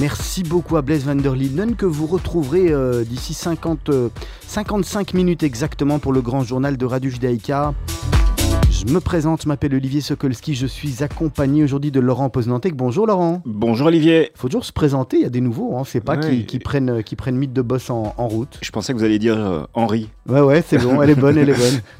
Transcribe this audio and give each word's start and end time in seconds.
Merci 0.00 0.42
beaucoup 0.42 0.76
à 0.76 0.82
Blaise 0.82 1.04
van 1.04 1.14
der 1.14 1.34
Linden 1.36 1.76
que 1.76 1.86
vous 1.86 2.06
retrouverez 2.06 2.70
euh, 2.72 3.04
d'ici 3.04 3.34
50, 3.34 3.90
euh, 3.90 4.08
55 4.46 5.14
minutes 5.14 5.42
exactement 5.42 5.98
pour 5.98 6.12
le 6.12 6.20
grand 6.20 6.42
journal 6.42 6.76
de 6.76 6.84
Radio 6.86 7.10
Judaïka. 7.10 7.74
Je 8.70 8.92
me 8.92 8.98
présente, 8.98 9.42
je 9.42 9.48
m'appelle 9.48 9.74
Olivier 9.74 10.00
Sokolski, 10.00 10.54
je 10.54 10.66
suis 10.66 11.04
accompagné 11.04 11.62
aujourd'hui 11.62 11.92
de 11.92 12.00
Laurent 12.00 12.28
Poznantek. 12.30 12.74
Bonjour 12.74 13.06
Laurent. 13.06 13.42
Bonjour 13.44 13.86
Olivier. 13.86 14.30
Il 14.34 14.38
faut 14.38 14.48
toujours 14.48 14.64
se 14.64 14.72
présenter, 14.72 15.18
il 15.18 15.22
y 15.22 15.26
a 15.26 15.30
des 15.30 15.40
nouveaux, 15.40 15.76
hein. 15.76 15.82
c'est 15.86 16.00
pas 16.00 16.16
Ouais. 16.16 16.28
qui, 16.38 16.46
qui 16.46 16.58
prennent, 16.58 17.02
qui 17.04 17.14
prennent 17.14 17.36
mythe 17.36 17.52
de 17.52 17.62
boss 17.62 17.90
en, 17.90 18.14
en 18.16 18.26
route. 18.28 18.58
Je 18.62 18.70
pensais 18.72 18.92
que 18.92 18.98
vous 18.98 19.04
alliez 19.04 19.20
dire 19.20 19.36
euh, 19.38 19.62
Henri. 19.74 20.08
Ouais 20.28 20.40
ouais, 20.40 20.64
c'est 20.66 20.78
bon, 20.78 21.00
elle 21.02 21.10
est 21.10 21.14
bonne, 21.14 21.38
elle 21.38 21.50
est 21.50 21.54
bonne. 21.58 21.80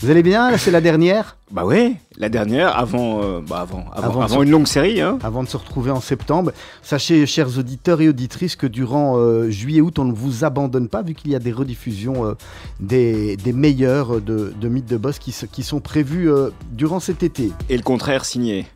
Vous 0.00 0.10
allez 0.10 0.22
bien 0.22 0.50
Là, 0.50 0.58
C'est 0.58 0.70
la 0.70 0.80
dernière? 0.82 1.36
Bah 1.50 1.64
ouais, 1.64 1.94
la 2.18 2.28
dernière 2.28 2.76
avant, 2.76 3.22
euh, 3.22 3.40
bah 3.40 3.60
avant, 3.60 3.84
avant, 3.92 4.20
Avant 4.20 4.42
une 4.42 4.50
longue 4.50 4.66
série. 4.66 5.00
Hein. 5.00 5.18
avant 5.22 5.42
de 5.42 5.48
se 5.48 5.56
retrouver 5.56 5.90
en 5.90 6.00
septembre. 6.00 6.52
Sachez, 6.82 7.24
chers 7.24 7.58
auditeurs 7.58 8.00
et 8.00 8.08
auditrices, 8.08 8.56
que 8.56 8.66
durant 8.66 9.16
euh, 9.16 9.48
juillet-août, 9.48 9.98
on 9.98 10.04
ne 10.04 10.12
vous 10.12 10.44
abandonne 10.44 10.88
pas, 10.88 11.02
vu 11.02 11.14
qu'il 11.14 11.30
y 11.30 11.34
a 11.34 11.38
des 11.38 11.52
rediffusions 11.52 12.26
euh, 12.26 12.34
des, 12.80 13.36
des 13.36 13.52
meilleurs 13.52 14.20
de, 14.20 14.52
de 14.60 14.68
Mythes 14.68 14.90
de 14.90 14.96
Boss 14.96 15.18
qui, 15.18 15.34
qui 15.50 15.62
sont 15.62 15.80
prévus 15.80 16.30
euh, 16.30 16.50
durant 16.72 17.00
cet 17.00 17.22
été. 17.22 17.50
Et 17.70 17.76
le 17.76 17.82
contraire 17.82 18.24
signé. 18.24 18.66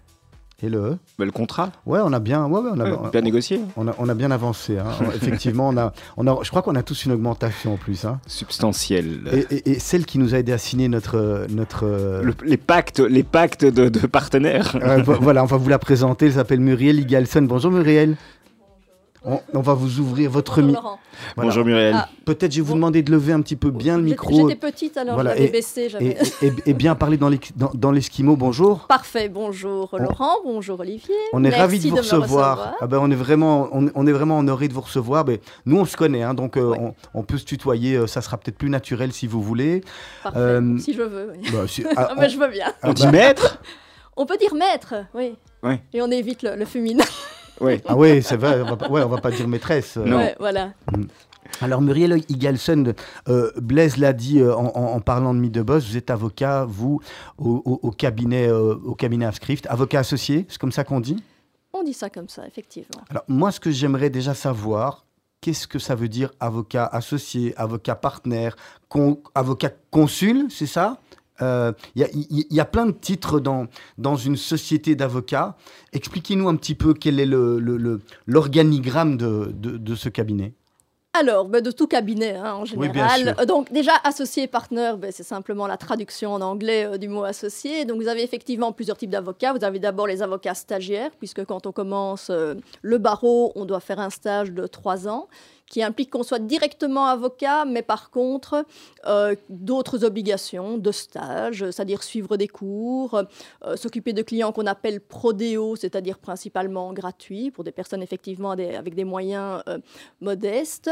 Et 0.63 0.69
le 0.69 0.99
Bah, 1.19 1.25
le 1.25 1.31
contrat, 1.31 1.73
Ouais, 1.87 2.01
on 2.05 2.13
a 2.13 2.19
bien, 2.21 2.45
ouais, 2.47 2.61
ouais, 2.61 2.71
on, 2.75 2.81
a, 2.81 2.85
ouais, 2.91 3.11
bien 3.11 3.23
négocié. 3.23 3.61
on, 3.77 3.89
a, 3.89 3.95
on 3.99 4.09
a 4.09 4.15
bien 4.15 4.31
avancé. 4.31 4.79
hein. 4.79 4.85
Effectivement, 5.15 5.69
on 5.71 5.77
a, 5.79 5.93
on 6.19 6.27
a, 6.27 6.39
je 6.43 6.51
crois 6.51 6.61
qu'on 6.63 6.75
a 6.75 6.83
tous 6.83 7.07
une 7.07 7.13
augmentation 7.13 7.75
en 7.75 7.77
plus. 7.79 8.05
hein. 8.05 8.21
Substantiel. 8.27 9.21
Et, 9.33 9.55
et- 9.57 9.71
et 9.73 9.79
celle 9.79 10.05
qui 10.05 10.19
nous 10.19 10.35
a 10.35 10.39
aidé 10.39 10.53
à 10.53 10.59
signer 10.59 10.89
notre... 10.89 11.47
notre 11.51 11.87
Le- 12.23 12.35
les 12.45 12.57
pactes, 12.59 13.01
les 13.01 13.23
pactes 13.23 13.65
de, 13.65 13.89
de 13.89 14.07
partenaires. 14.07 14.77
Euh, 14.83 15.03
vo- 15.03 15.17
voilà, 15.21 15.43
on 15.43 15.47
va 15.47 15.57
vous 15.57 15.69
la 15.69 15.79
présenter. 15.79 16.27
Elle 16.27 16.33
s'appelle 16.35 16.61
Muriel 16.61 16.99
Igalson. 17.01 17.43
Bonjour 17.43 17.71
Muriel. 17.71 18.17
On, 19.23 19.39
on 19.53 19.61
va 19.61 19.75
vous 19.75 19.99
ouvrir 20.01 20.31
votre 20.31 20.63
Bonjour, 20.63 20.67
mi- 20.67 20.73
Laurent. 20.75 20.99
Voilà. 21.37 21.51
Bonjour 21.51 21.65
Muriel. 21.67 21.95
Ah. 21.95 22.09
Peut-être 22.25 22.53
je 22.53 22.57
vais 22.57 22.63
vous 22.63 22.69
Bon. 22.73 22.77
demander 22.77 23.03
de 23.03 23.11
lever 23.13 23.35
un 23.35 23.43
petit 23.43 23.55
peu 23.57 23.71
bien 23.71 23.99
le 23.99 24.03
micro 24.03 24.49
J'étais 24.49 24.59
petite 24.59 24.97
alors 24.97 25.15
Voilà, 25.15 25.33
je 25.33 25.37
l'avais 25.37 25.49
et- 25.49 25.53
baissé. 25.53 25.83
et, 25.83 25.89
j'avais- 25.91 26.17
et- 26.41 26.53
et 26.71 26.73
bien 26.73 26.95
parler 26.95 27.19
dans 27.19 27.29
l'es- 27.29 27.39
dans- 27.55 27.71
dans 27.75 27.93
l'esquimau. 27.93 28.37
Bonjour. 28.37 28.87
Parfait, 28.89 29.29
bonjour 29.29 29.95
Laurent, 29.99 30.37
bonjour 30.45 30.81
Olivier. 30.81 31.15
On 31.35 31.45
est 31.45 31.51
ravis 31.55 31.81
de 31.81 31.91
vous 31.91 31.97
recevoir. 31.97 32.77
Ah 32.81 32.87
ben, 32.87 32.99
on 33.03 33.11
est 33.11 33.15
vraiment, 33.15 33.69
on, 33.73 33.91
on 33.95 34.07
est 34.07 34.13
vraiment 34.13 34.39
honoré 34.39 34.69
de 34.69 34.73
vous 34.73 34.81
recevoir. 34.81 35.27
Mais 35.27 35.41
nous, 35.67 35.77
on 35.79 35.85
se 35.85 35.99
connaît, 35.99 36.23
hein, 36.23 36.33
donc 36.33 36.57
euh, 36.57 36.71
Ouais. 36.71 36.79
on, 36.81 36.95
on 37.13 37.23
peut 37.23 37.37
se 37.37 37.45
tutoyer. 37.45 37.97
euh, 37.97 38.07
ça 38.07 38.23
sera 38.23 38.39
peut-être 38.39 38.57
plus 38.57 38.71
naturel 38.71 39.13
si 39.13 39.27
vous 39.27 39.43
voulez. 39.43 39.83
Parfait, 40.23 40.39
Euh, 40.39 40.79
si 40.79 40.95
je 40.95 41.03
veux. 41.03 41.33
oui. 41.37 41.51
Bah, 41.53 41.67
si- 41.69 41.85
Ah, 41.97 42.09
ah, 42.17 42.29
je 42.29 42.39
veux 42.39 42.49
bien. 42.49 42.73
On 42.83 42.95
dit 42.95 43.03
bah, 43.05 43.11
maître? 43.13 43.59
On 44.17 44.25
peut 44.25 44.39
dire 44.39 44.55
maître, 44.55 44.95
oui. 45.15 45.35
Ouais. 45.63 45.83
Et 45.93 46.01
on 46.01 46.11
évite 46.11 46.43
le, 46.43 46.57
le 46.57 46.65
féminin. 46.65 47.05
Ouais. 47.61 47.81
ah 47.87 47.97
ouais, 47.97 48.23
c'est 48.23 48.37
vrai. 48.37 48.61
On 48.63 48.75
va, 48.77 48.91
ouais, 48.91 49.03
on 49.03 49.09
va 49.09 49.19
pas 49.19 49.31
dire 49.31 49.47
maîtresse. 49.49 49.97
euh. 49.97 50.05
Non. 50.05 50.17
Ouais, 50.19 50.37
voilà. 50.39 50.73
Alors 51.63 51.81
Muriel 51.83 52.23
Igalson, 52.29 52.95
euh, 53.29 53.51
Blaise 53.61 53.97
l'a 53.97 54.13
dit 54.13 54.41
euh, 54.41 54.55
en, 54.55 55.01
parlant 55.01 55.35
de 55.35 55.41
Mythe 55.41 55.53
de 55.53 55.63
Boss, 55.63 55.85
vous 55.89 55.97
êtes 55.97 56.11
avocat, 56.11 56.65
vous, 56.65 57.01
au, 57.39 57.63
au- 57.65 57.81
au 57.83 57.91
cabinet, 57.91 58.47
euh, 58.49 58.75
au 58.85 58.95
cabinet 58.95 59.27
Afscrift, 59.27 59.67
avocat 59.69 59.99
associé, 60.01 60.47
c'est 60.49 60.59
comme 60.61 60.73
ça 60.73 60.85
qu'on 60.85 61.01
dit? 61.01 61.23
On 61.73 61.83
dit 61.83 61.93
ça 61.93 62.09
comme 62.09 62.29
ça, 62.29 62.47
effectivement. 62.47 63.03
Alors 63.11 63.25
moi, 63.29 63.51
ce 63.53 63.59
que 63.61 63.71
j'aimerais 63.71 64.11
déjà 64.11 64.33
savoir, 64.35 65.05
qu'est-ce 65.41 65.67
que 65.67 65.79
ça 65.79 65.95
veut 65.95 66.09
dire 66.09 66.31
avocat 66.41 66.87
associé, 66.87 67.53
avocat 67.57 67.95
partenaire, 67.97 68.55
con- 68.89 69.21
avocat 69.35 69.71
consul, 69.91 70.47
c'est 70.51 70.67
ça? 70.67 70.99
Euh, 71.43 71.73
Il 71.95 72.03
y, 72.03 72.05
a- 72.05 72.09
il 72.13 72.47
y 72.55 72.61
a 72.61 72.65
plein 72.65 72.87
de 72.87 72.93
titres 72.93 73.41
dans, 73.41 73.67
dans 73.99 74.17
une 74.17 74.37
société 74.37 74.95
d'avocats. 74.95 75.57
Expliquez-nous 75.93 76.49
un 76.49 76.57
petit 76.57 76.75
peu 76.75 76.95
quel 76.95 77.19
est 77.21 77.27
le- 77.27 77.59
le- 77.59 77.77
le- 77.77 78.01
l'organigramme 78.27 79.17
de, 79.17 79.51
de- 79.55 79.77
de 79.77 79.95
ce 79.95 80.09
cabinet. 80.09 80.53
Alors, 81.13 81.49
ben, 81.49 81.61
de 81.61 81.73
tout 81.73 81.89
cabinet 81.89 82.37
hein, 82.37 82.55
en 82.55 82.65
général. 82.65 83.35
Euh, 83.41 83.45
Donc 83.45 83.73
déjà, 83.73 83.91
associé 84.05 84.47
partner, 84.47 84.93
ben, 84.97 85.11
c'est 85.13 85.25
simplement 85.25 85.67
la 85.67 85.77
traduction 85.77 86.33
en 86.35 86.41
anglais 86.41 86.85
euh, 86.87 86.99
du 86.99 87.09
mot 87.09 87.25
associé. 87.25 87.85
Donc 87.85 88.01
vous 88.01 88.07
avez 88.07 88.23
effectivement 88.23 88.71
plusieurs 88.71 88.97
types 88.97 89.11
d'avocats. 89.11 89.53
Vous 89.53 89.65
avez 89.65 89.81
d'abord 89.81 90.07
les 90.07 90.23
avocats 90.23 90.55
stagiaires, 90.55 91.11
puisque 91.19 91.45
quand 91.45 91.67
on 91.67 91.73
commence 91.73 92.29
euh, 92.31 92.55
le 92.83 92.99
barreau, 92.99 93.51
on 93.57 93.65
doit 93.65 93.81
faire 93.81 93.99
un 93.99 94.11
stage 94.11 94.53
de 94.53 94.69
trois 94.69 95.09
ans 95.09 95.27
qui 95.71 95.83
implique 95.83 96.11
qu'on 96.11 96.25
soit 96.25 96.41
directement 96.41 97.07
avocat, 97.07 97.65
mais 97.65 97.81
par 97.81 98.11
contre, 98.11 98.67
euh, 99.07 99.35
d'autres 99.49 100.05
obligations 100.05 100.77
de 100.77 100.93
stage, 100.93 101.65
c'est-à-dire 101.71 102.03
suivre 102.03 102.37
des 102.37 102.49
cours, 102.49 103.23
euh, 103.65 103.77
s'occuper 103.77 104.13
de 104.13 104.23
clients 104.23 104.53
qu'on 104.53 104.67
appelle 104.67 105.01
prodéo, 105.01 105.77
c'est-à-dire 105.77 106.19
principalement 106.19 106.93
gratuits, 106.93 107.53
pour 107.53 107.63
des 107.63 107.73
personnes 107.73 108.03
effectivement 108.03 108.51
avec 108.51 108.95
des 108.97 109.05
moyens 109.05 109.63
euh, 109.69 109.79
modestes. 110.21 110.91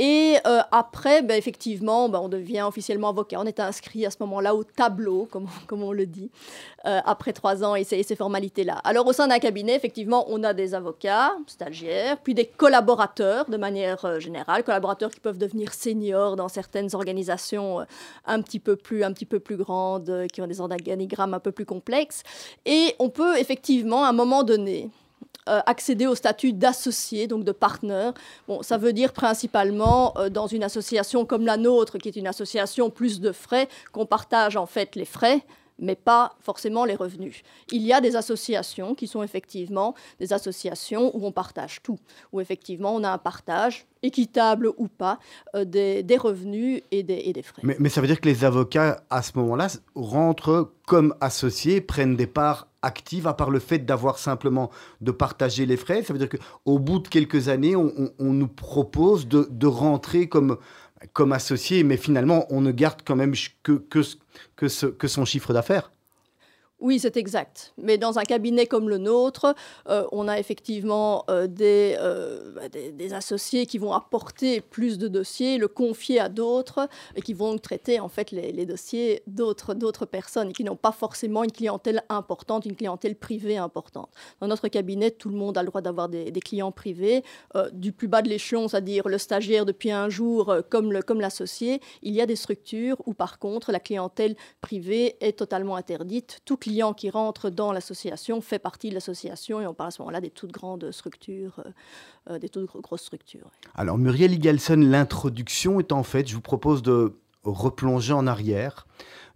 Et 0.00 0.36
euh, 0.46 0.60
après, 0.70 1.22
ben, 1.22 1.36
effectivement, 1.36 2.08
ben, 2.08 2.20
on 2.20 2.28
devient 2.28 2.62
officiellement 2.62 3.08
avocat. 3.08 3.40
On 3.40 3.46
est 3.46 3.58
inscrit 3.58 4.06
à 4.06 4.10
ce 4.10 4.16
moment-là 4.20 4.54
au 4.54 4.62
tableau, 4.62 5.26
comme, 5.28 5.48
comme 5.66 5.82
on 5.82 5.90
le 5.90 6.06
dit, 6.06 6.30
euh, 6.86 7.00
après 7.04 7.32
trois 7.32 7.64
ans 7.64 7.74
et 7.74 7.82
ces, 7.82 8.04
ces 8.04 8.14
formalités-là. 8.14 8.80
Alors, 8.84 9.08
au 9.08 9.12
sein 9.12 9.26
d'un 9.26 9.40
cabinet, 9.40 9.74
effectivement, 9.74 10.24
on 10.28 10.44
a 10.44 10.54
des 10.54 10.72
avocats, 10.72 11.32
stagiaires, 11.48 12.16
puis 12.18 12.32
des 12.32 12.46
collaborateurs 12.46 13.46
de 13.50 13.56
manière 13.56 14.04
euh, 14.04 14.20
générale, 14.20 14.62
collaborateurs 14.62 15.10
qui 15.10 15.18
peuvent 15.18 15.36
devenir 15.36 15.74
seniors 15.74 16.36
dans 16.36 16.48
certaines 16.48 16.94
organisations 16.94 17.84
un 18.24 18.40
petit 18.40 18.60
peu 18.60 18.76
plus, 18.76 19.02
un 19.02 19.12
petit 19.12 19.26
peu 19.26 19.40
plus 19.40 19.56
grandes, 19.56 20.28
qui 20.32 20.40
ont 20.40 20.46
des 20.46 20.60
organigrammes 20.60 21.34
un 21.34 21.40
peu 21.40 21.50
plus 21.50 21.66
complexes. 21.66 22.22
Et 22.66 22.94
on 23.00 23.08
peut 23.08 23.36
effectivement, 23.36 24.04
à 24.04 24.10
un 24.10 24.12
moment 24.12 24.44
donné, 24.44 24.90
euh, 25.48 25.60
accéder 25.66 26.06
au 26.06 26.14
statut 26.14 26.52
d'associé, 26.52 27.26
donc 27.26 27.44
de 27.44 27.52
partenaire. 27.52 28.12
Bon, 28.46 28.62
ça 28.62 28.76
veut 28.76 28.92
dire 28.92 29.12
principalement 29.12 30.16
euh, 30.18 30.28
dans 30.28 30.46
une 30.46 30.62
association 30.62 31.24
comme 31.24 31.44
la 31.44 31.56
nôtre, 31.56 31.98
qui 31.98 32.08
est 32.08 32.16
une 32.16 32.26
association 32.26 32.90
plus 32.90 33.20
de 33.20 33.32
frais, 33.32 33.68
qu'on 33.92 34.06
partage 34.06 34.56
en 34.56 34.66
fait 34.66 34.94
les 34.96 35.04
frais 35.04 35.44
mais 35.78 35.94
pas 35.94 36.32
forcément 36.40 36.84
les 36.84 36.94
revenus. 36.94 37.42
Il 37.70 37.82
y 37.82 37.92
a 37.92 38.00
des 38.00 38.16
associations 38.16 38.94
qui 38.94 39.06
sont 39.06 39.22
effectivement 39.22 39.94
des 40.18 40.32
associations 40.32 41.16
où 41.16 41.24
on 41.24 41.32
partage 41.32 41.82
tout, 41.82 41.98
où 42.32 42.40
effectivement 42.40 42.94
on 42.94 43.04
a 43.04 43.10
un 43.10 43.18
partage, 43.18 43.86
équitable 44.02 44.72
ou 44.76 44.88
pas, 44.88 45.18
euh, 45.54 45.64
des, 45.64 46.02
des 46.02 46.16
revenus 46.16 46.82
et 46.90 47.02
des, 47.02 47.22
et 47.24 47.32
des 47.32 47.42
frais. 47.42 47.62
Mais, 47.64 47.76
mais 47.78 47.88
ça 47.88 48.00
veut 48.00 48.06
dire 48.06 48.20
que 48.20 48.28
les 48.28 48.44
avocats, 48.44 49.02
à 49.10 49.22
ce 49.22 49.32
moment-là, 49.36 49.68
rentrent 49.94 50.72
comme 50.86 51.14
associés, 51.20 51.80
prennent 51.80 52.16
des 52.16 52.26
parts 52.26 52.68
actives, 52.82 53.26
à 53.26 53.34
part 53.34 53.50
le 53.50 53.58
fait 53.58 53.80
d'avoir 53.80 54.18
simplement 54.18 54.70
de 55.00 55.10
partager 55.10 55.66
les 55.66 55.76
frais. 55.76 56.02
Ça 56.02 56.12
veut 56.12 56.18
dire 56.18 56.28
qu'au 56.28 56.78
bout 56.78 57.00
de 57.00 57.08
quelques 57.08 57.48
années, 57.48 57.76
on, 57.76 58.12
nous 58.18 58.48
propose 58.48 59.26
de, 59.28 59.66
rentrer 59.66 60.28
comme, 60.28 60.58
associé, 61.32 61.82
mais 61.82 61.96
finalement, 61.96 62.46
on 62.50 62.60
ne 62.60 62.72
garde 62.72 63.00
quand 63.04 63.16
même 63.16 63.34
que 63.64 64.68
son 64.68 65.24
chiffre 65.24 65.52
d'affaires. 65.52 65.90
Oui, 66.80 67.00
c'est 67.00 67.16
exact. 67.16 67.72
Mais 67.76 67.98
dans 67.98 68.20
un 68.20 68.22
cabinet 68.22 68.66
comme 68.66 68.88
le 68.88 68.98
nôtre, 68.98 69.52
euh, 69.88 70.06
on 70.12 70.28
a 70.28 70.38
effectivement 70.38 71.24
euh, 71.28 71.48
des, 71.48 71.96
euh, 71.98 72.52
bah, 72.54 72.68
des, 72.68 73.12
associés 73.12 73.66
qui 73.66 73.78
vont 73.78 73.92
apporter 73.92 74.60
plus 74.60 74.96
de 74.96 75.08
dossiers, 75.08 75.58
le 75.58 75.66
confier 75.66 76.20
à 76.20 76.28
d'autres 76.28 76.88
et 77.16 77.22
qui 77.22 77.34
vont 77.34 77.58
traiter 77.58 77.98
en 77.98 78.08
fait 78.08 78.30
les, 78.30 78.64
dossiers 78.64 79.22
d'autres 79.26 80.06
personnes 80.06 80.50
et 80.50 80.52
qui 80.52 80.62
n'ont 80.62 80.76
pas 80.76 80.92
forcément 80.92 81.42
une 81.42 81.50
clientèle 81.50 82.04
importante, 82.08 82.64
une 82.64 82.76
clientèle 82.76 83.16
privée 83.16 83.56
importante. 83.56 84.10
Dans 84.40 84.46
notre 84.46 84.68
cabinet, 84.68 85.10
tout 85.10 85.30
le 85.30 85.36
monde 85.36 85.58
a 85.58 85.62
le 85.62 85.68
droit 85.68 85.80
d'avoir 85.80 86.08
des, 86.08 86.30
clients 86.32 86.70
privés, 86.70 87.24
du 87.72 87.90
plus 87.92 88.06
bas 88.06 88.22
de 88.22 88.28
l'échelon, 88.28 88.68
c'est-à-dire 88.68 89.08
le 89.08 89.18
stagiaire 89.18 89.66
depuis 89.66 89.90
un 89.90 90.08
jour 90.08 90.54
comme 90.70 90.92
l'associé. 90.92 91.80
Il 92.02 92.14
y 92.14 92.20
a 92.20 92.26
des 92.26 92.36
structures 92.36 92.96
où 93.06 93.14
par 93.14 93.38
contre 93.40 93.72
la 93.72 93.80
clientèle 93.80 94.36
privée 94.60 95.16
est 95.20 95.38
totalement 95.38 95.74
interdite. 95.74 96.40
Client 96.68 96.92
qui 96.94 97.10
rentre 97.10 97.50
dans 97.50 97.72
l'association 97.72 98.40
fait 98.40 98.58
partie 98.58 98.90
de 98.90 98.94
l'association 98.94 99.60
et 99.60 99.66
on 99.66 99.74
parle 99.74 99.88
à 99.88 99.90
ce 99.90 100.02
moment-là 100.02 100.20
des 100.20 100.30
toutes 100.30 100.52
grandes 100.52 100.90
structures, 100.92 101.60
euh, 101.64 101.70
euh, 102.34 102.38
des 102.38 102.48
toutes 102.48 102.66
gro- 102.66 102.80
grosses 102.80 103.02
structures. 103.02 103.50
Alors, 103.74 103.96
Muriel 103.98 104.32
Igalson, 104.32 104.76
l'introduction 104.76 105.80
est 105.80 105.92
en 105.92 106.02
fait, 106.02 106.28
je 106.28 106.34
vous 106.34 106.40
propose 106.40 106.82
de 106.82 107.14
replonger 107.44 108.12
en 108.12 108.26
arrière, 108.26 108.86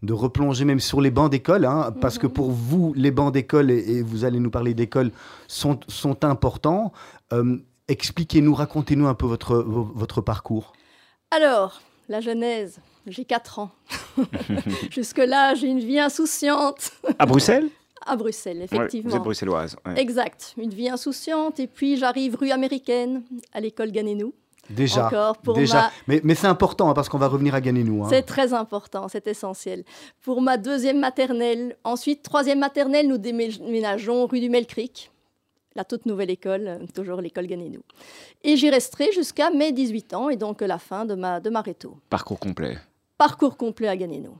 de 0.02 0.12
replonger 0.12 0.64
même 0.64 0.80
sur 0.80 1.00
les 1.00 1.10
bancs 1.10 1.30
d'école, 1.30 1.64
hein, 1.64 1.92
parce 2.00 2.18
que 2.18 2.26
Mhm. 2.26 2.32
pour 2.32 2.50
vous, 2.50 2.92
les 2.94 3.10
bancs 3.10 3.32
d'école, 3.32 3.70
et, 3.70 3.78
et 3.78 4.02
vous 4.02 4.24
allez 4.24 4.40
nous 4.40 4.50
parler 4.50 4.74
d'école, 4.74 5.10
sont, 5.48 5.78
sont 5.88 6.24
importants. 6.24 6.92
Euh, 7.32 7.58
Expliquez-nous, 7.88 8.54
racontez-nous 8.54 9.06
un 9.08 9.14
peu 9.14 9.26
votre, 9.26 9.56
vo- 9.56 9.90
votre 9.94 10.20
parcours. 10.20 10.72
Alors, 11.30 11.80
la 12.12 12.20
genèse, 12.20 12.78
j'ai 13.06 13.24
4 13.24 13.58
ans. 13.58 13.70
Jusque-là, 14.90 15.54
j'ai 15.54 15.66
une 15.68 15.80
vie 15.80 15.98
insouciante 15.98 16.92
À 17.18 17.26
Bruxelles? 17.26 17.68
À 18.04 18.16
Bruxelles, 18.16 18.58
Ouais, 18.58 18.64
effectivement. 18.64 19.10
Vous 19.10 19.16
êtes 19.16 19.22
bruxelloise. 19.22 19.76
ouais. 19.86 20.00
Exact, 20.00 20.54
une 20.58 20.70
vie 20.70 20.88
insouciante. 20.88 21.60
Et 21.60 21.66
puis, 21.68 21.96
j'arrive 21.96 22.34
rue 22.36 22.50
américaine, 22.50 23.22
à 23.52 23.60
l'école 23.60 23.92
Ganénou. 23.92 24.34
Déjà, 24.70 25.06
Encore 25.06 25.38
pour 25.38 25.54
déjà. 25.54 25.74
ma... 25.82 25.90
Mais, 26.08 26.20
mais 26.24 26.34
c'est 26.34 26.46
important 26.46 26.88
hein, 26.90 26.94
parce 26.94 27.08
qu'on 27.08 27.18
va 27.18 27.26
revenir 27.28 27.54
à 27.54 27.60
Ganénou. 27.60 28.04
hein. 28.04 28.08
C'est 28.10 28.22
très 28.22 28.52
important, 28.54 29.08
c'est 29.08 29.26
essentiel. 29.26 29.84
Pour 30.22 30.40
ma 30.42 30.56
deuxième 30.56 30.98
maternelle, 31.00 31.76
ensuite, 31.84 32.22
troisième 32.22 32.58
maternelle, 32.60 33.08
nous 33.08 33.18
déménageons 33.18 34.26
rue 34.26 34.40
du 34.40 34.48
Melcric, 34.50 35.10
la 35.74 35.84
toute 35.84 36.06
nouvelle 36.06 36.30
école, 36.30 36.66
euh, 36.68 36.86
toujours 36.94 37.20
l'école 37.20 37.46
Ganénou. 37.46 37.80
Et 38.44 38.56
j'y 38.56 38.70
resterai 38.70 39.10
jusqu'à 39.12 39.50
mes 39.50 39.72
18 39.72 40.14
ans, 40.14 40.28
et 40.30 40.36
donc 40.36 40.60
la 40.60 40.78
fin 40.78 41.04
de 41.04 41.14
ma, 41.14 41.40
de 41.40 41.50
ma 41.50 41.60
réto. 41.62 41.96
Parcours 42.10 42.38
complet. 42.40 42.78
Parcours 43.18 43.56
complet 43.56 43.88
à 43.88 43.96
Ganénou. 43.96 44.36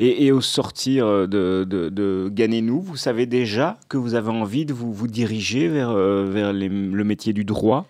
Et, 0.00 0.26
et 0.26 0.32
au 0.32 0.40
sortir 0.40 1.06
de, 1.06 1.64
de, 1.68 1.88
de 1.88 2.28
Ganénou, 2.32 2.80
vous 2.80 2.96
savez 2.96 3.26
déjà 3.26 3.78
que 3.88 3.96
vous 3.96 4.14
avez 4.14 4.30
envie 4.30 4.64
de 4.66 4.72
vous, 4.74 4.92
vous 4.92 5.06
diriger 5.06 5.68
vers, 5.68 5.90
euh, 5.90 6.24
vers 6.28 6.52
les- 6.52 6.68
le 6.68 7.04
métier 7.04 7.32
du 7.32 7.44
droit? 7.44 7.86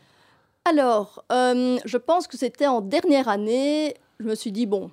Alors, 0.66 1.24
euh, 1.32 1.78
je 1.86 1.96
pense 1.96 2.26
que 2.26 2.36
c'était 2.36 2.66
en 2.66 2.82
dernière 2.82 3.28
année. 3.28 3.94
Je 4.20 4.26
me 4.26 4.34
suis 4.34 4.52
dit, 4.52 4.66
bon, 4.66 4.90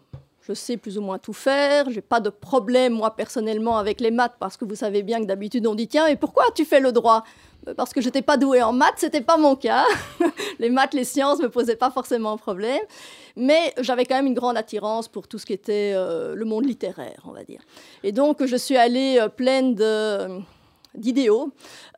je 0.47 0.53
sais 0.53 0.77
plus 0.77 0.97
ou 0.97 1.01
moins 1.01 1.18
tout 1.18 1.33
faire. 1.33 1.89
J'ai 1.89 2.01
pas 2.01 2.19
de 2.19 2.30
problème, 2.30 2.94
moi, 2.94 3.15
personnellement, 3.15 3.77
avec 3.77 4.00
les 4.00 4.12
maths, 4.12 4.36
parce 4.39 4.57
que 4.57 4.65
vous 4.65 4.75
savez 4.75 5.01
bien 5.01 5.19
que 5.19 5.25
d'habitude, 5.25 5.65
on 5.65 5.75
dit, 5.75 5.88
tiens, 5.88 6.06
et 6.07 6.15
pourquoi 6.15 6.45
tu 6.53 6.65
fais 6.65 6.80
le 6.80 6.92
droit? 6.92 7.24
Euh, 7.68 7.74
Parce 7.74 7.94
que 7.94 8.01
j'étais 8.01 8.21
pas 8.21 8.38
douée 8.38 8.62
en 8.62 8.71
maths, 8.71 8.97
c'était 8.97 9.21
pas 9.21 9.38
mon 9.38 9.56
cas. 9.56 9.86
les 10.59 10.69
maths, 10.69 10.94
les 10.94 11.03
sciences 11.03 11.39
me 11.39 11.50
posaient 11.50 11.75
pas 11.75 11.89
forcément 11.89 12.38
problème. 12.38 12.81
Mais 13.36 13.74
j'avais 13.80 14.06
quand 14.06 14.15
même 14.15 14.27
une 14.27 14.36
grande 14.36 14.56
attirance 14.57 15.07
pour 15.07 15.27
tout 15.27 15.39
ce 15.39 15.45
qui 15.45 15.53
était 15.53 15.94
euh, 15.95 16.36
le 16.36 16.45
monde 16.45 16.65
littéraire, 16.65 17.21
on 17.25 17.31
va 17.31 17.44
dire. 17.44 17.62
Et 18.03 18.12
donc, 18.12 18.45
je 18.45 18.56
suis 18.56 18.77
allée 18.77 19.18
euh, 19.19 19.30
pleine 19.30 19.74
de 19.74 20.42
d'idéaux 20.97 21.51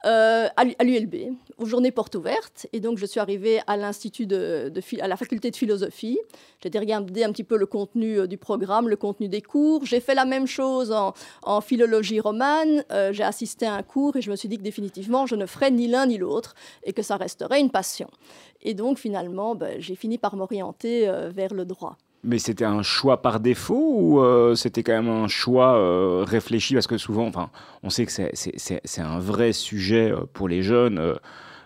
euh, 0.05 0.47
à 0.55 0.63
l'U- 0.63 0.75
à 0.79 0.83
l'ULB, 0.83 1.35
aux 1.57 1.65
journées 1.65 1.91
portes 1.91 2.15
ouvertes. 2.15 2.67
Et 2.73 2.79
donc, 2.79 2.97
je 2.97 3.05
suis 3.05 3.19
arrivée 3.19 3.59
à 3.67 3.77
l'Institut 3.77 4.25
de, 4.25 4.71
à 4.99 5.07
la 5.07 5.17
faculté 5.17 5.51
de 5.51 5.55
philosophie. 5.55 6.19
J'ai 6.61 6.69
été 6.69 6.79
regarder 6.79 7.23
un 7.23 7.31
petit 7.31 7.43
peu 7.43 7.57
le 7.57 7.65
contenu 7.65 8.19
euh, 8.19 8.27
du 8.27 8.37
programme, 8.37 8.89
le 8.89 8.95
contenu 8.95 9.27
des 9.27 9.41
cours. 9.41 9.85
J'ai 9.85 9.99
fait 9.99 10.15
la 10.15 10.25
même 10.25 10.47
chose 10.47 10.91
en, 10.91 11.61
philologie 11.61 12.19
romane. 12.19 12.83
Euh, 12.91 13.11
j'ai 13.13 13.23
assisté 13.23 13.65
à 13.65 13.73
un 13.73 13.83
cours 13.83 14.15
et 14.15 14.21
je 14.21 14.31
me 14.31 14.35
suis 14.35 14.49
dit 14.49 14.57
que 14.57 14.63
définitivement, 14.63 15.25
je 15.25 15.35
ne 15.35 15.45
ferais 15.45 15.71
ni 15.71 15.87
l'un 15.87 16.05
ni 16.05 16.17
l'autre 16.17 16.55
et 16.83 16.93
que 16.93 17.01
ça 17.01 17.17
resterait 17.17 17.59
une 17.59 17.71
passion. 17.71 18.09
Et 18.61 18.73
donc, 18.73 18.99
finalement, 18.99 19.55
ben, 19.55 19.79
j'ai 19.79 19.95
fini 19.95 20.17
par 20.17 20.35
m'orienter 20.35 21.09
vers 21.33 21.53
le 21.53 21.65
droit. 21.65 21.97
Mais 22.23 22.39
c'était 22.39 22.65
un 22.65 22.81
choix 22.81 23.21
par 23.21 23.39
défaut 23.39 23.95
ou 23.99 24.21
euh, 24.21 24.55
c'était 24.55 24.83
quand 24.83 24.93
même 24.93 25.09
un 25.09 25.27
choix 25.27 25.77
euh, 25.77 26.23
réfléchi? 26.27 26.73
Parce 26.73 26.87
que 26.87 26.97
souvent, 26.97 27.27
enfin, 27.27 27.49
on 27.83 27.89
sait 27.89 28.05
que 28.05 28.11
c'est- 28.11 28.99
un 28.99 29.19
vrai 29.19 29.53
sujet 29.53 30.11
euh, 30.11 30.21
pour 30.33 30.47
les 30.47 30.61
jeunes. 30.61 31.15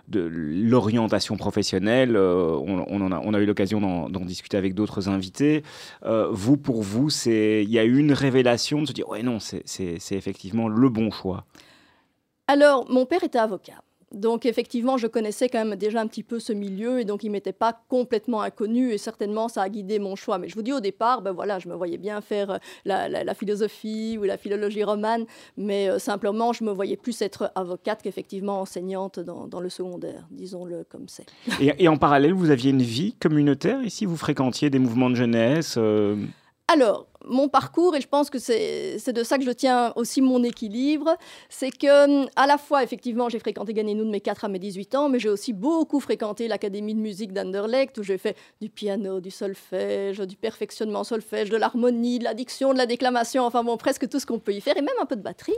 de 0.07 0.27
l'orientation 0.29 1.37
professionnelle, 1.37 2.17
on, 2.17 2.85
on 2.89 3.11
a, 3.11 3.21
on 3.23 3.33
a 3.33 3.39
eu 3.39 3.45
l'occasion 3.45 3.79
d'en 4.09 4.25
discuter 4.25 4.57
avec 4.57 4.73
d'autres 4.73 5.07
invités. 5.07 5.63
Vous, 6.03 6.57
pour 6.57 6.81
vous, 6.81 7.07
il 7.27 7.69
y 7.69 7.79
a 7.79 7.85
eu 7.85 7.97
une 7.97 8.11
révélation 8.11 8.81
de 8.81 8.87
se 8.87 8.91
dire, 8.93 9.07
ouais, 9.07 9.23
non, 9.23 9.37
c'est 9.39 10.11
effectivement 10.11 10.67
le 10.67 10.89
bon 10.89 11.11
choix. 11.11 11.45
Alors, 12.47 12.85
mon 12.91 13.05
père 13.05 13.23
était 13.23 13.39
avocat. 13.39 13.81
Donc, 14.13 14.45
effectivement, 14.45 14.97
je 14.97 15.07
connaissais 15.07 15.47
quand 15.49 15.63
même 15.63 15.75
déjà 15.77 16.01
un 16.01 16.07
petit 16.07 16.23
peu 16.23 16.39
ce 16.39 16.51
milieu 16.53 16.99
et 16.99 17.05
donc 17.05 17.23
il 17.23 17.29
m'était 17.31 17.53
pas 17.53 17.81
complètement 17.87 18.41
inconnu 18.41 18.91
et 18.91 18.97
certainement 18.97 19.47
ça 19.47 19.61
a 19.61 19.69
guidé 19.69 19.99
mon 19.99 20.15
choix. 20.15 20.37
Mais 20.37 20.49
je 20.49 20.55
vous 20.55 20.61
dis 20.61 20.73
au 20.73 20.79
départ, 20.81 21.21
ben 21.21 21.31
voilà, 21.31 21.59
je 21.59 21.69
me 21.69 21.75
voyais 21.75 21.97
bien 21.97 22.19
faire 22.21 22.51
euh, 22.51 22.57
la, 22.85 23.07
la- 23.07 23.23
la 23.23 23.33
philosophie 23.33 24.17
ou 24.19 24.23
la 24.23 24.37
philologie 24.37 24.83
romane, 24.83 25.25
mais 25.57 25.89
euh, 25.89 25.99
simplement, 25.99 26.51
je 26.53 26.63
me 26.63 26.71
voyais 26.71 26.97
plus 26.97 27.21
être 27.21 27.51
avocate 27.55 28.01
qu'effectivement 28.01 28.59
enseignante 28.61 29.19
dans, 29.19 29.47
dans 29.47 29.59
le 29.61 29.69
secondaire, 29.69 30.27
disons-le 30.31 30.83
comme 30.89 31.07
c'est. 31.07 31.25
Et, 31.61 31.73
et 31.83 31.87
en 31.87 31.97
parallèle, 31.97 32.33
vous 32.33 32.49
aviez 32.49 32.71
une 32.71 32.81
vie 32.81 33.13
communautaire 33.13 33.81
ici? 33.83 34.05
Vous 34.05 34.17
fréquentiez 34.17 34.69
des 34.69 34.79
mouvements 34.79 35.09
de 35.09 35.15
jeunesse 35.15 35.75
euh, 35.77 36.17
Alors, 36.67 37.07
mon 37.25 37.49
parcours, 37.49 37.95
et 37.95 38.01
je 38.01 38.07
pense 38.07 38.29
que 38.29 38.39
c'est 38.39 39.11
de 39.13 39.23
ça 39.23 39.37
que 39.37 39.43
je 39.43 39.51
tiens 39.51 39.93
aussi 39.95 40.21
mon 40.21 40.43
équilibre, 40.43 41.15
c'est 41.49 41.71
que 41.71 42.25
à 42.39 42.47
la 42.47 42.57
fois, 42.57 42.83
effectivement, 42.83 43.29
j'ai 43.29 43.39
fréquenté 43.39 43.73
Ganénou 43.73 44.03
de 44.05 44.09
mes 44.09 44.21
4 44.21 44.45
à 44.45 44.47
mes 44.47 44.59
18 44.59 44.95
ans, 44.95 45.09
mais 45.09 45.19
j'ai 45.19 45.29
aussi 45.29 45.53
beaucoup 45.53 45.99
fréquenté 45.99 46.47
l'Académie 46.47 46.95
de 46.95 46.99
musique 46.99 47.33
d'Anderlecht, 47.33 47.97
où 47.97 48.03
j'ai 48.03 48.17
fait 48.17 48.35
du 48.61 48.69
piano, 48.69 49.19
du 49.19 49.31
solfège, 49.31 50.19
du 50.19 50.35
perfectionnement 50.35 51.03
solfège, 51.03 51.49
de 51.49 51.57
l'harmonie, 51.57 52.19
de 52.19 52.23
la 52.23 52.33
diction, 52.33 52.73
de 52.73 52.77
la 52.77 52.85
déclamation, 52.85 53.43
enfin 53.45 53.63
bon, 53.63 53.77
presque 53.77 54.07
tout 54.09 54.19
ce 54.19 54.25
qu'on 54.25 54.39
peut 54.39 54.53
y 54.53 54.61
faire, 54.61 54.77
et 54.77 54.81
même 54.81 54.95
un 55.01 55.05
peu 55.05 55.15
de 55.15 55.21
batterie, 55.21 55.53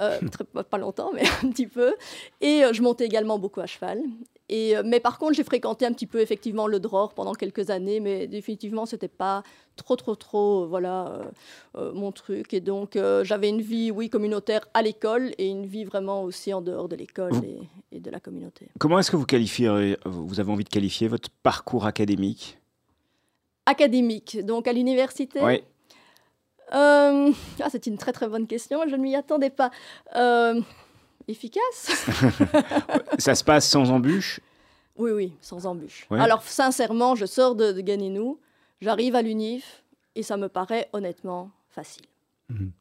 Euh, 0.00 0.18
très- 0.32 0.44
pas- 0.44 0.64
pas 0.64 0.78
longtemps, 0.78 1.10
mais 1.14 1.22
un 1.42 1.48
petit 1.50 1.66
peu. 1.66 1.94
Et 2.40 2.64
euh, 2.64 2.72
je 2.72 2.82
montais 2.82 3.04
également 3.06 3.38
beaucoup 3.38 3.60
à 3.60 3.66
cheval. 3.66 4.02
Et, 4.50 4.76
euh, 4.76 4.82
mais 4.84 4.98
par 5.00 5.18
contre, 5.18 5.34
j'ai 5.34 5.44
fréquenté 5.44 5.84
un 5.84 5.92
petit 5.92 6.06
peu 6.06 6.20
effectivement 6.20 6.66
le 6.66 6.80
dror 6.80 7.12
pendant 7.12 7.34
quelques 7.34 7.70
années, 7.70 8.00
mais 8.00 8.26
définitivement, 8.26 8.86
c'était 8.86 9.06
pas 9.08 9.42
trop, 9.76 9.94
trop, 9.94 10.14
trop, 10.14 10.62
euh, 10.62 10.66
voilà, 10.66 11.06
euh, 11.06 11.24
euh, 11.76 11.92
mon 11.92 12.12
truc. 12.12 12.54
Et 12.54 12.60
donc, 12.60 12.96
euh, 12.96 13.24
j'avais 13.24 13.50
une 13.50 13.60
vie, 13.60 13.90
oui, 13.90 14.08
communautaire 14.08 14.66
à 14.72 14.82
l'école 14.82 15.32
et 15.38 15.48
une 15.48 15.66
vie 15.66 15.84
vraiment 15.84 16.22
aussi 16.22 16.54
en 16.54 16.62
dehors 16.62 16.88
de 16.88 16.96
l'école 16.96 17.32
et, 17.44 17.58
et 17.96 18.00
de 18.00 18.10
la 18.10 18.20
communauté. 18.20 18.68
Comment 18.78 18.98
est-ce 18.98 19.10
que 19.10 19.16
vous 19.16 19.26
qualifiez, 19.26 19.96
vous 20.06 20.40
avez 20.40 20.50
envie 20.50 20.64
de 20.64 20.70
qualifier 20.70 21.08
votre 21.08 21.28
parcours 21.42 21.84
académique? 21.84 22.58
Académique, 23.66 24.44
donc 24.46 24.66
à 24.66 24.72
l'université? 24.72 25.40
Oui. 25.42 25.62
Euh, 26.74 27.32
ah, 27.60 27.68
c'est 27.70 27.86
une 27.86 27.98
très, 27.98 28.12
très 28.12 28.28
bonne 28.28 28.46
question. 28.46 28.80
Je 28.88 28.96
ne 28.96 29.02
m'y 29.02 29.14
attendais 29.14 29.50
pas. 29.50 29.70
Efficace 31.28 31.90
Ça 33.18 33.34
se 33.34 33.44
passe 33.44 33.68
sans 33.68 33.90
embûche 33.90 34.40
Oui, 34.96 35.10
oui, 35.12 35.32
sans 35.40 35.66
embûche. 35.66 36.06
Ouais. 36.10 36.18
Alors, 36.20 36.42
sincèrement, 36.42 37.14
je 37.14 37.26
sors 37.26 37.54
de, 37.54 37.72
de 37.72 37.80
Ganénou, 37.80 38.40
j'arrive 38.80 39.14
à 39.14 39.22
l'UNIF 39.22 39.84
et 40.14 40.22
ça 40.22 40.36
me 40.36 40.48
paraît 40.48 40.88
honnêtement 40.92 41.50
facile. 41.68 42.06
Ah, 42.50 42.54
m- 42.58 42.72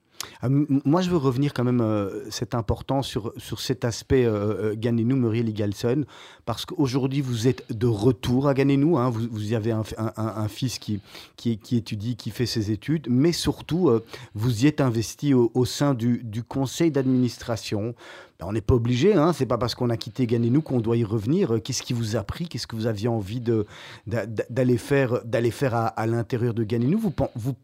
Moi, 0.43 1.01
je 1.01 1.09
veux 1.09 1.17
revenir 1.17 1.53
quand 1.53 1.63
même, 1.63 1.81
euh, 1.81 2.25
c'est 2.29 2.55
important, 2.55 3.01
sur, 3.01 3.33
sur 3.37 3.59
cet 3.59 3.85
aspect 3.85 4.25
euh, 4.25 4.71
euh, 4.71 4.75
Ganénou, 4.77 5.15
Muriel 5.15 5.49
Igalson, 5.49 6.05
parce 6.45 6.65
qu'aujourd'hui, 6.65 7.21
vous 7.21 7.47
êtes 7.47 7.71
de 7.71 7.87
retour 7.87 8.47
à 8.47 8.53
Ganénou, 8.53 8.97
hein, 8.97 9.09
vous, 9.09 9.27
vous 9.29 9.53
avez 9.53 9.71
un, 9.71 10.47
fils 10.47 10.79
qui, 10.79 10.99
qui, 11.35 11.59
étudie, 11.75 12.15
qui 12.15 12.29
fait 12.31 12.45
ses 12.45 12.71
études, 12.71 13.07
mais 13.09 13.31
surtout, 13.31 13.89
euh, 13.89 14.03
vous 14.35 14.63
y 14.63 14.67
êtes 14.67 14.81
investi 14.81 15.33
au, 15.33 15.65
sein 15.65 15.93
du, 15.93 16.21
du 16.23 16.43
conseil 16.43 16.91
d'administration. 16.91 17.93
Ben, 18.39 18.45
on 18.47 18.53
n'est 18.53 18.61
pas 18.61 18.75
obligé, 18.75 19.13
hein, 19.15 19.33
c'est 19.33 19.45
pas 19.47 19.57
parce 19.57 19.73
qu'on 19.75 19.89
a 19.89 19.97
quitté 19.97 20.27
Ganénou 20.27 20.61
qu'on 20.61 20.79
doit 20.79 20.97
y 20.97 21.03
revenir. 21.03 21.59
Qu'est-ce 21.63 21.81
qui 21.81 21.93
vous 21.93 22.15
a 22.15 22.23
pris? 22.23 22.47
Qu'est-ce 22.47 22.67
que 22.67 22.75
vous 22.75 22.85
aviez 22.85 23.07
envie 23.07 23.41
de- 23.41 23.65
d'a- 24.05 24.25
d'a- 24.27 24.45
d'aller 24.49 24.77
faire, 24.77 25.23
d'aller 25.25 25.51
faire 25.51 25.73
à, 25.75 26.05
l'intérieur 26.07 26.53
de 26.53 26.63
Ganénou 26.63 26.99
vous, 26.99 27.13
vous, 27.35 27.55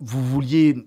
vous 0.00 0.24
vouliez 0.24 0.86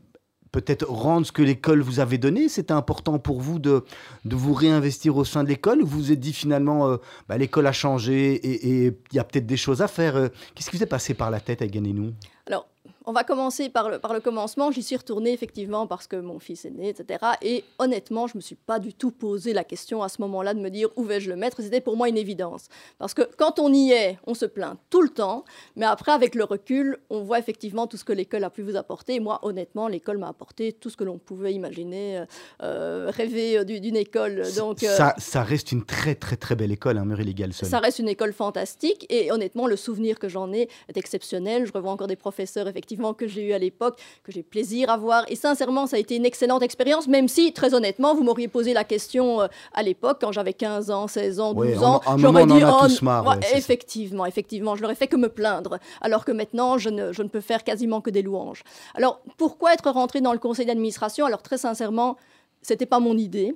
peut-être 0.53 0.87
rendre 0.87 1.25
ce 1.25 1.33
que 1.33 1.41
l'école 1.41 1.81
vous 1.81 1.99
avait 1.99 2.17
donné. 2.17 2.47
C'était 2.47 2.71
important 2.71 3.19
pour 3.19 3.41
vous 3.41 3.59
de, 3.59 3.83
de 4.23 4.35
vous 4.37 4.53
réinvestir 4.53 5.17
au 5.17 5.25
sein 5.25 5.43
de 5.43 5.49
l'école 5.49 5.81
Ou 5.81 5.85
vous 5.85 5.97
vous 5.97 6.11
êtes 6.13 6.19
dit 6.21 6.31
finalement, 6.31 6.87
euh, 6.87 6.97
bah, 7.27 7.37
l'école 7.37 7.67
a 7.67 7.73
changé 7.73 8.35
et 8.35 8.85
il 8.85 9.15
y 9.15 9.19
a 9.19 9.23
peut-être 9.25 9.47
des 9.47 9.57
choses 9.57 9.81
à 9.81 9.89
faire 9.89 10.15
euh, 10.15 10.29
Qu'est-ce 10.55 10.69
qui 10.69 10.77
vous 10.77 10.83
est 10.83 10.87
passé 10.87 11.13
par 11.13 11.31
la 11.31 11.41
tête 11.41 11.61
à 11.61 11.67
Ganénou 11.67 12.13
Alors, 12.47 12.67
on 13.05 13.11
va 13.11 13.23
commencer 13.23 13.69
par 13.69 13.89
le, 13.89 13.99
par 13.99 14.13
le 14.13 14.19
commencement. 14.19 14.71
J'y 14.71 14.83
suis 14.83 14.95
retournée 14.95 15.33
effectivement 15.33 15.87
parce 15.87 16.07
que 16.07 16.15
mon 16.15 16.39
fils 16.39 16.65
est 16.65 16.71
né, 16.71 16.89
etc. 16.89 17.19
Et 17.41 17.63
honnêtement, 17.79 18.27
je 18.27 18.33
ne 18.33 18.37
me 18.37 18.41
suis 18.41 18.55
pas 18.55 18.79
du 18.79 18.93
tout 18.93 19.11
posé 19.11 19.53
la 19.53 19.63
question 19.63 20.01
à 20.03 20.09
ce 20.09 20.21
moment-là 20.21 20.53
de 20.53 20.59
me 20.59 20.69
dire 20.69 20.89
où 20.95 21.03
vais-je 21.03 21.29
le 21.29 21.35
mettre. 21.35 21.61
C'était 21.61 21.81
pour 21.81 21.97
moi 21.97 22.07
une 22.09 22.17
évidence. 22.17 22.67
Parce 22.99 23.13
que 23.13 23.23
quand 23.37 23.59
on 23.59 23.73
y 23.73 23.91
est, 23.91 24.17
on 24.25 24.33
se 24.33 24.45
plaint 24.45 24.77
tout 24.89 25.01
le 25.01 25.09
temps. 25.09 25.43
Mais 25.75 25.85
après, 25.85 26.11
avec 26.11 26.35
le 26.35 26.43
recul, 26.43 26.97
on 27.09 27.21
voit 27.23 27.39
effectivement 27.39 27.87
tout 27.87 27.97
ce 27.97 28.03
que 28.03 28.13
l'école 28.13 28.43
a 28.43 28.49
pu 28.49 28.61
vous 28.61 28.75
apporter. 28.75 29.15
Et 29.15 29.19
moi, 29.19 29.39
honnêtement, 29.43 29.87
l'école 29.87 30.17
m'a 30.17 30.29
apporté 30.29 30.71
tout 30.71 30.89
ce 30.89 30.97
que 30.97 31.03
l'on 31.03 31.17
pouvait 31.17 31.53
imaginer, 31.53 32.19
euh, 32.19 32.25
euh, 32.61 33.11
rêver 33.13 33.57
euh, 33.57 33.63
du- 33.63 33.79
d'une 33.79 33.97
école. 33.97 34.43
Donc, 34.55 34.83
euh, 34.83 34.95
ça, 34.95 35.13
ça 35.17 35.43
reste 35.43 35.71
une 35.71 35.83
très 35.85 36.15
très 36.15 36.35
très 36.37 36.55
belle 36.55 36.71
école, 36.71 36.97
hein, 36.97 37.05
Muriel 37.05 37.33
Galson. 37.33 37.65
ça 37.65 37.79
reste 37.79 37.99
une 37.99 38.07
école 38.09 38.33
fantastique 38.33 39.05
et 39.09 39.31
honnêtement, 39.31 39.67
le 39.67 39.75
souvenir 39.75 40.19
que 40.19 40.29
j'en 40.29 40.53
ai 40.53 40.69
est 40.87 40.97
exceptionnel. 40.97 41.65
Je 41.65 41.71
revois 41.73 41.91
encore 41.91 42.07
des 42.07 42.15
professeurs 42.15 42.67
effectivement 42.67 42.92
effectivement 42.93 43.13
que 43.13 43.27
j'ai 43.27 43.43
eu 43.43 43.53
à 43.53 43.59
l'époque, 43.59 43.99
que 44.23 44.31
j'ai 44.31 44.43
plaisir 44.43 44.89
à 44.89 44.97
voir. 44.97 45.25
Et 45.27 45.35
sincèrement, 45.35 45.87
ça 45.87 45.97
a 45.97 45.99
été 45.99 46.15
une 46.15 46.25
excellente 46.25 46.63
expérience, 46.63 47.07
même 47.07 47.27
si, 47.27 47.53
très 47.53 47.73
honnêtement, 47.73 48.15
vous 48.15 48.23
m'auriez 48.23 48.47
posé 48.47 48.73
la 48.73 48.83
question 48.83 49.41
euh, 49.41 49.47
à 49.73 49.83
l'époque, 49.83 50.17
quand 50.21 50.31
j'avais 50.31 50.53
15 50.53 50.91
ans, 50.91 51.07
16 51.07 51.39
ans, 51.39 51.53
12 51.53 51.83
ans, 51.83 52.01
j'aurais 52.17 52.45
dit, 52.45 52.61
oh, 52.63 52.87
marre, 53.03 53.39
effectivement, 53.55 54.25
effectivement, 54.25 54.75
je 54.75 54.81
l'aurais 54.81 54.95
fait 54.95 55.07
que 55.07 55.17
me 55.17 55.29
plaindre, 55.29 55.79
alors 56.01 56.25
que 56.25 56.31
maintenant, 56.31 56.77
je 56.77 56.89
ne, 56.89 57.11
je 57.11 57.23
ne 57.23 57.27
peux 57.27 57.41
faire 57.41 57.63
quasiment 57.63 58.01
que 58.01 58.09
des 58.09 58.21
louanges. 58.21 58.63
Alors, 58.95 59.21
pourquoi 59.37 59.73
être 59.73 59.89
rentré 59.89 60.21
dans 60.21 60.33
le 60.33 60.39
conseil 60.39 60.65
d'administration? 60.65 61.25
Alors, 61.25 61.41
très 61.41 61.57
sincèrement, 61.57 62.17
c'était 62.61 62.85
pas 62.85 62.99
mon 62.99 63.17
idée. 63.17 63.55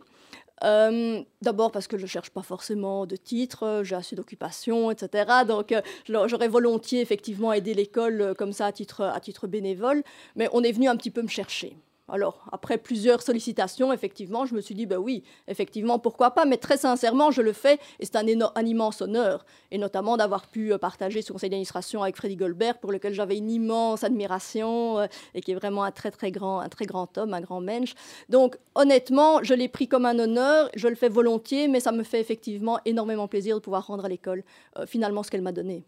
Euh, 0.64 1.22
d'abord 1.42 1.72
parce 1.72 1.88
que 1.88 1.98
je 1.98 2.04
ne 2.04 2.08
cherche 2.08 2.32
pas 2.32 2.42
forcément 2.42 3.06
de 3.06 3.16
titre, 3.16 3.82
j'ai 3.84 3.96
assez 3.96 4.16
d'occupations, 4.16 4.90
etc. 4.92 5.46
Donc 5.48 5.72
euh, 5.72 5.82
j'aurais 6.08 6.48
volontiers 6.48 7.02
effectivement 7.02 7.54
aidé 7.54 7.74
l'école 7.74 8.22
euh, 8.22 8.34
comme 8.34 8.54
ça 8.54 8.68
à 8.68 8.72
titre 8.72 9.48
bénévole, 9.48 10.04
mais 10.36 10.50
on 10.54 10.64
est 10.64 10.72
venu 10.72 10.88
un 10.88 10.96
petit 10.96 11.12
peu 11.12 11.22
me 11.22 11.28
chercher. 11.28 11.78
Alors, 12.10 12.46
après 12.54 12.78
plusieurs 12.78 13.22
sollicitations, 13.22 13.92
effectivement, 13.92 14.46
je 14.46 14.56
me 14.56 14.62
suis 14.62 14.74
dit, 14.74 14.86
ben 14.86 14.98
oui, 14.98 15.24
effectivement, 15.50 16.00
pourquoi 16.00 16.32
pas, 16.32 16.46
mais 16.46 16.56
très 16.56 16.78
sincèrement, 16.78 17.32
je 17.32 17.42
le 17.42 17.52
fais, 17.52 17.80
et 18.00 18.06
c'est 18.06 18.16
un, 18.16 18.26
immense 18.26 19.02
honneur, 19.02 19.46
et 19.72 19.78
notamment 19.78 20.16
d'avoir 20.16 20.48
pu 20.48 20.72
euh, 20.72 20.78
partager 20.78 21.22
ce 21.22 21.34
conseil 21.34 21.50
d'administration 21.50 22.04
avec 22.04 22.16
Freddy 22.16 22.38
Goldberg, 22.38 22.78
pour 22.80 22.94
lequel 22.94 23.14
j'avais 23.14 23.36
une 23.36 23.52
immense 23.52 24.06
admiration, 24.06 25.00
euh, 25.00 25.08
et 25.36 25.42
qui 25.42 25.52
est 25.52 25.56
vraiment 25.56 25.84
un 25.84 25.92
très, 25.92 26.10
très 26.10 26.32
grand, 26.32 26.62
un 26.62 26.70
très 26.70 26.86
grand 26.86 27.18
homme, 27.18 27.34
un 27.34 27.42
grand 27.42 27.60
mensch. 27.60 27.94
Donc, 28.30 28.58
honnêtement, 28.76 29.44
je 29.44 29.54
l'ai 29.54 29.68
pris 29.68 29.90
comme 29.90 30.06
un 30.06 30.18
honneur, 30.18 30.70
je 30.78 30.88
le 30.88 30.96
fais 30.96 31.10
volontiers, 31.10 31.68
mais 31.68 31.82
ça 31.82 31.92
me 31.92 32.04
fait 32.04 32.22
effectivement 32.22 32.80
énormément 32.86 33.28
plaisir 33.28 33.58
de 33.58 33.62
pouvoir 33.62 33.86
rendre 33.86 34.06
à 34.06 34.10
l'école, 34.10 34.46
euh, 34.78 34.86
finalement, 34.86 35.24
ce 35.24 35.32
qu'elle 35.32 35.42
m'a 35.42 35.52
donné 35.52 35.84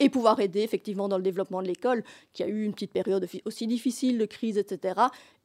et 0.00 0.08
pouvoir 0.08 0.40
aider 0.40 0.60
effectivement 0.60 1.08
dans 1.08 1.16
le 1.16 1.22
développement 1.22 1.62
de 1.62 1.68
l'école, 1.68 2.02
qui 2.32 2.42
a 2.42 2.48
eu 2.48 2.64
une 2.64 2.72
petite 2.72 2.92
période 2.92 3.26
aussi 3.44 3.66
difficile 3.66 4.18
de 4.18 4.24
crise, 4.24 4.58
etc. 4.58 4.94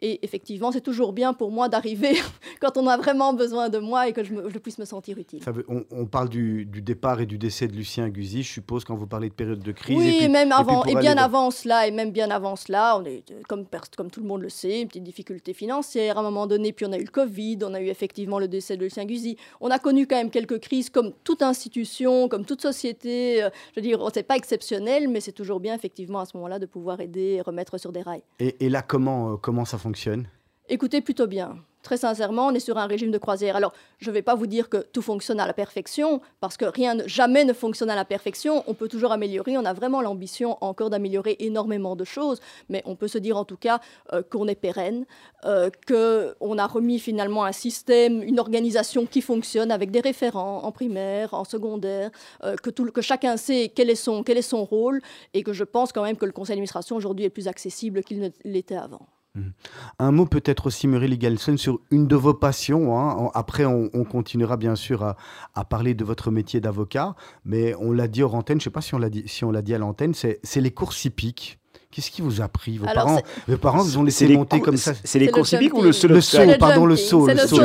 Et 0.01 0.19
effectivement, 0.23 0.71
c'est 0.71 0.81
toujours 0.81 1.11
bien 1.11 1.33
pour 1.33 1.51
moi 1.51 1.67
d'arriver 1.67 2.13
quand 2.61 2.77
on 2.77 2.87
a 2.87 2.97
vraiment 2.97 3.33
besoin 3.33 3.69
de 3.69 3.79
moi 3.79 4.07
et 4.07 4.13
que 4.13 4.23
je, 4.23 4.33
puisse 4.59 4.77
me 4.77 4.85
sentir 4.85 5.17
utile. 5.17 5.41
on, 5.67 6.05
parle 6.05 6.29
du, 6.29 6.65
départ 6.65 7.21
et 7.21 7.25
du 7.25 7.37
décès 7.37 7.67
de 7.67 7.73
Lucien 7.73 8.09
Guzzi, 8.09 8.43
je 8.43 8.51
suppose, 8.51 8.85
quand 8.85 8.95
vous 8.95 9.07
parlez 9.07 9.29
de 9.29 9.33
période 9.33 9.59
de 9.59 9.71
crise. 9.71 9.97
Oui, 9.97 10.19
et, 10.21 10.27
même 10.27 10.51
avant, 10.51 10.85
et, 10.85 10.95
bien 10.95 11.17
avant 11.17 11.51
cela, 11.51 11.87
et 11.87 11.91
même 11.91 12.11
bien 12.11 12.29
avant 12.29 12.55
cela, 12.55 12.97
on 12.97 13.05
est, 13.05 13.23
comme, 13.47 13.65
comme 13.97 14.09
tout 14.09 14.21
le 14.21 14.27
monde 14.27 14.41
le 14.41 14.49
sait, 14.49 14.81
une 14.81 14.87
petite 14.87 15.03
difficulté 15.03 15.53
financière 15.53 16.17
à 16.17 16.21
un 16.21 16.23
moment 16.23 16.47
donné, 16.47 16.71
puis 16.71 16.85
on 16.85 16.91
a 16.91 16.97
eu 16.97 17.03
le 17.03 17.11
Covid, 17.11 17.59
on 17.63 17.73
a 17.73 17.81
eu 17.81 17.87
effectivement 17.87 18.39
le 18.39 18.47
décès 18.47 18.77
de 18.77 18.83
Lucien 18.83 19.05
Guzzi. 19.05 19.37
On 19.59 19.69
a 19.69 19.79
connu 19.79 20.07
quand 20.07 20.17
même 20.17 20.31
quelques 20.31 20.59
crises, 20.59 20.89
comme 20.89 21.11
toute 21.23 21.41
institution, 21.41 22.29
comme 22.29 22.45
toute 22.45 22.61
société. 22.61 23.43
Euh, 23.43 23.49
je 23.75 23.81
veux 23.81 23.87
dire, 23.87 23.99
on 24.01 24.09
pas 24.23 24.35
exceptionnel, 24.39 25.07
mais 25.07 25.19
c'est 25.19 25.31
toujours 25.33 25.59
bien 25.59 25.75
effectivement 25.75 26.19
à 26.19 26.25
ce 26.25 26.35
moment-là 26.37 26.57
de 26.57 26.65
pouvoir 26.65 26.99
aider 26.99 27.35
et 27.37 27.41
remettre 27.41 27.77
sur 27.77 27.91
des 27.91 28.01
rails. 28.01 28.23
Et, 28.39 28.69
là, 28.69 28.81
comment, 28.81 29.33
euh, 29.33 29.35
comment 29.37 29.65
ça 29.65 29.77
fonctionne? 29.77 30.27
Écoutez, 30.67 31.01
plutôt 31.01 31.27
bien. 31.27 31.57
Très 31.81 31.95
sincèrement, 31.95 32.47
on 32.47 32.53
est 32.53 32.59
sur 32.59 32.77
un 32.77 32.87
régime 32.87 33.09
de 33.09 33.17
croisière. 33.17 33.55
Alors, 33.55 33.73
je 33.99 34.09
ne 34.09 34.13
vais 34.13 34.21
pas 34.21 34.35
vous 34.35 34.47
dire 34.47 34.67
que 34.67 34.77
tout 34.77 35.01
fonctionne 35.01 35.39
à 35.39 35.47
la 35.47 35.53
perfection, 35.53 36.19
parce 36.41 36.57
que 36.57 36.65
rien 36.65 36.97
jamais 37.05 37.45
ne 37.45 37.53
fonctionne 37.53 37.89
à 37.89 37.95
la 37.95 38.03
perfection. 38.03 38.65
On 38.67 38.73
peut 38.73 38.89
toujours 38.89 39.13
améliorer. 39.13 39.57
On 39.57 39.63
a 39.63 39.71
vraiment 39.71 40.01
l'ambition 40.01 40.57
encore 40.59 40.89
d'améliorer 40.89 41.37
énormément 41.39 41.95
de 41.95 42.03
choses, 42.03 42.41
mais 42.67 42.83
on 42.85 42.95
peut 42.95 43.07
se 43.07 43.17
dire 43.17 43.37
en 43.37 43.45
tout 43.45 43.55
cas 43.55 43.79
euh, 44.11 44.21
qu'on 44.29 44.49
est 44.49 44.55
pérenne, 44.55 45.05
euh, 45.45 45.69
qu'on 45.87 46.57
a 46.57 46.67
remis 46.67 46.99
finalement 46.99 47.45
un 47.45 47.53
système, 47.53 48.23
une 48.23 48.39
organisation 48.39 49.05
qui 49.05 49.21
fonctionne 49.21 49.71
avec 49.71 49.89
des 49.89 50.01
référents 50.01 50.63
en 50.63 50.71
primaire, 50.73 51.33
en 51.33 51.45
secondaire, 51.45 52.11
euh, 52.43 52.57
que, 52.57 52.69
tout, 52.69 52.91
que 52.91 53.01
chacun 53.01 53.37
sait 53.37 53.71
quel 53.73 53.89
est, 53.89 53.95
son, 53.95 54.23
quel 54.23 54.37
est 54.37 54.41
son 54.41 54.65
rôle, 54.65 55.01
et 55.33 55.43
que 55.43 55.53
je 55.53 55.63
pense 55.63 55.93
quand 55.93 56.03
même 56.03 56.17
que 56.17 56.25
le 56.25 56.33
conseil 56.33 56.55
d'administration 56.55 56.97
aujourd'hui 56.97 57.25
est 57.25 57.29
plus 57.29 57.47
accessible 57.47 58.03
qu'il 58.03 58.19
ne 58.19 58.29
l'était 58.43 58.75
avant. 58.75 59.07
Mhm. 59.35 59.53
Un 59.99 60.11
mot 60.11 60.25
peut-être 60.25 60.67
aussi, 60.67 60.87
Muriel 60.87 61.17
Galson, 61.17 61.57
sur 61.57 61.79
une 61.91 62.07
de 62.07 62.15
vos 62.15 62.33
passions. 62.33 62.97
Hein. 62.97 63.29
Après, 63.35 63.65
on, 63.65 63.89
continuera 64.03 64.57
bien 64.57 64.75
sûr 64.75 65.03
à, 65.03 65.65
parler 65.65 65.93
de 65.93 66.03
votre 66.03 66.31
métier 66.31 66.59
d'avocat, 66.59 67.15
mais 67.45 67.75
on 67.79 67.91
l'a 67.91 68.07
dit 68.07 68.23
hors 68.23 68.33
antenne, 68.33 68.59
je 68.59 68.63
ne 68.63 68.65
sais 68.65 68.73
pas 68.73 68.81
si 68.81 68.95
on 68.95 68.97
l'a 68.97 69.09
dit, 69.09 69.23
si 69.27 69.43
on 69.43 69.51
l'a 69.51 69.61
dit 69.61 69.75
à 69.75 69.77
l'antenne, 69.77 70.13
c'est 70.13 70.39
les 70.55 70.71
courses 70.71 71.05
hippiques. 71.05 71.59
Qu'est-ce 71.91 72.11
qui 72.11 72.21
vous 72.21 72.39
a 72.39 72.47
pris? 72.47 72.77
Vos, 72.77 72.85
parents, 72.85 73.19
vos 73.47 73.57
parents 73.57 73.81
vous 73.81 73.97
ont 73.97 74.03
laissé 74.03 74.27
monter 74.27 74.61
comme 74.61 74.77
ça 74.77 74.93
C'est 75.03 75.17
les 75.17 75.29
courses 75.29 75.53
hippiques 75.53 75.73
ou 75.73 75.81
le 75.81 75.91
saut 75.91 76.07
Le 76.07 76.21
saut, 76.21 76.39
pardon, 76.59 76.85
le 76.85 76.95
saut. 76.95 77.27
Le, 77.27 77.37
saut, 77.37 77.61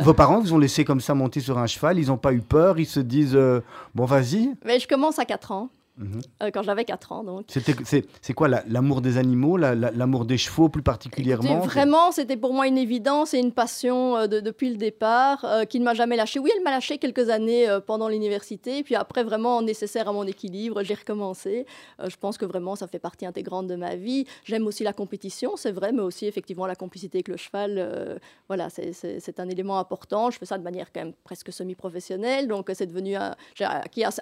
Vos 0.00 0.14
parents 0.14 0.40
vous 0.40 0.54
ont 0.54 0.58
laissé 0.58 0.84
comme 0.84 1.00
ça 1.00 1.14
monter 1.14 1.40
sur 1.40 1.58
un 1.58 1.66
cheval, 1.66 1.98
ils 1.98 2.08
n'ont 2.08 2.16
pas 2.16 2.32
eu 2.32 2.40
peur, 2.40 2.78
ils 2.78 2.86
se 2.86 3.00
disent 3.00 3.36
euh, 3.36 3.60
bon 3.94 4.04
vas-y. 4.04 4.52
Mais 4.64 4.78
je 4.78 4.88
commence 4.88 5.18
à 5.18 5.24
4 5.24 5.52
ans. 5.52 5.70
Mhm. 5.98 6.20
Euh, 6.42 6.50
quand 6.52 6.62
j'avais 6.62 6.84
4 6.84 7.12
ans. 7.12 7.24
Donc. 7.24 7.46
C'est 7.48 8.34
quoi 8.34 8.48
l'amour 8.48 9.00
des 9.00 9.16
animaux, 9.16 9.56
l'amour 9.56 10.24
des 10.26 10.36
chevaux 10.36 10.68
plus 10.68 10.82
particulièrement? 10.82 11.60
Vraiment, 11.60 12.12
c'était 12.12 12.36
pour 12.36 12.52
moi 12.52 12.66
une 12.66 12.76
évidence 12.76 13.32
et 13.32 13.38
une 13.38 13.52
passion 13.52 14.16
euh, 14.16 14.26
depuis 14.26 14.70
le 14.70 14.76
départ 14.76 15.44
euh, 15.44 15.64
qui 15.64 15.80
ne 15.80 15.84
m'a 15.84 15.94
jamais 15.94 16.16
lâché. 16.16 16.38
Oui, 16.38 16.50
elle 16.54 16.62
m'a 16.62 16.70
lâché 16.70 16.98
quelques 16.98 17.30
années 17.30 17.66
pendant 17.86 18.08
l'université, 18.08 18.82
puis 18.82 18.94
après, 18.94 19.24
vraiment 19.24 19.62
nécessaire 19.62 20.08
à 20.08 20.12
mon 20.12 20.24
équilibre, 20.24 20.82
j'ai 20.82 20.94
recommencé. 20.94 21.66
je 22.04 22.16
pense 22.16 22.36
que 22.36 22.44
vraiment, 22.44 22.76
ça 22.76 22.86
fait 22.86 22.98
partie 22.98 23.24
intégrante 23.24 23.66
de 23.66 23.76
ma 23.76 23.96
vie. 23.96 24.26
J'aime 24.44 24.66
aussi 24.66 24.84
la 24.84 24.92
compétition, 24.92 25.56
c'est 25.56 25.72
vrai, 25.72 25.92
mais 25.92 26.02
aussi 26.02 26.26
effectivement 26.26 26.66
la 26.66 26.74
complicité 26.74 27.18
avec 27.18 27.28
le 27.28 27.36
cheval. 27.36 28.20
voilà, 28.48 28.68
c'est 28.70 29.40
un 29.40 29.48
élément 29.48 29.78
important. 29.78 30.30
Je 30.30 30.38
fais 30.38 30.46
ça 30.46 30.58
de 30.58 30.62
manière 30.62 30.92
quand 30.92 31.00
même 31.00 31.14
presque 31.24 31.52
semi-professionnelle, 31.52 32.48
donc 32.48 32.70
c'est 32.74 32.86
devenu 32.86 33.16
un, 33.16 33.34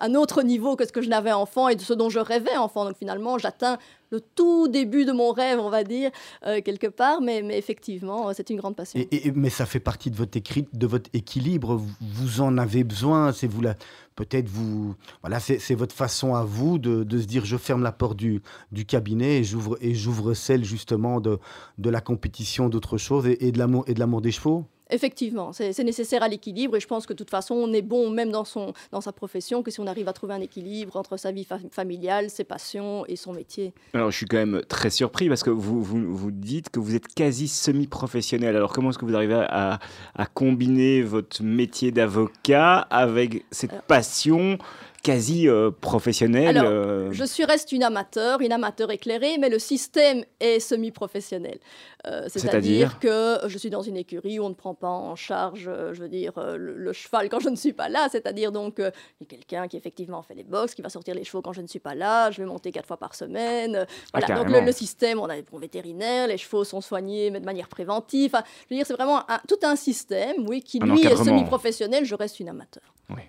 un 0.01 0.15
autre 0.15 0.43
niveau 0.43 0.77
que 0.77 0.87
ce 0.87 0.93
que 0.93 1.03
je 1.03 1.09
n'avais 1.09 1.33
enfant 1.33 1.64
et 1.69 1.77
de 1.77 1.81
ce 1.81 1.93
dont 1.93 2.11
je 2.11 2.19
rêvais 2.19 2.57
enfant. 2.57 2.85
Donc 2.85 2.97
finalement, 2.97 3.39
j'atteins 3.39 3.79
le 4.11 4.21
tout 4.21 4.69
début 4.69 5.05
de 5.05 5.13
mon 5.13 5.33
rêve, 5.33 5.59
on 5.59 5.71
va 5.71 5.83
dire, 5.83 6.11
euh, 6.47 6.61
quelque 6.63 6.87
part, 6.87 7.21
mais, 7.21 7.45
effectivement, 7.59 8.33
c'est 8.33 8.49
une 8.51 8.59
grande 8.59 8.77
passion. 8.77 9.01
Et, 9.11 9.33
mais 9.33 9.51
ça 9.51 9.67
fait 9.67 9.81
partie 9.81 10.11
de 10.11 10.17
votre, 10.17 10.37
écrit, 10.37 10.69
de 10.73 10.87
votre 10.87 11.11
équilibre, 11.13 11.83
vous 12.01 12.41
en 12.41 12.57
avez 12.59 12.85
besoin, 12.85 13.33
c'est 13.33 13.47
vous 13.47 13.61
la... 13.61 13.75
Peut-être 14.15 14.49
vous, 14.49 14.95
voilà, 15.23 15.41
c'est 15.41 15.75
votre 15.75 15.93
façon 15.93 16.37
à 16.37 16.45
vous 16.45 16.79
de, 16.79 17.19
se 17.19 17.27
dire 17.27 17.45
je 17.45 17.57
ferme 17.57 17.83
la 17.83 17.91
porte 17.91 18.17
du, 18.17 18.41
cabinet 18.87 19.39
et 19.39 19.45
j'ouvre 19.45 19.77
et 19.81 19.93
j'ouvre 19.93 20.35
celle 20.35 20.65
justement 20.65 21.21
de, 21.21 21.41
de 21.79 21.91
la 21.91 22.01
compétition, 22.01 22.69
d'autres 22.69 22.97
choses 22.97 23.27
et, 23.27 23.51
de 23.51 23.91
et 23.91 23.95
de 23.95 23.99
l'amour 23.99 24.21
des 24.21 24.31
chevaux? 24.31 24.67
Effectivement, 24.91 25.53
c'est 25.53 25.83
nécessaire 25.83 26.23
à 26.23 26.29
l'équilibre 26.29 26.77
et 26.77 26.81
je 26.81 26.87
pense 26.87 27.07
que 27.07 27.15
de 27.15 27.19
toute 27.19 27.31
façon, 27.31 27.55
on 27.55 27.73
est 27.73 27.83
bon 27.83 28.11
même 28.11 28.31
dans, 28.31 28.45
son, 28.45 28.75
dans 28.93 29.01
sa 29.01 29.13
profession 29.13 29.63
que 29.63 29.71
si 29.71 29.81
on 29.81 29.87
arrive 29.87 30.09
à 30.09 30.13
trouver 30.13 30.35
un 30.35 30.41
équilibre 30.41 30.97
entre 30.97 31.17
sa 31.17 31.33
vie 31.33 31.47
familiale, 31.71 32.29
ses 32.29 32.45
passions 32.45 33.07
et 33.07 33.17
son 33.17 33.33
métier. 33.33 33.73
Alors 33.95 34.11
je 34.11 34.17
suis 34.19 34.27
quand 34.27 34.37
même 34.37 34.61
très 34.69 34.91
surpris 34.91 35.29
parce 35.29 35.43
que 35.43 35.51
vous, 35.51 35.83
vous, 35.83 36.15
vous 36.15 36.31
dites 36.31 36.69
que 36.69 36.81
vous 36.81 36.95
êtes 36.95 37.09
quasi 37.09 37.49
semi-professionnel. 37.49 38.57
Alors 38.57 38.73
comment 38.73 38.91
est-ce 38.91 38.99
que 38.99 39.07
vous 39.07 39.17
arrivez 39.17 39.35
à, 39.49 39.79
à 40.15 40.27
combiner 40.27 41.01
votre 41.01 41.43
métier 41.43 41.91
d'avocat 41.91 42.77
avec 42.91 43.47
cette 43.51 43.83
passion 43.83 44.59
quasi 45.05 45.49
euh, 45.49 45.71
professionnel. 45.71 46.57
Euh. 46.57 47.13
je 47.13 47.25
suis 47.25 47.45
reste 47.45 47.73
une 47.73 47.83
amateur, 47.83 48.41
une 48.41 48.53
amateur 48.53 48.91
éclairée, 48.91 49.37
mais 49.39 49.51
le 49.51 49.59
système 49.59 50.25
est 50.41 50.61
semi-professionnel. 50.61 51.59
Euh, 52.07 52.25
c'est-à-dire 52.29 52.99
que 52.99 53.39
je 53.47 53.59
suis 53.59 53.69
dans 53.69 53.83
une 53.83 53.99
écurie 53.99 54.39
où 54.39 54.45
on 54.45 54.49
ne 54.49 54.55
prend 54.55 54.75
pas 54.75 54.89
en 54.89 55.15
charge, 55.15 55.71
je 55.93 56.01
veux 56.01 56.09
dire, 56.09 56.33
le, 56.57 56.93
cheval 56.95 57.29
quand 57.29 57.39
je 57.39 57.51
ne 57.51 57.57
suis 57.57 57.75
pas 57.75 57.91
là. 57.91 58.09
C'est-à-dire 58.11 58.51
donc, 58.51 58.77
il 58.79 58.85
y 59.21 59.25
a 59.25 59.27
quelqu'un 59.27 59.69
qui 59.69 59.77
effectivement 59.77 60.23
fait 60.23 60.35
les 60.35 60.43
box, 60.43 60.75
qui 60.75 60.81
va 60.81 60.89
sortir 60.89 61.15
les 61.15 61.25
chevaux 61.25 61.43
quand 61.43 61.53
je 61.53 61.61
ne 61.61 61.67
suis 61.67 61.81
pas 61.81 61.95
là. 61.95 62.31
Je 62.31 62.41
vais 62.41 62.49
monter 62.49 62.73
quatre 62.73 62.87
fois 62.87 62.97
par 62.97 63.15
semaine. 63.15 63.87
Ah, 64.15 64.21
voilà. 64.21 64.43
donc 64.43 64.49
le, 64.49 64.73
système, 64.73 65.21
on 65.21 65.27
a 65.27 65.37
des 65.37 65.43
bons 65.43 65.59
vétérinaires, 65.59 66.29
les 66.29 66.39
chevaux 66.39 66.65
sont 66.65 66.81
soignés, 66.81 67.31
mais 67.31 67.41
de 67.41 67.45
manière 67.45 67.69
préventive. 67.69 68.33
je 68.33 68.75
veux 68.75 68.79
dire, 68.79 68.87
c'est 68.87 68.95
vraiment 68.95 69.21
tout 69.47 69.61
un 69.65 69.77
système, 69.77 70.49
oui, 70.49 70.63
qui 70.63 70.79
lui 70.79 71.07
est 71.07 71.17
semi-professionnel. 71.17 72.07
Je 72.07 72.15
reste 72.15 72.41
une 72.41 72.49
amateur. 72.49 72.95
Oui 73.11 73.23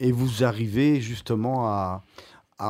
et 0.00 0.12
vous 0.12 0.44
arrivez 0.44 1.00
justement 1.00 1.68
à, 1.68 2.02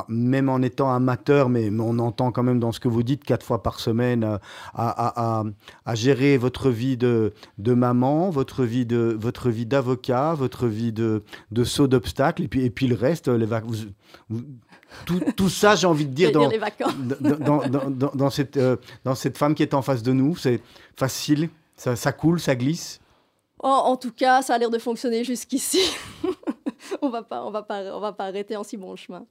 même 0.09 0.49
en 0.49 0.61
étant 0.61 0.93
amateur, 0.93 1.49
mais 1.49 1.71
on 1.71 1.99
entend 1.99 2.31
quand 2.31 2.43
même 2.43 2.61
dans 2.61 2.73
ce 2.73 2.81
que 2.81 2.88
vous 2.88 3.02
dites 3.02 3.25
quatre 3.25 3.45
fois 3.45 3.62
par 3.62 3.81
semaine, 3.81 4.23
euh, 4.23 4.38
à, 4.75 5.45
à, 5.87 5.95
gérer 5.95 6.37
votre 6.37 6.69
vie 6.69 6.97
de, 6.97 7.33
de, 7.57 7.73
maman, 7.73 8.28
votre 8.28 8.64
vie 8.64 8.85
de 8.85 9.17
votre 9.19 9.49
vie 9.49 9.64
d'avocat, 9.64 10.35
votre 10.35 10.67
vie 10.67 10.93
de, 10.93 11.23
de 11.52 11.64
saut 11.64 11.87
d'obstacle, 11.88 12.43
et 12.43 12.49
puis, 12.49 12.64
et 12.64 12.71
puis 12.71 12.87
le 12.87 12.97
reste, 12.97 13.28
les 13.28 13.47
tout, 15.07 15.21
tout, 15.37 15.49
ça, 15.49 15.75
j'ai 15.75 15.87
envie 15.87 16.07
de 16.07 16.12
dire, 16.12 16.33
dans, 16.33 16.49
dans, 17.21 17.90
dans, 17.90 18.11
dans, 18.14 18.31
cette, 18.31 18.57
euh, 18.57 18.76
dans 19.05 19.14
cette 19.14 19.38
femme 19.38 19.55
qui 19.55 19.62
est 19.62 19.75
en 19.75 19.83
face 19.83 20.02
de 20.02 20.12
nous, 20.12 20.37
c'est 20.37 20.61
facile, 20.97 21.49
ça, 21.76 21.97
ça 21.97 22.12
coule, 22.12 22.40
ça 22.40 22.55
glisse? 22.55 23.00
Oh, 23.62 23.67
en 23.67 23.97
tout 23.97 24.12
cas, 24.12 24.43
ça 24.43 24.55
a 24.55 24.59
l'air 24.59 24.71
de 24.71 24.78
fonctionner 24.78 25.25
jusqu'ici. 25.25 25.81
on 27.02 27.11
va 27.11 27.23
pas, 27.23 27.45
on 27.45 27.50
va 27.50 27.62
pas, 27.62 27.83
on 27.95 28.00
va 28.00 28.12
pas 28.12 28.25
arrêter 28.26 28.57
en 28.57 28.64
si 28.64 28.76
bon 28.76 28.97
chemin. 28.97 29.25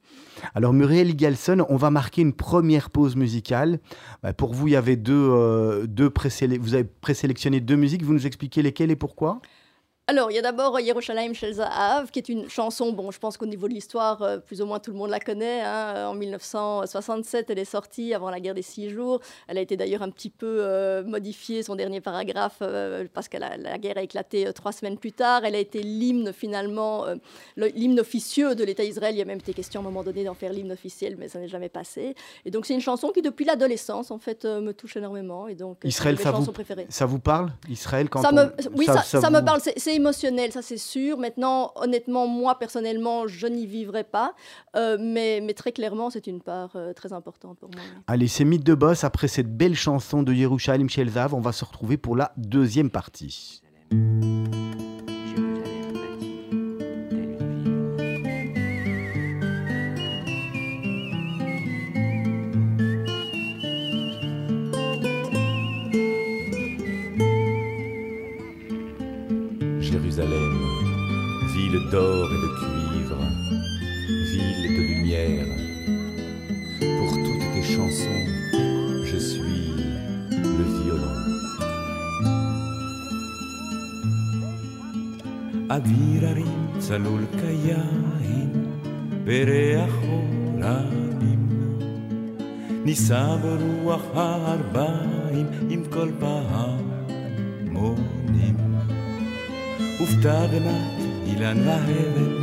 Alors 0.54 0.72
Muriel 0.72 1.10
Igelson, 1.10 1.64
on 1.68 1.76
va 1.76 1.90
marquer 1.90 2.22
une 2.22 2.32
première 2.32 2.90
pause 2.90 3.16
musicale. 3.16 3.78
Bah, 4.22 4.32
pour 4.32 4.54
vous, 4.54 4.68
il 4.68 4.72
y 4.72 4.76
avait 4.76 4.96
deux, 4.96 5.14
euh, 5.14 5.86
vous 6.60 6.74
avez 6.74 6.84
présélectionné 6.84 7.60
deux 7.60 7.76
musiques. 7.76 8.02
Vous 8.02 8.14
nous 8.14 8.26
expliquez 8.26 8.62
lesquelles 8.62 8.90
et 8.90 8.96
pourquoi? 8.96 9.40
Alors, 10.10 10.30
il 10.30 10.34
y 10.36 10.38
a 10.38 10.42
d'abord 10.42 10.80
Yerushalayim 10.80 11.34
Shel 11.34 11.52
Zahav, 11.52 12.10
qui 12.10 12.18
est 12.18 12.30
une 12.30 12.48
chanson, 12.48 12.92
bon, 12.92 13.10
je 13.10 13.18
pense 13.18 13.36
qu'au 13.36 13.44
niveau 13.44 13.68
de 13.68 13.74
l'histoire, 13.74 14.22
euh, 14.22 14.38
plus 14.38 14.62
ou 14.62 14.66
moins 14.66 14.78
tout 14.78 14.90
le 14.90 14.96
monde 14.96 15.10
la 15.10 15.20
connaît. 15.20 15.60
hein. 15.60 16.08
En 16.08 16.14
1967, 16.14 17.50
elle 17.50 17.58
est 17.58 17.66
sortie 17.66 18.14
avant 18.14 18.30
la 18.30 18.40
guerre 18.40 18.54
des 18.54 18.62
Six 18.62 18.88
Jours. 18.88 19.20
Elle 19.48 19.58
a 19.58 19.60
été 19.60 19.76
d'ailleurs 19.76 20.00
un 20.00 20.08
petit 20.08 20.30
peu 20.30 20.46
euh, 20.60 21.02
modifiée, 21.04 21.62
son 21.62 21.74
dernier 21.76 22.00
paragraphe, 22.00 22.56
euh, 22.62 23.04
parce 23.12 23.28
que 23.28 23.36
la, 23.36 23.58
la 23.58 23.76
guerre 23.76 23.98
a 23.98 24.02
éclaté 24.02 24.46
euh, 24.46 24.52
trois 24.52 24.72
semaines 24.72 24.96
plus 24.96 25.12
tard. 25.12 25.44
Elle 25.44 25.54
a 25.54 25.58
été 25.58 25.82
l'hymne, 25.82 26.32
finalement, 26.32 27.04
euh, 27.04 27.16
le- 27.56 27.66
l'hymne 27.66 28.00
officieux 28.00 28.54
de 28.54 28.64
l'État 28.64 28.84
d'Israël. 28.84 29.14
Il 29.14 29.18
y 29.18 29.22
a 29.22 29.26
même 29.26 29.40
été 29.40 29.52
question 29.52 29.80
à 29.80 29.82
un 29.82 29.86
moment 29.86 30.02
donné 30.04 30.24
d'en 30.24 30.32
faire 30.34 30.54
l'hymne 30.54 30.72
officiel, 30.72 31.16
mais 31.18 31.28
ça 31.28 31.38
n'est 31.38 31.48
jamais 31.48 31.68
passé. 31.68 32.14
Et 32.46 32.50
donc, 32.50 32.64
c'est 32.64 32.72
une 32.72 32.80
chanson 32.80 33.10
qui, 33.10 33.20
depuis 33.20 33.44
l'adolescence, 33.44 34.10
en 34.10 34.18
fait, 34.18 34.46
euh, 34.46 34.62
me 34.62 34.72
touche 34.72 34.96
énormément. 34.96 35.48
Et 35.48 35.54
donc, 35.54 35.84
euh, 35.84 35.88
Israël, 35.88 36.18
ça 36.18 36.30
vous- 36.30 36.50
préférées. 36.50 36.86
Ça 36.88 37.04
vous 37.04 37.18
parle, 37.18 37.50
Israël 37.68 38.08
quand 38.08 38.22
Ça 38.22 38.30
on- 38.32 38.36
me, 38.36 38.52
oui, 38.74 38.86
ça, 38.86 39.02
ça 39.02 39.28
me 39.28 39.38
vous- 39.40 39.44
parle, 39.44 39.60
c'est 39.60 39.97
émotionnel, 39.98 40.52
ça 40.52 40.62
c'est 40.62 40.78
sûr. 40.78 41.18
Maintenant, 41.18 41.72
honnêtement, 41.76 42.26
moi 42.26 42.58
personnellement, 42.58 43.26
je 43.26 43.46
n'y 43.46 43.66
vivrai 43.66 44.04
pas, 44.04 44.34
Euh, 44.76 44.96
mais, 45.00 45.40
mais 45.42 45.54
très 45.54 45.72
clairement, 45.72 46.10
c'est 46.10 46.26
une 46.26 46.40
part 46.40 46.72
euh, 46.76 46.92
très 46.92 47.12
importante 47.12 47.58
pour 47.58 47.70
moi. 47.70 47.82
Allez, 48.06 48.28
c'est 48.28 48.44
Mythe 48.44 48.64
de 48.64 48.74
Boss. 48.74 49.02
Après 49.02 49.28
cette 49.28 49.50
belle 49.56 49.74
chanson 49.74 50.22
de 50.22 50.32
Yerushalayim 50.32 50.88
Shel 50.88 51.10
Zahav, 51.10 51.34
on 51.34 51.40
va 51.40 51.52
se 51.52 51.64
retrouver 51.64 51.96
pour 51.96 52.16
la 52.16 52.32
deuxième 52.36 52.90
partie. 52.90 53.62
אוויר 85.78 86.28
הרים 86.28 86.66
צלול 86.78 87.24
כיין, 87.40 88.66
בריח 89.24 89.94
עולמים. 90.02 91.48
נישא 92.84 93.36
ברוח 93.42 94.02
הארבעים 94.14 95.46
עם 95.70 95.82
כל 95.90 96.08
פעמונים. 96.18 97.76
הופתע 99.98 100.46
בנת 100.46 101.02
אילן 101.26 101.58
והבל, 101.68 102.38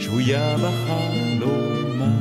שבויה 0.00 0.56
בחלומה. 0.56 2.12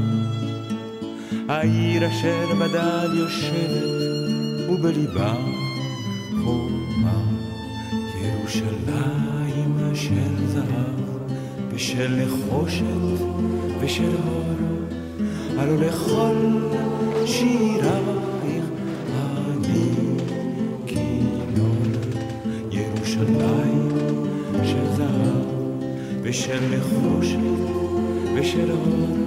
העיר 1.49 2.07
אשר 2.07 2.55
בדד 2.59 3.09
יושבת, 3.13 4.69
ובליבה 4.69 5.33
חומה. 6.43 7.21
ירושלים 8.21 9.36
של 9.97 10.47
זהב, 10.47 10.99
ושל 11.73 12.15
נחושת, 12.15 13.23
ושל 13.79 14.11
הור, 14.25 14.55
הלא 15.57 15.77
לכל 15.77 16.35
שירייך 17.25 18.65
אני 19.23 19.91
כינור. 20.87 21.75
ירושלים 22.71 23.89
של 24.63 24.95
זהב, 24.95 25.45
ושל 26.21 26.59
נחושת, 26.77 27.39
ושל 28.35 28.71
הור, 28.71 29.26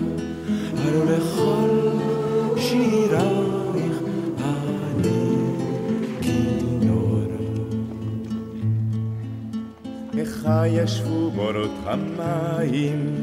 המים, 11.90 13.14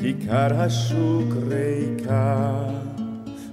כיכר 0.00 0.60
השוק 0.60 1.34
ריקה, 1.48 2.52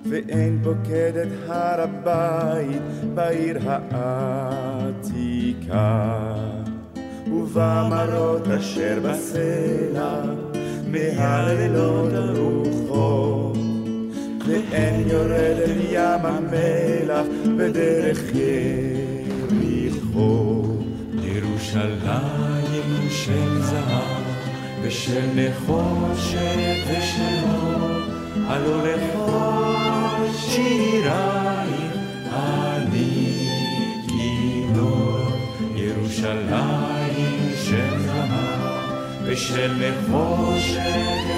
ואין 0.10 0.60
פוקדת 0.63 1.27
הר 1.48 1.82
הבית 1.82 2.82
בעיר 3.13 3.58
העתיקה. 3.91 5.34
ובמראות 7.27 8.48
אשר 8.48 9.00
בסלע, 9.03 10.22
מהלילות 10.88 12.13
הרוחות, 12.13 13.58
ואין 14.47 15.10
יורד 15.10 15.58
אל 15.65 15.82
ים 15.91 16.26
המלח 16.26 17.26
בדרך 17.58 18.21
יריחו. 18.36 20.02
ירושלים 21.24 23.10
של 23.10 23.62
זהב 23.62 24.31
ושל 24.91 25.25
נחושת 25.36 26.84
ושל 26.88 27.39
אור, 27.49 27.99
הלא 28.47 28.88
לכל 28.88 30.27
שירייך 30.38 31.93
אני 32.34 33.47
כינור. 34.08 35.27
ירושלים 35.75 37.51
של 37.65 37.99
זהב 37.99 39.21
ושל 39.23 39.71
נחושת 39.73 40.82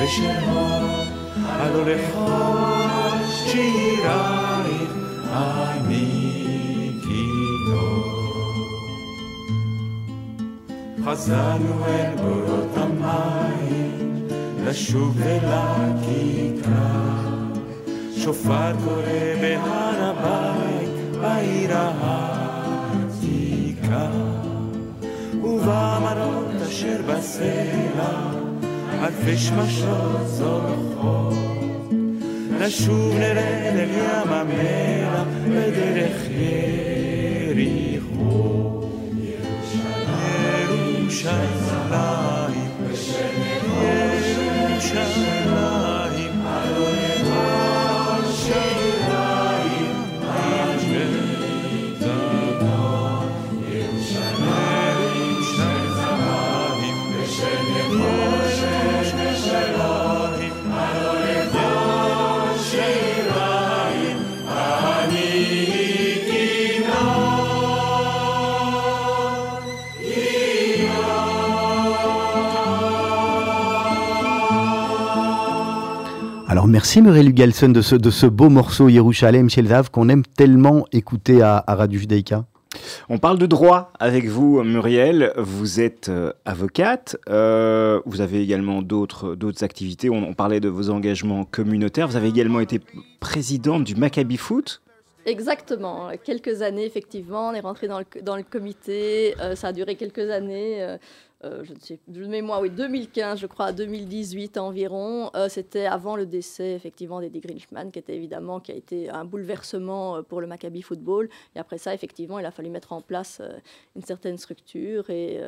ושל 0.04 0.50
אור, 0.50 1.04
הלא 1.46 1.86
לכל 1.86 3.26
שירייך 3.46 4.92
אני 5.32 6.23
חזרנו 11.06 11.86
אל 11.86 12.16
בורות 12.16 12.78
המים, 12.78 14.28
לשוב 14.66 15.22
אל 15.22 15.39
הכיכר. 15.44 17.13
שופר 18.18 18.74
קורא 18.84 19.36
בהר 19.42 20.13
הבית, 20.16 20.89
בעיר 21.22 21.72
העתיקה. 22.02 23.30
ובמראות 25.34 26.62
אשר 26.68 27.02
בסלע, 27.08 28.32
אלפי 29.04 29.38
שמשות 29.38 30.28
זורחות. 30.28 31.34
נשוב 32.60 33.13
נרד 33.13 33.76
אל 33.76 33.89
ים 33.89 34.30
המלח 34.32 35.28
בדרך 35.48 36.22
יריחו. 37.50 37.93
shine 41.24 41.90
now. 41.90 42.43
Alors 76.63 76.71
merci 76.71 77.02
Muriel 77.02 77.28
Hugelson 77.28 77.67
de 77.67 77.82
ce, 77.82 77.93
de 77.93 78.10
ce 78.10 78.26
beau 78.26 78.47
morceau 78.47 78.88
Yerushalem 78.88 79.49
Shel 79.49 79.67
Zahav 79.67 79.91
qu'on 79.91 80.08
aime 80.08 80.23
tellement 80.23 80.86
écouter 80.93 81.41
à, 81.41 81.62
à 81.67 81.76
Radio 81.76 81.99
Judaïka. 81.99 82.45
On 83.10 83.17
parle 83.17 83.38
de 83.38 83.45
droit 83.45 83.91
avec 83.99 84.30
vous, 84.30 84.63
Muriel. 84.63 85.34
Vous 85.36 85.82
êtes 85.82 86.08
euh, 86.08 86.32
avocate. 86.45 87.17
Euh, 87.28 87.99
vous 88.06 88.21
avez 88.21 88.41
également 88.41 88.82
d'autres 88.82 89.36
d'autres 89.36 89.62
activités. 89.65 90.10
On, 90.10 90.26
on 90.26 90.34
parlait 90.34 90.62
de 90.62 90.69
vos 90.69 90.89
engagements 90.89 91.43
communautaires. 91.43 92.08
Vous 92.08 92.15
avez 92.15 92.30
également 92.30 92.62
été 92.62 92.80
présidente 93.19 93.84
du 93.84 93.95
Maccabi 93.95 94.38
Foot. 94.38 94.82
Exactement, 95.26 96.10
quelques 96.23 96.62
années 96.62 96.86
effectivement, 96.86 97.47
on 97.47 97.54
est 97.54 97.62
rentré 97.62 97.88
dans 97.88 97.99
le, 97.99 98.06
dans 98.21 98.36
le 98.36 98.43
comité, 98.43 99.36
euh, 99.39 99.56
ça 99.56 99.69
a 99.69 99.71
duré 99.73 99.95
quelques 99.95 100.30
années. 100.30 100.97
Euh, 101.46 101.64
je 101.64 101.74
ne 101.74 101.80
sais, 101.80 102.00
de 102.08 102.26
mémoire, 102.26 102.62
oui, 102.62 102.70
2015, 102.70 103.40
je 103.40 103.48
crois, 103.48 103.68
à 103.68 103.72
2018 103.74 104.58
environ. 104.58 105.30
Euh, 105.36 105.50
c'était 105.50 105.86
avant 105.86 106.16
le 106.16 106.26
décès, 106.26 106.72
effectivement, 106.72 107.20
d'Eddie 107.20 107.42
Grinchman, 107.42 107.92
qui 107.92 108.00
était 108.00 108.16
évidemment, 108.16 108.60
qui 108.60 108.72
a 108.72 108.76
été 108.76 109.10
un 109.10 109.26
bouleversement 109.26 110.18
euh, 110.18 110.22
pour 110.22 110.40
le 110.40 110.48
Maccabi 110.48 110.82
Football. 110.82 111.30
Et 111.56 111.60
après 111.60 111.78
ça, 111.78 111.94
effectivement, 111.94 112.40
il 112.40 112.46
a 112.46 112.52
fallu 112.52 112.70
mettre 112.70 112.94
en 112.94 113.02
place 113.02 113.42
une 113.96 114.04
certaine 114.04 114.38
structure. 114.38 115.10
Et, 115.10 115.42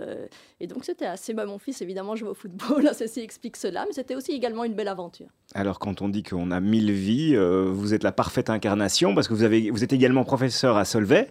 donc, 0.68 0.84
c'était 0.84 1.06
assez. 1.06 1.34
Bah, 1.34 1.46
mon 1.46 1.60
fils, 1.60 1.82
évidemment, 1.82 2.16
jouait 2.16 2.30
au 2.30 2.34
football, 2.34 2.90
ceci 2.94 3.22
explique 3.22 3.56
cela, 3.56 3.86
mais 3.86 3.94
c'était 3.94 4.16
aussi 4.16 4.32
également 4.32 4.64
une 4.64 4.74
belle 4.74 4.88
aventure. 4.88 5.28
Alors, 5.54 5.80
quand 5.80 6.02
on 6.02 6.10
dit 6.10 6.24
qu'on 6.24 6.52
a 6.52 6.60
mille 6.60 6.92
vies, 6.92 7.36
vous 7.38 7.94
êtes 7.94 8.04
la 8.04 8.12
parfaite 8.12 8.50
incarnation, 8.50 9.16
parce 9.16 9.28
que 9.28 9.34
vous, 9.34 9.44
avez, 9.44 9.72
vous 9.72 9.84
êtes 9.84 9.94
également 9.94 10.24
professeur 10.26 10.78
à 10.78 10.86
Solvay 10.86 11.30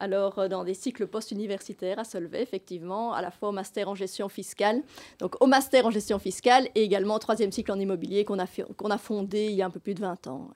alors 0.00 0.38
euh, 0.38 0.48
dans 0.48 0.64
des 0.64 0.74
cycles 0.74 1.06
post-universitaires 1.06 1.98
à 1.98 2.04
Solvay, 2.04 2.42
effectivement, 2.42 3.12
à 3.12 3.22
la 3.22 3.30
fois 3.30 3.48
au 3.48 3.52
master 3.52 3.88
en 3.88 3.94
gestion 3.94 4.28
fiscale, 4.28 4.82
donc 5.18 5.34
au 5.42 5.46
master 5.46 5.86
en 5.86 5.90
gestion 5.90 6.18
fiscale 6.18 6.68
et 6.74 6.82
également 6.82 7.16
au 7.16 7.18
troisième 7.18 7.50
cycle 7.50 7.72
en 7.72 7.78
immobilier 7.78 8.24
qu'on 8.24 8.38
a, 8.38 8.98
fondé 8.98 9.46
il 9.46 9.54
y 9.54 9.62
a 9.62 9.66
un 9.66 9.70
peu 9.70 9.80
plus 9.80 9.94
de 9.94 10.00
20 10.00 10.26
ans. 10.28 10.48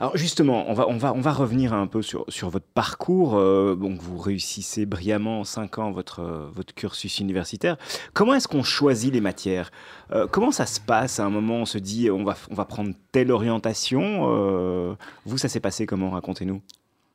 Alors 0.00 0.16
justement, 0.16 0.64
on 0.68 0.74
va, 0.74 1.32
revenir 1.32 1.72
un 1.72 1.86
peu 1.86 2.02
sur, 2.02 2.26
votre 2.48 2.66
parcours. 2.66 3.36
Euh, 3.36 3.74
donc 3.74 4.00
vous 4.00 4.18
réussissez 4.18 4.86
brillamment 4.86 5.40
en 5.40 5.44
5 5.44 5.78
ans 5.78 5.90
votre, 5.92 6.22
votre 6.52 6.74
cursus 6.74 7.20
universitaire. 7.20 7.76
Comment 8.14 8.34
est-ce 8.34 8.48
qu'on 8.48 8.62
choisit 8.62 9.12
les 9.12 9.20
matières? 9.20 9.70
Euh, 10.12 10.26
Comment 10.26 10.50
ça 10.50 10.66
se 10.66 10.80
passe? 10.80 11.20
À 11.20 11.24
un 11.24 11.30
moment 11.30 11.56
On 11.56 11.66
se 11.66 11.78
dit 11.78 12.10
on 12.10 12.24
va 12.24 12.64
prendre 12.64 12.92
telle 13.12 13.30
orientation 13.30 14.96
Vous, 15.24 15.38
ça 15.38 15.48
s'est 15.48 15.60
passé 15.60 15.86
comment? 15.86 16.10
Racontez-nous. 16.10 16.62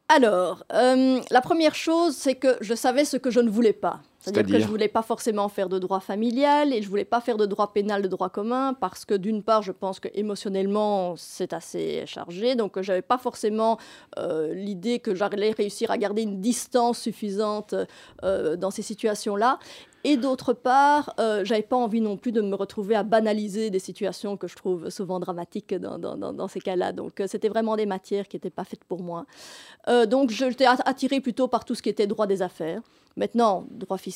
Alors, 0.10 0.64
euh, 0.74 1.22
la 1.32 1.42
première 1.42 1.76
chose, 1.76 2.16
c'est 2.16 2.36
que 2.36 2.58
je 2.62 2.74
savais 2.74 3.06
ce 3.06 3.18
que 3.18 3.32
je 3.32 3.40
ne 3.40 3.50
voulais 3.50 3.74
pas. 3.74 4.02
C'est-à-dire 4.24 4.56
que 4.56 4.60
je 4.60 4.66
ne 4.66 4.70
voulais 4.70 4.88
pas 4.88 5.02
forcément 5.02 5.50
faire 5.50 5.68
de 5.68 5.80
droit 5.80 6.00
familial 6.00 6.72
et 6.72 6.82
je 6.82 6.88
ne 6.88 6.90
voulais 6.90 7.04
pas 7.04 7.20
faire 7.20 7.36
de 7.36 7.46
droit 7.46 7.74
pénal, 7.74 8.02
de 8.02 8.08
droit 8.08 8.30
commun, 8.30 8.74
parce 8.74 9.04
que 9.04 9.14
d'une 9.14 9.44
part, 9.44 9.62
je 9.62 9.74
pense 9.74 10.00
que 10.00 10.08
émotionnellement, 10.14 11.16
c'est 11.18 11.52
assez 11.52 12.06
chargé. 12.06 12.56
Donc, 12.56 12.82
je 12.82 12.92
n'avais 12.92 13.02
pas 13.02 13.18
forcément 13.18 13.78
euh, 14.18 14.54
l'idée 14.54 15.00
que 15.00 15.14
j'allais 15.14 15.52
réussir 15.52 15.92
à 15.92 15.98
garder 15.98 16.22
une 16.22 16.40
distance 16.40 17.00
suffisante 17.00 17.76
euh, 18.24 18.56
dans 18.56 18.72
ces 18.72 18.82
situations-là. 18.82 19.60
Et 20.06 20.18
d'autre 20.18 20.52
part, 20.52 21.14
euh, 21.20 21.46
j'avais 21.46 21.62
pas 21.62 21.78
envie 21.78 22.02
non 22.02 22.18
plus 22.18 22.34
de 22.34 22.42
me 22.42 22.56
retrouver 22.56 22.96
à 22.96 23.04
banaliser 23.04 23.70
des 23.70 23.80
situations 23.80 24.36
que 24.36 24.48
je 24.48 24.56
trouve 24.56 24.90
souvent 24.90 25.20
dramatiques 25.20 25.74
dans, 25.74 26.48
ces 26.50 26.60
cas-là. 26.60 26.92
Donc, 26.92 27.22
euh, 27.22 27.28
c'était 27.28 27.48
vraiment 27.48 27.78
des 27.78 27.86
matières 27.86 28.28
qui 28.28 28.36
n'étaient 28.36 28.50
pas 28.50 28.66
faites 28.66 28.84
pour 28.84 29.02
moi. 29.02 29.26
Euh, 29.88 30.06
donc, 30.06 30.30
j'étais 30.30 30.66
attirée 30.66 31.22
plutôt 31.22 31.48
par 31.48 31.64
tout 31.64 31.74
ce 31.74 31.82
qui 31.82 31.88
était 31.88 32.08
droit 32.08 32.28
des 32.28 32.42
affaires. 32.42 32.82
Maintenant, 33.16 33.66
droit 33.70 33.98
fiscal, 33.98 34.13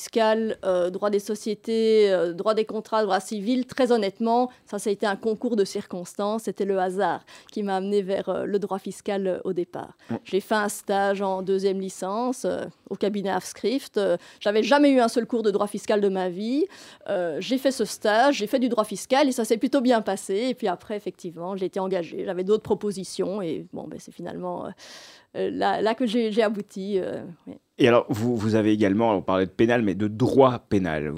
euh, 0.64 0.90
droit 0.90 1.10
des 1.10 1.18
sociétés, 1.18 2.10
euh, 2.10 2.32
droit 2.32 2.54
des 2.54 2.64
contrats, 2.64 3.02
droit 3.02 3.20
civil, 3.20 3.66
très 3.66 3.92
honnêtement, 3.92 4.50
ça, 4.66 4.78
ça 4.78 4.90
a 4.90 4.92
été 4.92 5.06
un 5.06 5.16
concours 5.16 5.56
de 5.56 5.64
circonstances. 5.64 6.44
C'était 6.44 6.64
le 6.64 6.78
hasard 6.78 7.24
qui 7.52 7.62
m'a 7.62 7.76
amené 7.76 8.02
vers 8.02 8.28
euh, 8.28 8.44
le 8.44 8.58
droit 8.58 8.78
fiscal 8.78 9.40
au 9.44 9.52
départ. 9.52 9.96
J'ai 10.24 10.40
fait 10.40 10.54
un 10.54 10.68
stage 10.68 11.22
en 11.22 11.42
deuxième 11.42 11.80
licence 11.80 12.46
au 12.88 12.96
cabinet 12.96 13.30
Afscrift. 13.30 14.00
J'avais 14.40 14.62
jamais 14.62 14.90
eu 14.90 15.00
un 15.00 15.08
seul 15.08 15.26
cours 15.26 15.42
de 15.42 15.50
droit 15.50 15.66
fiscal 15.66 16.00
de 16.00 16.08
ma 16.08 16.28
vie. 16.28 16.66
j'ai 17.38 17.58
fait 17.58 17.70
ce 17.70 17.84
stage, 17.84 18.36
j'ai 18.36 18.46
fait 18.46 18.58
du 18.58 18.68
droit 18.68 18.84
fiscal 18.84 19.28
et 19.28 19.32
ça 19.32 19.44
s'est 19.44 19.58
plutôt 19.58 19.80
bien 19.80 20.00
passé. 20.00 20.48
Et 20.50 20.54
puis 20.54 20.68
après, 20.68 20.96
effectivement, 20.96 21.56
j'ai 21.56 21.66
été 21.66 21.80
engagée. 21.80 22.24
J'avais 22.24 22.44
d'autres 22.44 22.62
propositions 22.62 23.42
et 23.42 23.66
bon, 23.72 23.86
ben, 23.86 23.98
c'est 23.98 24.12
finalement 24.12 24.68
là, 25.34 25.80
là, 25.80 25.94
que 25.94 26.06
j'ai 26.06 26.42
abouti. 26.42 27.00
Et 27.80 27.86
alors, 27.86 28.06
vous, 28.08 28.36
vous, 28.36 28.56
avez 28.56 28.72
également, 28.72 29.14
on 29.14 29.22
parlait 29.22 29.46
de 29.46 29.50
pénal, 29.50 29.82
mais 29.82 29.94
de 29.94 30.08
droit 30.08 30.58
pénal. 30.58 31.14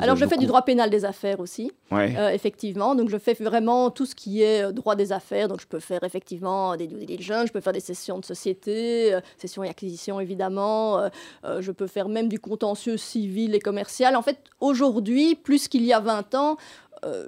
alors, 0.00 0.16
je 0.16 0.26
fais 0.26 0.36
du 0.36 0.46
droit 0.46 0.62
pénal 0.62 0.90
des 0.90 1.04
affaires 1.04 1.38
aussi, 1.38 1.70
euh, 1.92 2.30
effectivement. 2.30 2.96
Donc, 2.96 3.08
je 3.08 3.18
fais 3.18 3.34
vraiment 3.34 3.90
tout 3.90 4.04
ce 4.04 4.16
qui 4.16 4.42
est 4.42 4.64
euh, 4.64 4.72
droit 4.72 4.96
des 4.96 5.12
affaires. 5.12 5.46
Donc, 5.46 5.60
je 5.60 5.66
peux 5.68 5.78
faire 5.78 6.02
effectivement 6.02 6.76
des 6.76 6.88
due 6.88 7.06
diligence, 7.06 7.46
je 7.46 7.52
peux 7.52 7.60
faire 7.60 7.72
des 7.72 7.80
sessions 7.80 8.18
de 8.18 8.24
société, 8.24 9.14
euh, 9.14 9.20
sessions 9.38 9.62
et 9.62 9.68
acquisitions, 9.68 10.18
évidemment. 10.18 11.08
je 11.44 11.70
peux 11.70 11.86
faire 11.86 12.08
même 12.08 12.28
du 12.28 12.40
contentieux 12.40 12.96
civil 12.96 13.54
et 13.54 13.60
commercial. 13.60 14.16
En 14.16 14.22
fait, 14.22 14.38
aujourd'hui, 14.60 15.36
plus 15.36 15.68
qu'il 15.68 15.84
y 15.84 15.92
a 15.92 16.00
20 16.00 16.34
ans, 16.34 16.56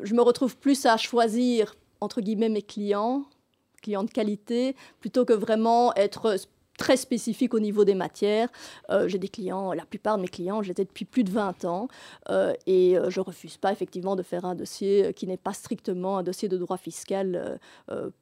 je 0.03 0.15
me 0.15 0.23
retrouve 0.23 0.57
plus 0.57 0.85
à 0.87 0.97
choisir, 0.97 1.77
entre 2.01 2.21
guillemets, 2.21 2.49
mes 2.49 2.63
clients 2.63 3.25
clients 3.85 4.05
de 4.05 4.11
qualité, 4.11 4.75
plutôt 4.99 5.27
que 5.27 5.35
vraiment 5.35 5.95
être 5.95 6.37
très 6.77 6.97
spécifique 6.97 7.55
au 7.55 7.61
niveau 7.61 7.85
des 7.85 7.95
matières. 7.95 8.49
Euh, 8.91 9.09
j'ai 9.09 9.19
des 9.19 9.29
clients, 9.29 9.73
la 9.73 9.85
plupart 9.85 10.17
de 10.17 10.23
mes 10.23 10.29
clients, 10.29 10.63
ai 10.63 10.85
depuis 10.85 11.05
plus 11.05 11.25
de 11.25 11.31
20 11.31 11.65
ans 11.65 11.89
euh, 12.31 12.53
et 12.67 12.97
euh, 12.97 13.11
je 13.11 13.21
refuse 13.21 13.57
pas 13.57 13.73
effectivement 13.73 14.17
de 14.17 14.23
faire 14.23 14.45
un 14.45 14.55
dossier 14.55 15.13
qui 15.15 15.27
n'est 15.27 15.37
pas 15.37 15.53
strictement 15.53 16.19
un 16.19 16.23
dossier 16.23 16.49
de 16.49 16.57
droit 16.57 16.77
fiscal 16.77 17.59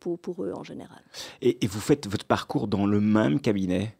pour 0.00 0.44
eux 0.44 0.52
en 0.54 0.64
général. 0.64 1.02
et 1.40 1.66
vous 1.66 1.80
faites 1.80 2.06
votre 2.06 2.24
parcours 2.24 2.68
dans 2.68 2.86
le 2.86 3.00
même 3.00 3.40
cabinet? 3.40 3.96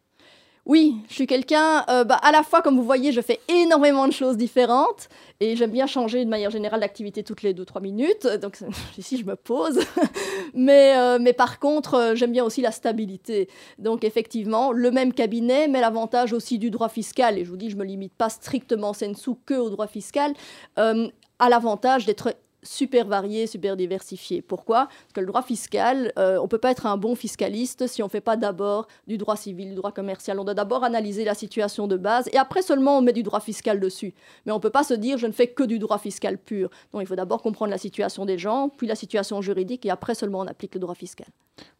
Oui, 0.65 0.95
je 1.09 1.15
suis 1.15 1.27
quelqu'un, 1.27 1.83
euh, 1.89 2.05
bah, 2.05 2.15
à 2.15 2.31
la 2.31 2.41
fois, 2.41 2.61
comme 2.61 2.77
vous 2.77 2.85
voyez, 2.85 3.11
je 3.11 3.19
fais 3.19 3.41
énormément 3.49 4.07
de 4.07 4.13
choses 4.13 4.37
différentes 4.37 5.09
et 5.41 5.57
j'aime 5.57 5.71
bien 5.71 5.87
changer 5.87 6.23
de 6.23 6.29
manière 6.29 6.51
générale 6.51 6.79
d'activité 6.79 7.21
toutes 7.21 7.41
les 7.41 7.53
2-3 7.53 7.81
minutes. 7.81 8.25
Donc 8.41 8.59
ici, 8.97 9.17
je 9.17 9.25
me 9.25 9.35
pose. 9.35 9.81
mais, 10.53 10.95
euh, 10.95 11.17
mais 11.19 11.33
par 11.33 11.59
contre, 11.59 11.95
euh, 11.95 12.15
j'aime 12.15 12.31
bien 12.31 12.45
aussi 12.45 12.61
la 12.61 12.71
stabilité. 12.71 13.49
Donc 13.77 14.05
effectivement, 14.05 14.71
le 14.71 14.89
même 14.89 15.13
cabinet, 15.13 15.67
mais 15.67 15.81
l'avantage 15.81 16.31
aussi 16.31 16.59
du 16.59 16.71
droit 16.71 16.89
fiscal, 16.89 17.37
et 17.37 17.43
je 17.43 17.49
vous 17.49 17.57
dis, 17.57 17.69
je 17.69 17.75
ne 17.75 17.81
me 17.81 17.85
limite 17.85 18.13
pas 18.13 18.29
strictement 18.29 18.93
sous 18.93 19.37
que 19.45 19.55
au 19.55 19.69
droit 19.69 19.87
fiscal, 19.87 20.33
a 20.77 21.49
l'avantage 21.49 22.05
d'être 22.05 22.33
super 22.63 23.07
varié, 23.07 23.47
super 23.47 23.75
diversifié. 23.77 24.41
Pourquoi? 24.41 24.87
Parce 24.87 25.13
que 25.13 25.19
le 25.19 25.27
droit 25.27 25.43
fiscal, 25.43 26.11
euh, 26.17 26.37
on 26.39 26.43
ne 26.43 26.47
peut 26.47 26.57
pas 26.57 26.71
être 26.71 26.85
un 26.85 26.97
bon 26.97 27.15
fiscaliste 27.15 27.87
si 27.87 28.01
on 28.01 28.07
ne 28.07 28.09
fait 28.11 28.21
pas 28.21 28.37
d'abord 28.37 28.87
du 29.07 29.17
droit 29.17 29.35
civil, 29.35 29.69
du 29.69 29.75
droit 29.75 29.91
commercial. 29.91 30.39
On 30.39 30.43
doit 30.43 30.53
d'abord 30.53 30.83
analyser 30.83 31.25
la 31.25 31.33
situation 31.33 31.87
de 31.87 31.97
base 31.97 32.29
et 32.33 32.37
après 32.37 32.61
seulement 32.61 32.97
on 32.97 33.01
met 33.01 33.13
du 33.13 33.23
droit 33.23 33.39
fiscal 33.39 33.79
dessus. 33.79 34.13
Mais 34.45 34.51
on 34.51 34.57
ne 34.57 34.61
peut 34.61 34.69
pas 34.69 34.83
se 34.83 34.93
dire 34.93 35.17
je 35.17 35.27
ne 35.27 35.31
fais 35.31 35.47
que 35.47 35.63
du 35.63 35.79
droit 35.79 35.97
fiscal 35.97 36.37
pur. 36.37 36.69
Donc 36.91 37.01
il 37.01 37.07
faut 37.07 37.15
d'abord 37.15 37.41
comprendre 37.41 37.71
la 37.71 37.77
situation 37.77 38.25
des 38.25 38.37
gens, 38.37 38.69
puis 38.69 38.87
la 38.87 38.95
situation 38.95 39.41
juridique 39.41 39.85
et 39.85 39.89
après 39.89 40.15
seulement 40.15 40.39
on 40.39 40.47
applique 40.47 40.73
le 40.75 40.79
droit 40.79 40.95
fiscal. 40.95 41.27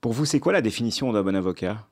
Pour 0.01 0.13
vous, 0.13 0.25
c'est 0.25 0.39
quoi 0.39 0.53
la 0.53 0.61
définition 0.61 1.11
d'un 1.11 1.23
bon 1.23 1.35
avocat? 1.35 1.87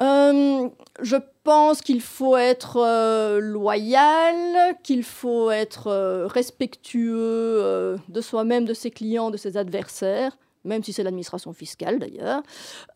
Euh, 0.00 0.68
je 1.02 1.16
pense 1.42 1.80
qu'il 1.80 2.00
faut 2.00 2.36
être 2.36 2.76
euh, 2.76 3.40
loyal, 3.40 4.76
qu'il 4.82 5.02
faut 5.02 5.50
être 5.50 5.88
euh, 5.88 6.26
respectueux 6.26 7.96
de 8.08 8.20
soi-même, 8.20 8.64
de 8.64 8.74
ses 8.74 8.90
clients, 8.90 9.30
de 9.30 9.36
ses 9.36 9.56
adversaires 9.56 10.36
même 10.64 10.82
si 10.82 10.92
c'est 10.92 11.02
l'administration 11.02 11.52
fiscale 11.52 11.98
d'ailleurs. 11.98 12.42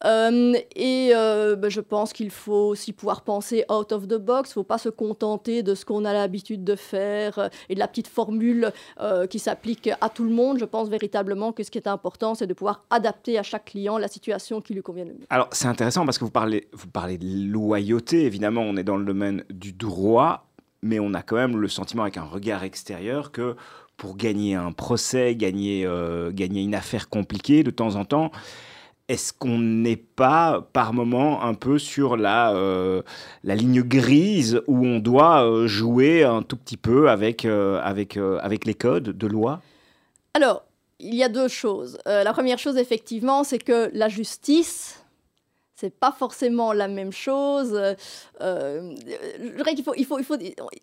Euh, 0.04 0.54
et 0.76 1.10
euh, 1.14 1.56
ben, 1.56 1.70
je 1.70 1.80
pense 1.80 2.12
qu'il 2.12 2.30
faut 2.30 2.68
aussi 2.68 2.92
pouvoir 2.92 3.22
penser 3.22 3.64
out 3.70 3.92
of 3.92 4.08
the 4.08 4.16
box. 4.16 4.50
Il 4.50 4.52
ne 4.52 4.54
faut 4.54 4.64
pas 4.64 4.78
se 4.78 4.88
contenter 4.88 5.62
de 5.62 5.74
ce 5.74 5.84
qu'on 5.84 6.04
a 6.04 6.12
l'habitude 6.12 6.64
de 6.64 6.76
faire 6.76 7.38
euh, 7.38 7.48
et 7.68 7.74
de 7.74 7.78
la 7.78 7.88
petite 7.88 8.08
formule 8.08 8.72
qui 9.30 9.38
s'applique 9.38 9.90
à 10.00 10.08
tout 10.08 10.24
le 10.24 10.30
monde. 10.30 10.58
Je 10.58 10.64
pense 10.64 10.88
véritablement 10.88 11.52
que 11.52 11.62
ce 11.62 11.70
qui 11.70 11.78
est 11.78 11.88
important, 11.88 12.34
c'est 12.34 12.46
de 12.46 12.54
pouvoir 12.54 12.84
adapter 12.90 13.38
à 13.38 13.42
chaque 13.42 13.66
client 13.66 13.98
la 13.98 14.08
situation 14.08 14.60
qui 14.60 14.74
lui 14.74 14.82
convient 14.82 15.04
le 15.04 15.12
mieux. 15.12 15.26
Alors 15.30 15.48
c'est 15.52 15.66
intéressant 15.66 16.04
parce 16.04 16.18
que 16.18 16.24
vous 16.24 16.30
parlez, 16.30 16.68
vous 16.72 16.88
parlez 16.88 17.18
de 17.18 17.50
loyauté. 17.50 18.24
Évidemment, 18.24 18.62
on 18.62 18.76
est 18.76 18.84
dans 18.84 18.96
le 18.96 19.04
domaine 19.04 19.44
du 19.50 19.72
droit, 19.72 20.46
mais 20.82 20.98
on 21.00 21.14
a 21.14 21.22
quand 21.22 21.36
même 21.36 21.56
le 21.56 21.68
sentiment 21.68 22.02
avec 22.02 22.16
un 22.16 22.24
regard 22.24 22.64
extérieur 22.64 23.32
que 23.32 23.56
pour 24.02 24.16
gagner 24.16 24.56
un 24.56 24.72
procès, 24.72 25.36
gagner, 25.36 25.86
euh, 25.86 26.32
gagner 26.32 26.64
une 26.64 26.74
affaire 26.74 27.08
compliquée 27.08 27.62
de 27.62 27.70
temps 27.70 27.94
en 27.94 28.04
temps. 28.04 28.32
Est-ce 29.06 29.32
qu'on 29.32 29.60
n'est 29.60 29.94
pas 29.94 30.68
par 30.72 30.92
moment 30.92 31.44
un 31.44 31.54
peu 31.54 31.78
sur 31.78 32.16
la, 32.16 32.52
euh, 32.52 33.02
la 33.44 33.54
ligne 33.54 33.80
grise 33.80 34.60
où 34.66 34.84
on 34.84 34.98
doit 34.98 35.46
euh, 35.46 35.68
jouer 35.68 36.24
un 36.24 36.42
tout 36.42 36.56
petit 36.56 36.76
peu 36.76 37.10
avec, 37.10 37.44
avec, 37.44 38.16
avec 38.16 38.64
les 38.64 38.74
codes 38.74 39.16
de 39.16 39.26
loi? 39.28 39.62
Alors, 40.34 40.64
il 40.98 41.14
y 41.14 41.22
a 41.22 41.28
deux 41.28 41.46
choses. 41.46 41.96
la 42.04 42.32
première 42.32 42.58
chose, 42.58 42.78
effectivement, 42.78 43.44
c'est 43.44 43.60
que 43.60 43.88
la 43.94 44.08
justice, 44.08 45.01
c'est 45.82 45.90
pas 45.90 46.12
forcément 46.12 46.72
la 46.72 46.86
même 46.86 47.10
chose. 47.10 47.76
Euh, 48.40 48.94
je 49.40 49.56
dirais 49.56 49.74
qu'il 49.74 49.82
faut, 49.82 49.94
il 49.96 50.04
faut, 50.04 50.36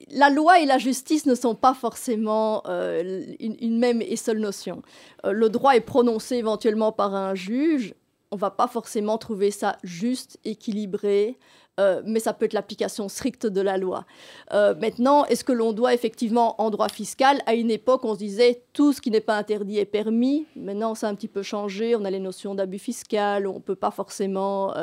la 0.09 0.29
loi 0.29 0.59
et 0.59 0.65
la 0.65 0.77
justice 0.77 1.25
ne 1.25 1.35
sont 1.35 1.55
pas 1.55 1.73
forcément 1.73 2.63
euh, 2.67 3.23
une, 3.39 3.79
même 3.79 4.01
et 4.01 4.17
seule 4.17 4.39
notion. 4.39 4.81
Euh, 5.25 5.31
le 5.31 5.47
droit 5.47 5.77
est 5.77 5.79
prononcé 5.79 6.35
éventuellement 6.35 6.91
par 6.91 7.15
un 7.15 7.33
juge. 7.33 7.93
On 8.31 8.35
va 8.35 8.51
pas 8.51 8.67
forcément 8.67 9.17
trouver 9.17 9.51
ça 9.51 9.77
juste, 9.83 10.37
équilibré, 10.43 11.37
euh, 11.79 12.01
mais 12.05 12.19
ça 12.19 12.33
peut 12.33 12.45
être 12.45 12.53
l'application 12.53 13.09
stricte 13.09 13.47
de 13.47 13.61
la 13.61 13.77
loi. 13.77 14.05
Euh, 14.53 14.75
maintenant, 14.75 15.25
est-ce 15.25 15.43
que 15.43 15.53
l'on 15.53 15.73
doit 15.73 15.93
effectivement, 15.93 16.61
en 16.61 16.69
droit 16.69 16.89
fiscal, 16.89 17.41
à 17.45 17.53
une 17.55 17.71
époque, 17.71 18.03
on 18.03 18.13
se 18.13 18.19
disait 18.19 18.63
tout 18.73 18.93
ce 18.93 19.01
qui 19.01 19.11
n'est 19.11 19.21
pas 19.21 19.37
interdit 19.37 19.77
est 19.77 19.85
permis. 19.85 20.45
Maintenant, 20.55 20.95
ça 20.95 21.07
a 21.07 21.09
un 21.09 21.15
petit 21.15 21.27
peu 21.27 21.41
changé. 21.41 21.95
On 21.95 22.05
a 22.05 22.09
les 22.09 22.19
notions 22.19 22.55
d'abus 22.55 22.79
fiscal, 22.79 23.47
on 23.47 23.55
ne 23.55 23.59
peut 23.59 23.75
pas 23.75 23.91
forcément 23.91 24.73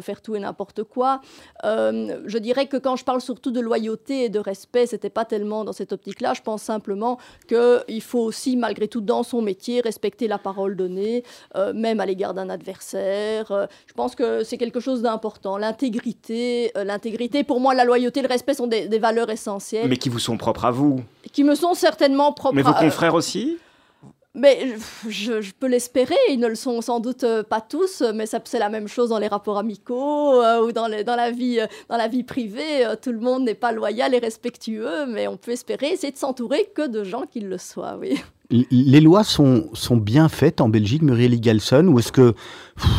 faire 0.00 0.20
tout 0.22 0.34
et 0.34 0.40
n'importe 0.40 0.82
quoi. 0.84 1.20
je 1.64 2.38
dirais 2.38 2.66
que 2.66 2.76
quand 2.76 2.96
je 2.96 3.04
parle 3.04 3.20
surtout 3.20 3.50
de 3.50 3.60
loyauté 3.60 4.24
et 4.24 4.28
de 4.28 4.38
respect, 4.38 4.86
c'était 4.86 5.10
pas 5.10 5.24
tellement 5.24 5.64
dans 5.64 5.72
cette 5.72 5.92
optique-là. 5.92 6.34
Je 6.34 6.42
pense 6.42 6.62
simplement 6.62 7.18
qu'il 7.48 8.02
faut 8.02 8.20
aussi, 8.20 8.56
malgré 8.56 8.88
tout, 8.88 9.00
dans 9.00 9.22
son 9.22 9.42
métier, 9.42 9.80
respecter 9.80 10.28
la 10.28 10.38
parole 10.38 10.76
donnée, 10.76 11.24
même 11.74 12.00
à 12.00 12.06
l'égard 12.06 12.34
d'un 12.34 12.48
adversaire. 12.48 13.68
je 13.86 13.92
pense 13.94 14.14
que 14.14 14.44
c'est 14.44 14.58
quelque 14.58 14.80
chose 14.80 15.02
d'important. 15.02 15.56
L'intégrité, 15.56 16.27
euh, 16.30 16.84
l'intégrité, 16.84 17.44
pour 17.44 17.60
moi, 17.60 17.74
la 17.74 17.84
loyauté, 17.84 18.22
le 18.22 18.28
respect 18.28 18.54
sont 18.54 18.66
des, 18.66 18.98
valeurs 18.98 19.30
essentielles. 19.30 19.88
Mais 19.88 19.96
qui 19.96 20.08
vous 20.08 20.18
sont 20.18 20.36
propres 20.36 20.64
à 20.64 20.70
vous 20.70 21.00
Qui 21.32 21.44
me 21.44 21.54
sont 21.54 21.74
certainement 21.74 22.32
propres 22.32 22.54
Mais 22.54 22.62
vos 22.62 22.74
confrères 22.74 23.14
aussi 23.14 23.58
mais 24.34 24.76
je, 25.08 25.50
peux 25.58 25.66
l'espérer, 25.66 26.14
ils 26.28 26.38
ne 26.38 26.46
le 26.46 26.54
sont 26.54 26.80
sans 26.80 27.00
doute 27.00 27.24
euh, 27.24 27.42
pas 27.42 27.60
tous, 27.60 28.02
mais 28.14 28.24
c'est 28.26 28.58
la 28.58 28.68
même 28.68 28.86
chose 28.86 29.08
dans 29.08 29.18
les 29.18 29.26
rapports 29.26 29.58
amicaux 29.58 30.40
euh, 30.40 30.64
ou 30.64 30.70
dans, 30.70 30.88
dans, 31.02 31.16
la 31.16 31.32
vie, 31.32 31.58
dans 31.88 31.96
la 31.96 32.06
vie 32.06 32.22
privée. 32.22 32.86
tout 33.02 33.10
le 33.10 33.18
monde 33.18 33.44
n'est 33.44 33.54
pas 33.54 33.72
loyal 33.72 34.14
et 34.14 34.18
respectueux, 34.18 35.06
mais 35.06 35.26
on 35.26 35.36
peut 35.36 35.50
espérer 35.50 35.88
essayer 35.88 36.12
de 36.12 36.18
s'entourer 36.18 36.70
que 36.72 36.86
de 36.86 37.02
gens 37.02 37.22
qui 37.22 37.40
le 37.40 37.58
soient, 37.58 37.96
oui. 37.98 38.20
Les 38.50 39.00
lois 39.00 39.24
sont, 39.24 39.68
sont 39.74 39.98
bien 39.98 40.30
faites 40.30 40.62
en 40.62 40.70
Belgique, 40.70 41.02
Muriel 41.02 41.38
Galson, 41.38 41.86
ou 41.88 41.98
est-ce 41.98 42.12
que 42.12 42.34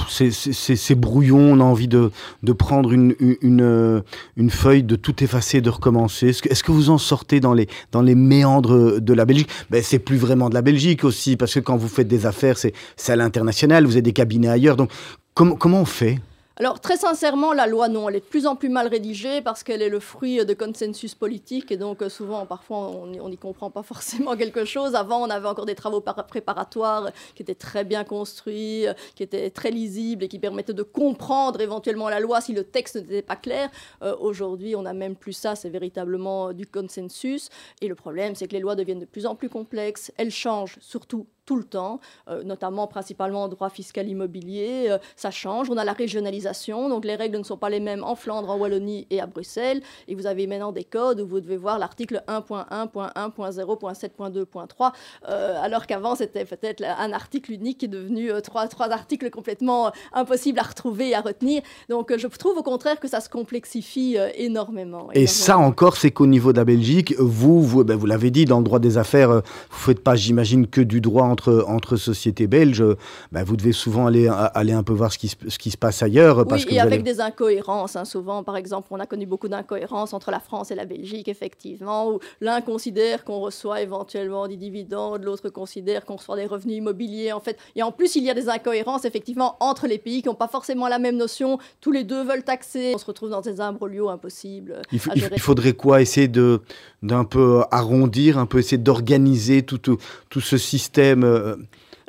c'est 0.08 0.94
brouillon, 0.96 1.40
on 1.40 1.60
a 1.60 1.64
envie 1.64 1.88
de, 1.88 2.12
de 2.44 2.54
prendre 2.54 2.92
une, 2.92 3.16
une, 3.20 3.62
euh, 3.62 4.02
une, 4.38 4.52
feuille, 4.52 4.84
de 4.84 4.96
tout 4.96 5.24
effacer, 5.24 5.62
de 5.62 5.72
recommencer? 5.72 6.28
Est-ce 6.28 6.44
que, 6.44 6.50
est 6.50 6.62
que, 6.62 6.72
vous 6.72 6.92
en 6.92 7.00
sortez 7.00 7.40
dans 7.40 7.54
les, 7.54 7.68
dans 7.92 8.04
les 8.04 8.14
méandres 8.14 9.02
de 9.02 9.14
la 9.14 9.26
Belgique? 9.26 9.50
Ben, 9.72 9.82
C'est 9.82 9.98
plus 9.98 10.18
vraiment 10.18 10.50
de 10.50 10.54
la 10.54 10.62
Belgique 10.62 11.04
aussi, 11.04 11.36
parce 11.36 11.56
que 11.56 11.60
quand 11.60 11.78
vous 11.78 11.88
faites 11.88 12.08
des 12.08 12.28
affaires, 12.28 12.58
c'est 12.58 12.74
à 13.08 13.16
l'international, 13.16 13.86
vous 13.86 13.94
avez 13.94 14.04
des 14.04 14.14
cabinets 14.14 14.50
ailleurs. 14.50 14.78
Donc 14.78 14.92
comment 15.34 15.82
on 15.82 15.86
fait? 15.86 16.20
Alors 16.62 16.82
très 16.82 16.98
sincèrement, 16.98 17.54
la 17.54 17.67
loi, 17.67 17.88
non, 17.88 18.10
elle 18.10 18.17
est 18.17 18.19
de 18.19 18.26
plus 18.26 18.45
en 18.45 18.58
plus 18.58 18.67
mal 18.67 18.88
rédigée 18.88 19.41
parce 19.41 19.63
qu'elle 19.63 19.82
est 19.82 19.88
le 19.88 20.02
fruit 20.02 20.45
de 20.45 20.54
consensus 20.54 21.15
politiques 21.15 21.72
et 21.72 21.78
donc 21.78 22.02
euh, 22.02 22.10
souvent, 22.10 22.45
parfois, 22.45 22.80
on 22.89 23.30
n'y 23.30 23.38
comprend 23.38 23.72
pas 23.72 23.82
forcément 23.84 24.36
quelque 24.36 24.65
chose. 24.65 24.93
Avant, 24.93 25.22
on 25.22 25.30
avait 25.30 25.48
encore 25.48 25.65
des 25.65 25.76
travaux 25.76 26.02
préparatoires 26.02 27.12
qui 27.34 27.43
étaient 27.43 27.56
très 27.56 27.86
bien 27.86 28.04
construits, 28.04 28.86
euh, 28.88 28.93
qui 29.15 29.24
étaient 29.24 29.50
très 29.52 29.72
lisibles 29.72 30.26
et 30.26 30.28
qui 30.28 30.38
permettaient 30.38 30.74
de 30.74 30.84
comprendre 30.84 31.62
éventuellement 31.62 32.10
la 32.10 32.19
loi 32.19 32.41
si 32.41 32.52
le 32.52 32.65
texte 32.65 32.98
n'était 32.98 33.22
pas 33.22 33.38
clair. 33.38 33.69
Euh, 34.04 34.13
aujourd'hui, 34.19 34.76
on 34.76 34.82
n'a 34.82 34.93
même 34.93 35.15
plus 35.15 35.32
ça, 35.32 35.56
c'est 35.56 35.69
véritablement 35.69 36.52
du 36.52 36.67
consensus. 36.67 37.48
Et 37.80 37.88
le 37.88 37.95
problème, 37.95 38.36
c'est 38.36 38.50
que 38.50 38.54
les 38.54 38.60
lois 38.60 38.76
deviennent 38.76 39.00
de 39.00 39.06
plus 39.06 39.26
en 39.26 39.36
plus 39.36 39.48
complexes, 39.48 40.12
elles 40.17 40.30
changent 40.30 40.78
surtout 40.82 41.26
tout 41.50 41.56
le 41.56 41.64
temps, 41.64 42.00
euh, 42.30 42.44
notamment 42.44 42.86
principalement 42.86 43.46
en 43.46 43.48
droit 43.48 43.72
fiscal 43.72 44.08
immobilier. 44.08 44.86
Euh, 44.88 45.00
ça 45.16 45.32
change. 45.32 45.72
On 45.72 45.78
a 45.78 45.84
la 45.84 45.94
régionalisation, 45.94 46.90
donc 46.90 47.06
les 47.06 47.16
règles 47.16 47.40
ne 47.40 47.44
sont 47.44 47.58
pas 47.58 47.72
les 47.72 47.80
mêmes 47.80 48.04
en 48.04 48.14
Flandre, 48.14 48.52
en 48.52 48.58
Wallonie 48.60 49.08
et 49.10 49.20
à 49.20 49.26
Bruxelles. 49.26 49.82
Et 50.08 50.14
vous 50.14 50.28
avez 50.28 50.46
maintenant 50.46 50.72
des 50.72 50.84
codes 50.84 51.22
où 51.22 51.28
vous 51.28 51.42
devez 51.42 51.58
voir 51.58 51.80
l'article 51.80 52.22
1.1.1.0.7.2.3, 52.28 54.92
euh, 55.28 55.60
alors 55.60 55.88
qu'avant 55.88 56.14
c'était 56.14 56.46
peut-être 56.46 56.84
un 56.84 57.14
article 57.14 57.52
unique 57.52 57.80
qui 57.80 57.86
est 57.86 57.88
devenu 57.88 58.30
trois, 58.44 58.68
trois 58.68 58.92
articles 58.92 59.32
complètement 59.32 59.92
impossibles 60.14 60.60
à 60.60 60.64
retrouver 60.64 61.10
et 61.10 61.16
à 61.16 61.22
retenir. 61.22 61.64
Donc 61.90 62.16
je 62.16 62.28
trouve 62.28 62.58
au 62.58 62.64
contraire 62.64 63.00
que 63.00 63.08
ça 63.08 63.22
se 63.22 63.30
complexifie 63.30 64.18
énormément, 64.36 65.10
Et 65.14 65.26
ça 65.26 65.58
encore, 65.58 65.98
c'est 65.98 66.12
qu'au 66.12 66.28
niveau 66.28 66.54
de 66.54 66.60
la 66.60 66.66
Belgique, 66.66 67.16
vous, 67.18 67.64
vous, 67.64 67.84
ben, 67.84 67.98
vous 67.98 68.06
l'avez 68.06 68.30
dit, 68.30 68.46
dans 68.46 68.60
le 68.60 68.64
droit 68.64 68.78
des 68.78 69.00
affaires, 69.00 69.32
vous 69.32 69.38
ne 69.38 69.42
faites 69.72 70.04
pas, 70.04 70.16
j'imagine, 70.16 70.68
que 70.68 70.82
du 70.82 71.02
droit 71.02 71.24
en 71.24 71.36
entre, 71.47 71.95
sociétés 71.95 72.47
belges, 72.47 72.84
bah, 73.32 73.43
vous 73.43 73.56
devez 73.56 73.71
souvent 73.71 74.08
aller, 74.08 74.30
aller 74.30 74.73
un 74.73 74.84
peu 74.84 74.93
voir 74.93 75.12
ce 75.12 75.17
qui, 75.17 75.30
ce 75.30 75.58
qui 75.58 75.71
se 75.71 75.78
passe 75.78 76.04
ailleurs. 76.04 76.45
Parce 76.45 76.65
oui, 76.65 76.75
et 76.75 76.80
avec 76.80 77.04
des 77.04 77.21
incohérences. 77.21 77.95
Hein, 77.95 78.06
souvent, 78.06 78.43
par 78.43 78.58
exemple, 78.58 78.88
on 78.91 78.99
a 78.99 79.06
connu 79.06 79.25
beaucoup 79.25 79.47
d'incohérences 79.47 80.13
entre 80.13 80.32
la 80.32 80.39
France 80.39 80.71
et 80.71 80.75
la 80.75 80.86
Belgique, 80.86 81.28
effectivement, 81.28 82.12
où 82.12 82.19
l'un 82.41 82.62
considère 82.62 83.23
qu'on 83.23 83.39
reçoit 83.39 83.82
éventuellement 83.82 84.47
des 84.47 84.58
dividendes, 84.58 85.23
l'autre 85.23 85.49
considère 85.49 86.06
qu'on 86.06 86.15
reçoit 86.15 86.36
des 86.36 86.45
revenus 86.45 86.78
immobiliers, 86.78 87.32
en 87.32 87.39
fait. 87.39 87.58
Et 87.75 87.84
en 87.84 87.91
plus, 87.91 88.15
il 88.15 88.23
y 88.23 88.30
a 88.30 88.34
des 88.34 88.49
incohérences, 88.49 89.06
effectivement, 89.06 89.58
entre 89.60 89.88
les 89.88 89.97
pays 89.97 90.21
qui 90.21 90.28
n'ont 90.28 90.36
pas 90.36 90.47
forcément 90.47 90.88
la 90.88 90.99
même 90.99 91.17
notion. 91.17 91.60
Tous 91.82 91.91
les 91.91 92.04
deux 92.04 92.23
veulent 92.23 92.43
taxer. 92.43 92.93
On 92.95 92.97
se 92.97 93.06
retrouve 93.06 93.30
dans 93.30 93.41
des 93.41 93.62
imbroglios 93.62 94.10
impossibles. 94.10 94.82
Il, 94.91 94.99
il 95.15 95.39
faudrait 95.39 95.73
quoi? 95.73 96.02
Essayer 96.02 96.28
d'un 96.28 97.23
peu 97.23 97.63
arrondir, 97.71 98.38
un 98.38 98.45
peu 98.45 98.60
essayer 98.60 98.78
d'organiser 98.78 99.63
tout, 99.63 99.78
tout, 99.78 100.41
ce 100.41 100.58
système 100.58 101.23
euh, 101.30 101.56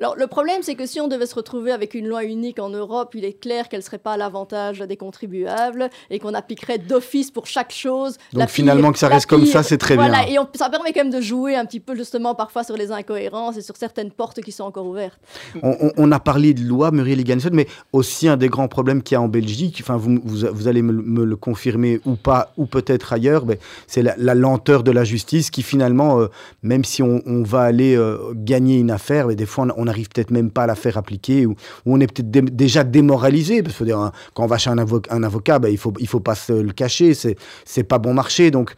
alors 0.00 0.16
le 0.16 0.26
problème, 0.26 0.62
c'est 0.62 0.74
que 0.74 0.86
si 0.86 1.00
on 1.00 1.08
devait 1.08 1.26
se 1.26 1.34
retrouver 1.34 1.72
avec 1.72 1.94
une 1.94 2.08
loi 2.08 2.24
unique 2.24 2.58
en 2.58 2.70
Europe, 2.70 3.14
il 3.14 3.24
est 3.24 3.38
clair 3.38 3.68
qu'elle 3.68 3.80
ne 3.80 3.84
serait 3.84 3.98
pas 3.98 4.14
à 4.14 4.16
l'avantage 4.16 4.78
des 4.78 4.96
contribuables 4.96 5.90
et 6.08 6.18
qu'on 6.18 6.32
appliquerait 6.32 6.78
d'office 6.78 7.30
pour 7.30 7.46
chaque 7.46 7.72
chose. 7.72 8.16
Donc 8.32 8.48
finalement, 8.48 8.92
que 8.92 8.98
ça 8.98 9.08
reste 9.08 9.26
comme 9.26 9.44
ça, 9.44 9.62
c'est 9.62 9.78
très 9.78 9.96
voilà, 9.96 10.24
bien. 10.24 10.42
Et 10.52 10.58
ça 10.58 10.70
permet 10.70 10.92
quand 10.92 11.04
même 11.04 11.12
de 11.12 11.20
jouer 11.20 11.54
un 11.54 11.66
petit 11.66 11.80
peu 11.80 11.94
justement 11.94 12.34
parfois 12.34 12.64
sur 12.64 12.76
les 12.76 12.92
incohérences 12.92 13.56
et 13.58 13.62
sur 13.62 13.76
certaines 13.76 14.10
portes 14.10 14.40
qui 14.40 14.52
sont 14.52 14.64
encore 14.64 14.86
ouvertes. 14.86 15.20
On, 15.62 16.12
a 16.12 16.18
parlé 16.18 16.54
de 16.54 16.62
loi, 16.62 16.90
Muriel 16.90 17.20
Iganson, 17.20 17.50
mais 17.52 17.66
aussi 17.92 18.26
un 18.26 18.36
des 18.36 18.48
grands 18.48 18.68
problèmes 18.68 19.02
qu'il 19.02 19.14
y 19.14 19.18
a 19.18 19.22
en 19.22 19.28
Belgique, 19.28 19.78
enfin 19.82 19.96
vous, 19.96 20.18
vous, 20.24 20.68
allez 20.68 20.82
me, 20.82 21.24
le 21.24 21.36
confirmer 21.36 22.00
ou 22.04 22.16
pas, 22.16 22.52
ou 22.56 22.66
peut-être 22.66 23.12
ailleurs, 23.12 23.44
c'est 23.86 24.02
la, 24.02 24.34
lenteur 24.34 24.82
de 24.82 24.90
la 24.90 25.04
justice 25.04 25.50
qui 25.50 25.62
finalement, 25.62 26.20
euh, 26.20 26.28
même 26.62 26.84
si 26.84 27.02
on, 27.02 27.20
va 27.42 27.62
aller 27.62 27.96
euh, 27.96 28.32
gagner 28.34 28.78
une 28.78 28.90
affaire, 28.90 29.28
mais 29.28 29.34
des 29.34 29.46
fois 29.46 29.66
on, 29.76 29.86
a 29.86 29.89
n'arrive 29.90 30.09
peut-être 30.09 30.31
même 30.31 30.50
pas 30.50 30.64
à 30.64 30.66
la 30.66 30.74
faire 30.74 30.96
appliquer, 30.96 31.46
ou, 31.46 31.55
on 31.87 32.00
est 32.00 32.07
peut-être 32.07 32.31
déjà 32.57 32.85
démoralisé. 32.85 33.62
Parce 33.62 33.76
que 33.76 33.85
dire, 33.85 33.98
hein, 33.98 34.12
quand 34.35 34.44
on 34.44 34.46
va 34.46 34.59
chez 34.59 34.70
un, 34.70 34.79
un 34.79 35.22
avocat, 35.22 35.59
ben, 35.59 35.68
il 35.68 35.79
faut, 35.79 35.92
il 35.98 36.09
faut 36.09 36.20
pas 36.20 36.35
se 36.35 36.53
le 36.53 36.72
cacher, 36.72 37.14
c'est, 37.14 37.37
c'est 37.64 37.85
pas 37.85 37.98
bon 37.98 38.14
marché. 38.14 38.50
Donc, 38.50 38.74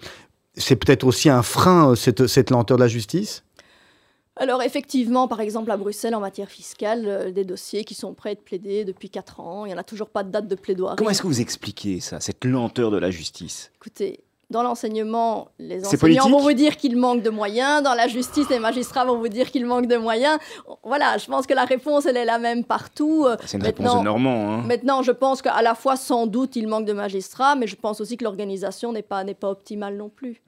c'est 0.54 0.76
peut-être 0.76 1.04
aussi 1.04 1.28
un 1.28 1.42
frein, 1.42 1.90
euh, 1.90 1.94
cette, 1.94 2.26
cette 2.26 2.50
lenteur 2.50 2.76
de 2.76 2.82
la 2.82 2.88
justice? 2.88 3.44
Alors 4.36 4.62
effectivement, 4.62 5.28
par 5.28 5.40
exemple 5.40 5.70
à 5.70 5.76
Bruxelles, 5.76 6.14
en 6.14 6.20
matière 6.20 6.48
fiscale, 6.48 7.04
euh, 7.06 7.30
des 7.30 7.44
dossiers 7.44 7.84
qui 7.84 7.94
sont 7.94 8.14
prêts 8.14 8.30
à 8.30 8.32
être 8.32 8.42
plaidés 8.42 8.84
depuis 8.84 9.10
4 9.10 9.40
ans, 9.40 9.66
il 9.66 9.68
n'y 9.68 9.74
en 9.74 9.78
a 9.78 9.84
toujours 9.84 10.08
pas 10.08 10.24
de 10.24 10.30
date 10.30 10.48
de 10.48 10.54
plaidoirie. 10.54 10.96
Comment 10.96 11.10
est-ce 11.10 11.22
que 11.22 11.26
vous 11.26 11.40
expliquez 11.40 12.00
ça, 12.00 12.18
cette 12.18 12.44
lenteur 12.44 12.90
de 12.90 12.96
la 12.96 13.10
justice? 13.10 13.70
Écoutez, 13.76 14.20
dans 14.52 14.62
l'enseignement, 14.62 15.48
les 15.58 15.84
enseignants 15.84 16.28
vont 16.28 16.38
vous 16.38 16.52
dire 16.52 16.76
qu'il 16.76 16.96
manque 16.96 17.22
de 17.22 17.30
moyens. 17.30 17.82
Dans 17.82 17.94
la 17.94 18.06
justice, 18.06 18.48
les 18.48 18.60
magistrats 18.60 19.04
vont 19.04 19.18
vous 19.18 19.28
dire 19.28 19.50
qu'il 19.50 19.66
manque 19.66 19.86
de 19.86 19.96
moyens. 19.96 20.38
Voilà, 20.84 21.18
je 21.18 21.26
pense 21.26 21.46
que 21.46 21.54
la 21.54 21.64
réponse, 21.64 22.06
elle 22.06 22.16
est 22.16 22.24
la 22.24 22.38
même 22.38 22.62
partout. 22.62 23.26
C'est 23.44 23.56
une 23.56 23.64
réponse 23.64 23.98
de 23.98 24.04
Normand. 24.04 24.52
Hein. 24.52 24.62
Maintenant, 24.66 25.02
je 25.02 25.10
pense 25.10 25.42
qu'à 25.42 25.60
la 25.62 25.74
fois, 25.74 25.96
sans 25.96 26.26
doute, 26.26 26.54
il 26.54 26.68
manque 26.68 26.84
de 26.84 26.92
magistrats, 26.92 27.56
mais 27.56 27.66
je 27.66 27.76
pense 27.76 28.00
aussi 28.00 28.16
que 28.16 28.24
l'organisation 28.24 28.92
n'est 28.92 29.02
pas, 29.02 29.24
pas 29.24 29.50
optimale 29.50 29.96
non 29.96 30.08
plus 30.08 30.42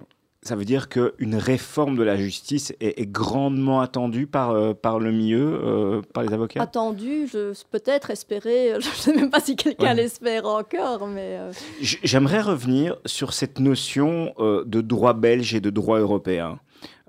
ça 0.45 0.57
veut 0.57 0.67
dire 0.67 0.91
qu'une 0.91 1.37
réforme 1.37 1.97
de 1.97 2.03
la 2.03 2.17
justice 2.17 2.75
est, 2.81 3.11
grandement 3.11 3.81
attendue 3.81 4.27
par, 4.27 4.51
euh, 4.51 4.75
par 4.75 4.99
le 4.99 5.11
milieu, 5.11 5.61
euh, 5.65 6.03
par 6.13 6.23
les 6.23 6.33
avocats? 6.35 6.63
Attendue, 6.63 7.29
peut-être 7.71 8.11
espérer, 8.11 8.75
je 8.81 8.89
ne 8.89 8.95
sais 8.95 9.15
même 9.15 9.31
pas 9.31 9.41
si 9.41 9.57
quelqu'un 9.57 9.95
l'espère 9.95 10.47
encore, 10.47 11.07
mais... 11.07 11.39
Euh. 11.39 11.53
J'aimerais 11.81 12.43
revenir 12.43 12.97
sur 13.07 13.33
cette 13.33 13.59
notion 13.59 14.35
de 14.39 14.81
droit 14.83 15.15
belge 15.15 15.55
et 15.55 15.61
de 15.61 15.71
droit 15.71 15.99
européen. 15.99 16.59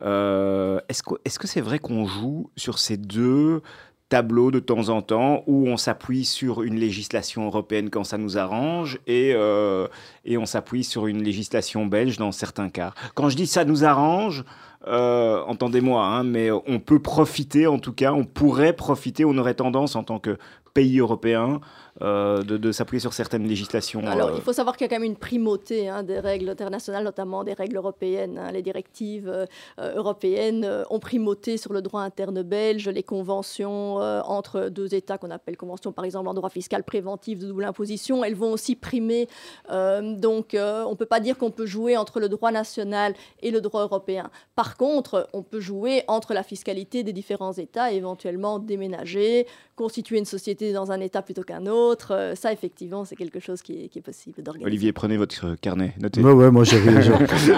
Est-ce 0.02 1.04
que 1.04 1.48
c'est 1.48 1.62
-ce 1.62 1.64
vrai 1.64 1.80
qu'on 1.80 2.06
joue 2.06 2.50
sur 2.56 2.80
ces 2.80 2.98
deux 2.98 3.62
tableau 4.10 4.52
de 4.52 4.60
temps 4.60 4.90
en 4.90 5.02
temps 5.02 5.44
où 5.48 5.68
on 5.68 5.78
s'appuie 5.78 6.26
sur 6.26 6.62
une 6.62 6.76
législation 6.76 7.46
européenne 7.46 7.90
quand 7.90 8.04
ça 8.04 8.18
nous 8.18 8.38
arrange 8.38 9.00
et, 9.08 9.32
euh, 9.34 9.88
on 10.28 10.46
s'appuie 10.46 10.84
sur 10.84 11.08
une 11.08 11.24
législation 11.24 11.86
belge 11.86 12.18
dans 12.18 12.32
certains 12.32 12.70
cas. 12.70 12.94
Quand 13.16 13.30
je 13.30 13.36
dis 13.36 13.48
ça 13.48 13.66
nous 13.66 13.84
arrange, 13.84 14.44
euh, 14.88 15.42
entendez-moi, 15.48 16.06
hein, 16.06 16.24
mais 16.24 16.52
on 16.52 16.80
peut 16.80 17.00
profiter, 17.00 17.66
en 17.66 17.80
tout 17.80 17.94
cas, 17.94 18.14
on 18.14 18.24
pourrait 18.24 18.74
profiter, 18.74 19.26
on 19.26 19.38
aurait 19.38 19.56
tendance 19.56 19.96
en 19.96 20.04
tant 20.04 20.20
que 20.20 20.38
pays 20.76 21.00
européen 21.00 21.62
euh, 22.02 22.44
de, 22.44 22.72
s'appuyer 22.72 23.00
sur 23.00 23.14
certaines 23.14 23.48
législations. 23.48 24.06
Alors, 24.06 24.32
il 24.36 24.42
faut 24.42 24.54
savoir 24.54 24.76
qu'il 24.78 24.86
y 24.86 24.88
a 24.88 24.90
quand 24.90 25.02
même 25.02 25.10
une 25.10 25.18
primauté 25.18 25.90
hein, 25.90 26.04
des 26.04 26.20
règles 26.20 26.50
internationales, 26.50 27.04
notamment 27.04 27.44
des 27.44 27.54
règles 27.54 27.78
européennes. 27.78 28.38
Hein. 28.38 28.52
Les 28.52 28.62
directives 28.62 29.30
euh, 29.30 29.46
européennes 29.78 30.66
euh, 30.66 30.84
ont 30.90 31.00
primauté 31.00 31.58
sur 31.58 31.74
le 31.74 31.82
droit 31.82 32.02
interne 32.02 32.42
belge, 32.42 32.88
les 32.90 33.04
conventions 33.04 33.96
entre 33.96 34.70
deux 34.70 34.94
États 34.94 35.18
qu'on 35.18 35.32
appelle 35.32 35.58
conventions, 35.58 35.92
par 35.92 36.06
exemple, 36.06 36.28
en 36.28 36.34
droit 36.34 36.50
fiscal 36.50 36.84
préventif 36.84 37.40
de 37.40 37.48
double 37.48 37.66
imposition, 37.66 38.24
elles 38.24 38.36
vont 38.36 38.52
aussi 38.52 38.76
primer. 38.76 39.28
donc, 39.70 40.50
on 40.54 40.90
ne 40.90 40.96
peut 40.96 41.06
pas 41.06 41.20
dire 41.20 41.38
qu'on 41.38 41.52
peut 41.52 41.66
jouer 41.66 41.98
entre 41.98 42.20
le 42.20 42.30
droit 42.30 42.52
national 42.52 43.14
et 43.42 43.52
le 43.52 43.62
droit 43.62 43.82
européen. 43.82 44.30
Par 44.56 44.78
contre, 44.78 45.30
on 45.34 45.44
peut 45.44 45.60
jouer 45.60 46.04
entre 46.08 46.34
la 46.34 46.44
fiscalité 46.44 47.04
des 47.04 47.14
différents 47.14 47.54
États 47.54 47.92
et 47.92 47.96
éventuellement 47.96 48.60
déménager, 48.60 49.48
constituer 49.76 50.18
une 50.18 50.26
société 50.26 50.46
été 50.56 50.74
dans 50.74 50.92
un 50.92 51.00
état 51.02 51.22
plutôt 51.22 51.44
qu'un 51.44 51.66
autre. 51.66 51.85
Euh, 52.12 52.36
ça, 52.36 52.52
effectivement, 52.52 53.06
c'est 53.06 53.16
quelque 53.16 53.40
chose 53.40 53.62
qui 53.62 53.84
est, 53.84 53.88
qui 53.90 54.00
est 54.00 54.02
possible 54.02 54.42
d'organiser. 54.42 54.68
Olivier, 54.68 54.94
prenez 54.94 55.18
votre 55.18 55.56
carnet, 55.62 55.94
notez. 56.00 56.22
Ouais, 56.22 56.32
ouais, 56.32 56.52
moi 56.52 56.64
j'avais. 56.64 56.92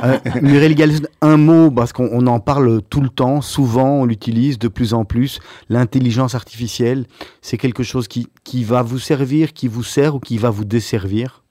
euh, 0.04 0.18
Muriel 0.42 0.76
un 1.22 1.38
mot, 1.38 1.72
parce 1.72 1.94
qu'on 1.94 2.10
on 2.12 2.28
en 2.28 2.40
parle 2.40 2.82
tout 2.90 3.02
le 3.02 3.10
temps, 3.10 3.42
souvent, 3.42 4.02
on 4.02 4.06
l'utilise 4.06 4.60
de 4.60 4.68
plus 4.68 4.94
en 4.94 5.06
plus. 5.06 5.40
L'intelligence 5.70 6.36
artificielle, 6.36 7.06
c'est 7.42 7.58
quelque 7.58 7.84
chose 7.84 8.08
qui, 8.08 8.28
qui 8.44 8.64
va 8.64 8.82
vous 8.82 9.00
servir, 9.00 9.54
qui 9.54 9.68
vous 9.68 9.84
sert 9.84 10.16
ou 10.16 10.20
qui 10.20 10.38
va 10.38 10.50
vous 10.50 10.66
desservir 10.66 11.44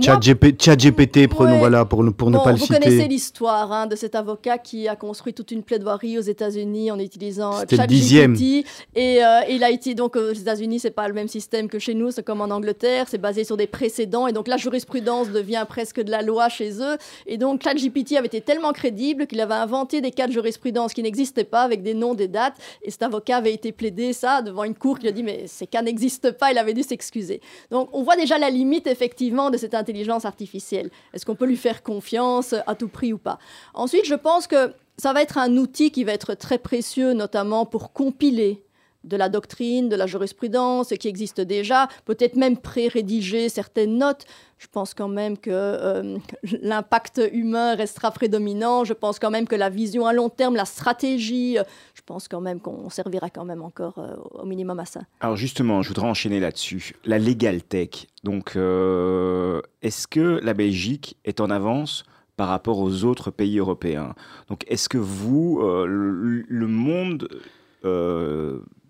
ChatGPT, 0.00 1.26
prenons 1.28 1.52
Ouais. 1.54 1.58
voilà 1.58 1.84
pour, 1.84 2.04
ne- 2.04 2.10
pour 2.10 2.30
ne 2.30 2.38
pas 2.38 2.52
le 2.52 2.58
vous 2.58 2.66
connaissez 2.68 2.90
citer. 2.98 3.08
l'histoire 3.08 3.72
hein, 3.72 3.86
de 3.88 3.96
cet 3.96 4.14
avocat 4.14 4.56
qui 4.58 4.86
a 4.86 4.94
construit 4.94 5.34
toute 5.34 5.50
une 5.50 5.64
plaidoirie 5.64 6.16
aux 6.16 6.22
États-Unis 6.22 6.92
en 6.92 6.98
utilisant 7.00 7.58
euh, 7.58 7.64
ChatGPT. 7.68 8.64
Et 8.94 9.24
euh, 9.24 9.40
il 9.48 9.64
a 9.64 9.70
été 9.70 9.94
donc 9.96 10.14
aux 10.14 10.32
États-Unis, 10.32 10.78
c'est 10.78 10.92
pas 10.92 11.08
le 11.08 11.14
même 11.14 11.26
système 11.26 11.68
que 11.68 11.80
chez 11.80 11.94
nous, 11.94 12.12
c'est 12.12 12.22
comme 12.22 12.40
en 12.40 12.50
Angleterre, 12.54 13.06
c'est 13.08 13.18
basé 13.18 13.42
sur 13.42 13.56
des 13.56 13.66
précédents 13.66 14.28
et 14.28 14.32
donc 14.32 14.46
la 14.46 14.56
jurisprudence 14.56 15.30
devient 15.30 15.64
presque 15.68 16.00
de 16.00 16.10
la 16.12 16.22
loi 16.22 16.48
chez 16.48 16.80
eux. 16.80 16.96
Et 17.26 17.36
donc 17.36 17.62
ChatGPT 17.64 18.12
avait 18.16 18.26
été 18.28 18.40
tellement 18.40 18.72
crédible 18.72 19.26
qu'il 19.26 19.40
avait 19.40 19.54
inventé 19.54 20.00
des 20.00 20.12
cas 20.12 20.28
de 20.28 20.32
jurisprudence 20.32 20.92
qui 20.92 21.02
n'existaient 21.02 21.42
pas 21.42 21.62
avec 21.62 21.82
des 21.82 21.94
noms, 21.94 22.14
des 22.14 22.28
dates. 22.28 22.54
Et 22.82 22.92
cet 22.92 23.02
avocat 23.02 23.38
avait 23.38 23.52
été 23.54 23.72
plaidé 23.72 24.12
ça 24.12 24.40
devant 24.40 24.62
une 24.62 24.76
cour 24.76 25.00
qui 25.00 25.08
a 25.08 25.12
dit 25.12 25.24
mais 25.24 25.44
ces 25.48 25.66
cas 25.66 25.82
n'existent 25.82 26.32
pas. 26.32 26.52
Il 26.52 26.58
avait 26.58 26.74
dû 26.74 26.84
s'excuser. 26.84 27.40
Donc 27.72 27.88
on 27.92 28.04
voit 28.04 28.14
déjà 28.16 28.38
la 28.38 28.50
limite 28.50 28.86
effectivement 28.86 29.50
de 29.50 29.56
cette 29.56 29.74
intelligence 29.80 30.24
artificielle. 30.24 30.90
Est-ce 31.12 31.26
qu'on 31.26 31.34
peut 31.34 31.46
lui 31.46 31.56
faire 31.56 31.82
confiance 31.82 32.54
à 32.66 32.74
tout 32.74 32.88
prix 32.88 33.12
ou 33.12 33.18
pas? 33.18 33.38
Ensuite, 33.74 34.04
je 34.04 34.14
pense 34.14 34.46
que 34.46 34.72
ça 34.96 35.12
va 35.12 35.22
être 35.22 35.38
un 35.38 35.56
outil 35.56 35.90
qui 35.90 36.04
va 36.04 36.12
être 36.12 36.34
très 36.34 36.58
précieux, 36.58 37.14
notamment 37.14 37.66
pour 37.66 37.92
compiler 37.92 38.62
de 39.04 39.16
la 39.16 39.28
doctrine, 39.28 39.88
de 39.88 39.96
la 39.96 40.06
jurisprudence 40.06 40.92
qui 40.98 41.08
existe 41.08 41.40
déjà, 41.40 41.88
peut-être 42.04 42.36
même 42.36 42.56
pré-rédiger 42.56 43.48
certaines 43.48 43.96
notes. 43.96 44.26
Je 44.58 44.66
pense 44.70 44.92
quand 44.92 45.08
même 45.08 45.38
que 45.38 45.50
euh, 45.50 46.18
l'impact 46.60 47.20
humain 47.32 47.74
restera 47.74 48.10
prédominant. 48.10 48.84
Je 48.84 48.92
pense 48.92 49.18
quand 49.18 49.30
même 49.30 49.48
que 49.48 49.56
la 49.56 49.70
vision 49.70 50.06
à 50.06 50.12
long 50.12 50.28
terme, 50.28 50.54
la 50.54 50.66
stratégie, 50.66 51.58
euh, 51.58 51.62
je 51.94 52.02
pense 52.04 52.28
quand 52.28 52.42
même 52.42 52.60
qu'on 52.60 52.90
servira 52.90 53.30
quand 53.30 53.46
même 53.46 53.62
encore 53.62 53.98
euh, 53.98 54.16
au 54.32 54.44
minimum 54.44 54.78
à 54.78 54.84
ça. 54.84 55.00
Alors 55.20 55.36
justement, 55.36 55.80
je 55.80 55.88
voudrais 55.88 56.08
enchaîner 56.08 56.40
là-dessus. 56.40 56.94
La 57.04 57.18
Legal 57.18 57.62
Tech. 57.62 58.06
Donc, 58.22 58.50
est-ce 58.50 60.06
que 60.06 60.40
la 60.42 60.52
Belgique 60.52 61.16
est 61.24 61.40
en 61.40 61.48
avance 61.48 62.04
par 62.36 62.48
rapport 62.48 62.78
aux 62.80 63.04
autres 63.04 63.30
pays 63.30 63.58
européens? 63.58 64.14
Donc, 64.48 64.64
est-ce 64.68 64.90
que 64.90 64.98
vous, 64.98 65.62
le, 65.62 66.66
monde 66.66 67.28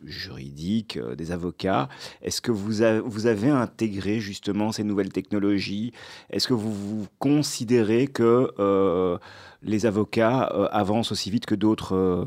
juridique, 0.04 0.96
euh, 0.96 1.14
des 1.14 1.32
avocats, 1.32 1.88
est-ce 2.22 2.40
que 2.40 2.50
vous, 2.52 2.82
a- 2.82 3.00
vous 3.00 3.26
avez 3.26 3.48
intégré 3.50 4.20
justement 4.20 4.72
ces 4.72 4.84
nouvelles 4.84 5.12
technologies? 5.12 5.92
Est-ce 6.30 6.48
que 6.48 6.54
vous, 6.54 6.72
vous 6.72 7.06
considérez 7.18 8.06
que 8.06 8.52
euh, 8.58 9.18
les 9.62 9.86
avocats 9.86 10.50
euh, 10.54 10.68
avancent 10.72 11.12
aussi 11.12 11.30
vite 11.30 11.46
que 11.46 11.54
d'autres 11.54 11.94
euh, 11.94 12.24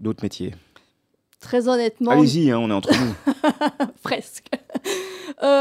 d'autres 0.00 0.22
métiers? 0.22 0.54
Très 1.40 1.68
honnêtement, 1.68 2.10
Allez-y, 2.10 2.50
hein, 2.50 2.58
on 2.58 2.68
est 2.68 2.72
entre 2.72 2.90
nous. 2.92 3.32
presque. 4.02 4.46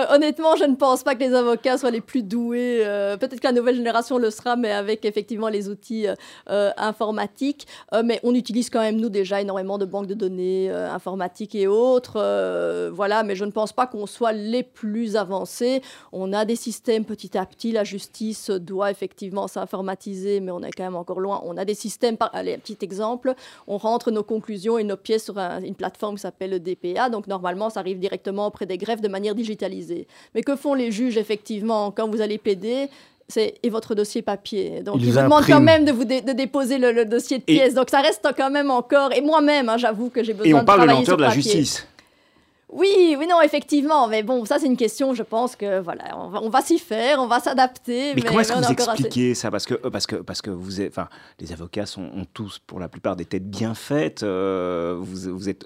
Honnêtement, 0.10 0.56
je 0.56 0.64
ne 0.64 0.76
pense 0.76 1.04
pas 1.04 1.16
que 1.16 1.20
les 1.22 1.34
avocats 1.34 1.78
soient 1.78 1.92
les 1.92 2.02
plus 2.02 2.24
doués. 2.24 2.82
Euh, 2.86 3.18
Peut-être 3.18 3.40
que 3.40 3.48
la 3.48 3.52
nouvelle 3.52 3.76
génération 3.76 4.18
le 4.18 4.30
sera, 4.30 4.56
mais 4.56 4.72
avec 4.72 5.04
effectivement 5.06 5.50
les 5.50 5.70
outils 5.70 6.08
euh, 6.08 6.14
euh, 6.50 6.72
informatiques. 6.78 7.68
Mais 8.04 8.20
on 8.24 8.36
utilise 8.36 8.70
quand 8.70 8.80
même, 8.80 8.98
nous, 8.98 9.10
déjà 9.10 9.42
énormément 9.42 9.78
de 9.78 9.86
banques 9.86 10.08
de 10.08 10.14
données 10.14 10.70
informatiques 10.70 11.56
et 11.56 11.68
autres. 11.68 12.18
Voilà, 12.94 13.24
mais 13.24 13.36
je 13.36 13.46
ne 13.46 13.52
pense 13.52 13.74
pas 13.74 13.88
qu'on 13.88 14.06
soit 14.06 14.34
les 14.34 14.64
plus 14.64 15.16
avancés. 15.16 15.82
On 16.12 16.32
a 16.34 16.46
des 16.46 16.56
systèmes 16.56 17.06
petit 17.06 17.38
à 17.38 17.46
petit. 17.46 17.72
La 17.72 17.84
justice 17.84 18.50
doit 18.50 18.92
effectivement 18.92 19.48
s'informatiser, 19.48 20.40
mais 20.40 20.52
on 20.52 20.62
est 20.62 20.72
quand 20.72 20.84
même 20.84 20.96
encore 20.96 21.20
loin. 21.20 21.42
On 21.46 21.58
a 21.58 21.66
des 21.66 21.74
systèmes, 21.74 22.18
allez, 22.34 22.58
petit 22.58 22.78
exemple. 22.82 23.34
On 23.68 23.78
rentre 23.78 24.12
nos 24.12 24.24
conclusions 24.24 24.78
et 24.78 24.84
nos 24.84 24.98
pièces 24.98 25.26
sur 25.26 25.38
un- 25.38 25.62
une 25.62 25.76
plateforme 25.76 26.16
qui 26.16 26.22
s'appelle 26.22 26.52
le 26.52 26.60
DPA. 26.60 27.10
Donc 27.10 27.28
normalement, 27.28 27.70
ça 27.70 27.80
arrive 27.80 28.00
directement 28.00 28.48
auprès 28.48 28.66
des 28.66 28.78
greffes 28.78 29.02
de 29.02 29.08
manière 29.08 29.34
digitalisée. 29.36 29.97
Mais 30.36 30.44
que 30.44 30.56
font 30.56 30.74
les 30.74 30.92
juges 30.92 31.18
effectivement 31.18 31.90
quand 31.92 32.08
vous 32.10 32.22
allez 32.22 32.38
plaider? 32.38 32.90
C'est 33.30 33.56
et 33.62 33.70
votre 33.70 33.94
dossier 33.94 34.22
papier. 34.22 34.82
Donc 34.84 34.96
Ils 35.00 35.08
ils 35.08 35.12
vous 35.14 35.20
demandent 35.20 35.46
quand 35.46 35.60
même 35.60 35.84
de 35.84 35.92
vous 35.92 36.06
dé- 36.06 36.22
de 36.22 36.32
déposer 36.32 36.78
le, 36.78 36.92
le 36.94 37.04
dossier 37.06 37.40
de 37.40 37.44
Et- 37.48 37.56
pièces. 37.56 37.74
Donc 37.74 37.90
ça 37.90 38.00
reste 38.00 38.26
quand 38.38 38.50
même 38.50 38.72
encore. 38.72 39.12
Et 39.14 39.20
moi-même, 39.22 39.68
hein, 39.68 39.78
j'avoue 39.78 40.10
que 40.10 40.24
j'ai 40.24 40.32
besoin 40.34 40.50
Et 40.50 40.54
on 40.54 40.60
de 40.60 40.64
parle 40.66 40.82
de 40.84 40.86
lenteur 40.88 41.18
de 41.18 41.24
la 41.24 41.28
papier. 41.30 41.42
justice. 41.42 41.86
Oui, 42.70 43.16
oui, 43.18 43.28
non, 43.28 43.42
effectivement. 43.42 44.08
Mais 44.08 44.24
bon, 44.24 44.44
ça 44.46 44.60
c'est 44.60 44.66
une 44.66 44.76
question. 44.78 45.14
Je 45.14 45.24
pense 45.24 45.56
que 45.56 45.80
voilà, 45.80 46.04
on 46.42 46.50
va, 46.50 46.62
s'y 46.62 46.80
faire, 46.80 47.20
on 47.22 47.28
va 47.28 47.40
s'adapter. 47.40 48.14
Mais, 48.16 48.22
comment 48.22 48.42
est-ce 48.42 48.52
que 48.54 48.58
vous 48.58 48.64
assez- 48.64 48.74
expliquez 48.74 49.36
ça? 49.36 49.50
Parce 49.52 49.66
que, 49.66 49.74
euh, 49.74 49.90
parce, 49.90 50.06
que, 50.06 50.16
parce 50.18 50.42
que 50.42 50.50
vous 50.50 50.82
êtes, 50.82 50.92
enfin, 50.92 51.08
les 51.40 51.52
avocats 51.54 51.86
sont, 51.86 52.04
ont 52.04 52.26
tous, 52.34 52.60
pour 52.68 52.80
la 52.80 52.90
plupart, 52.90 53.16
des 53.16 53.26
têtes 53.26 53.50
bien 53.50 53.74
faites. 53.74 54.24
euh, 54.24 54.96
vous, 55.00 55.34
vous 55.38 55.50
êtes 55.50 55.66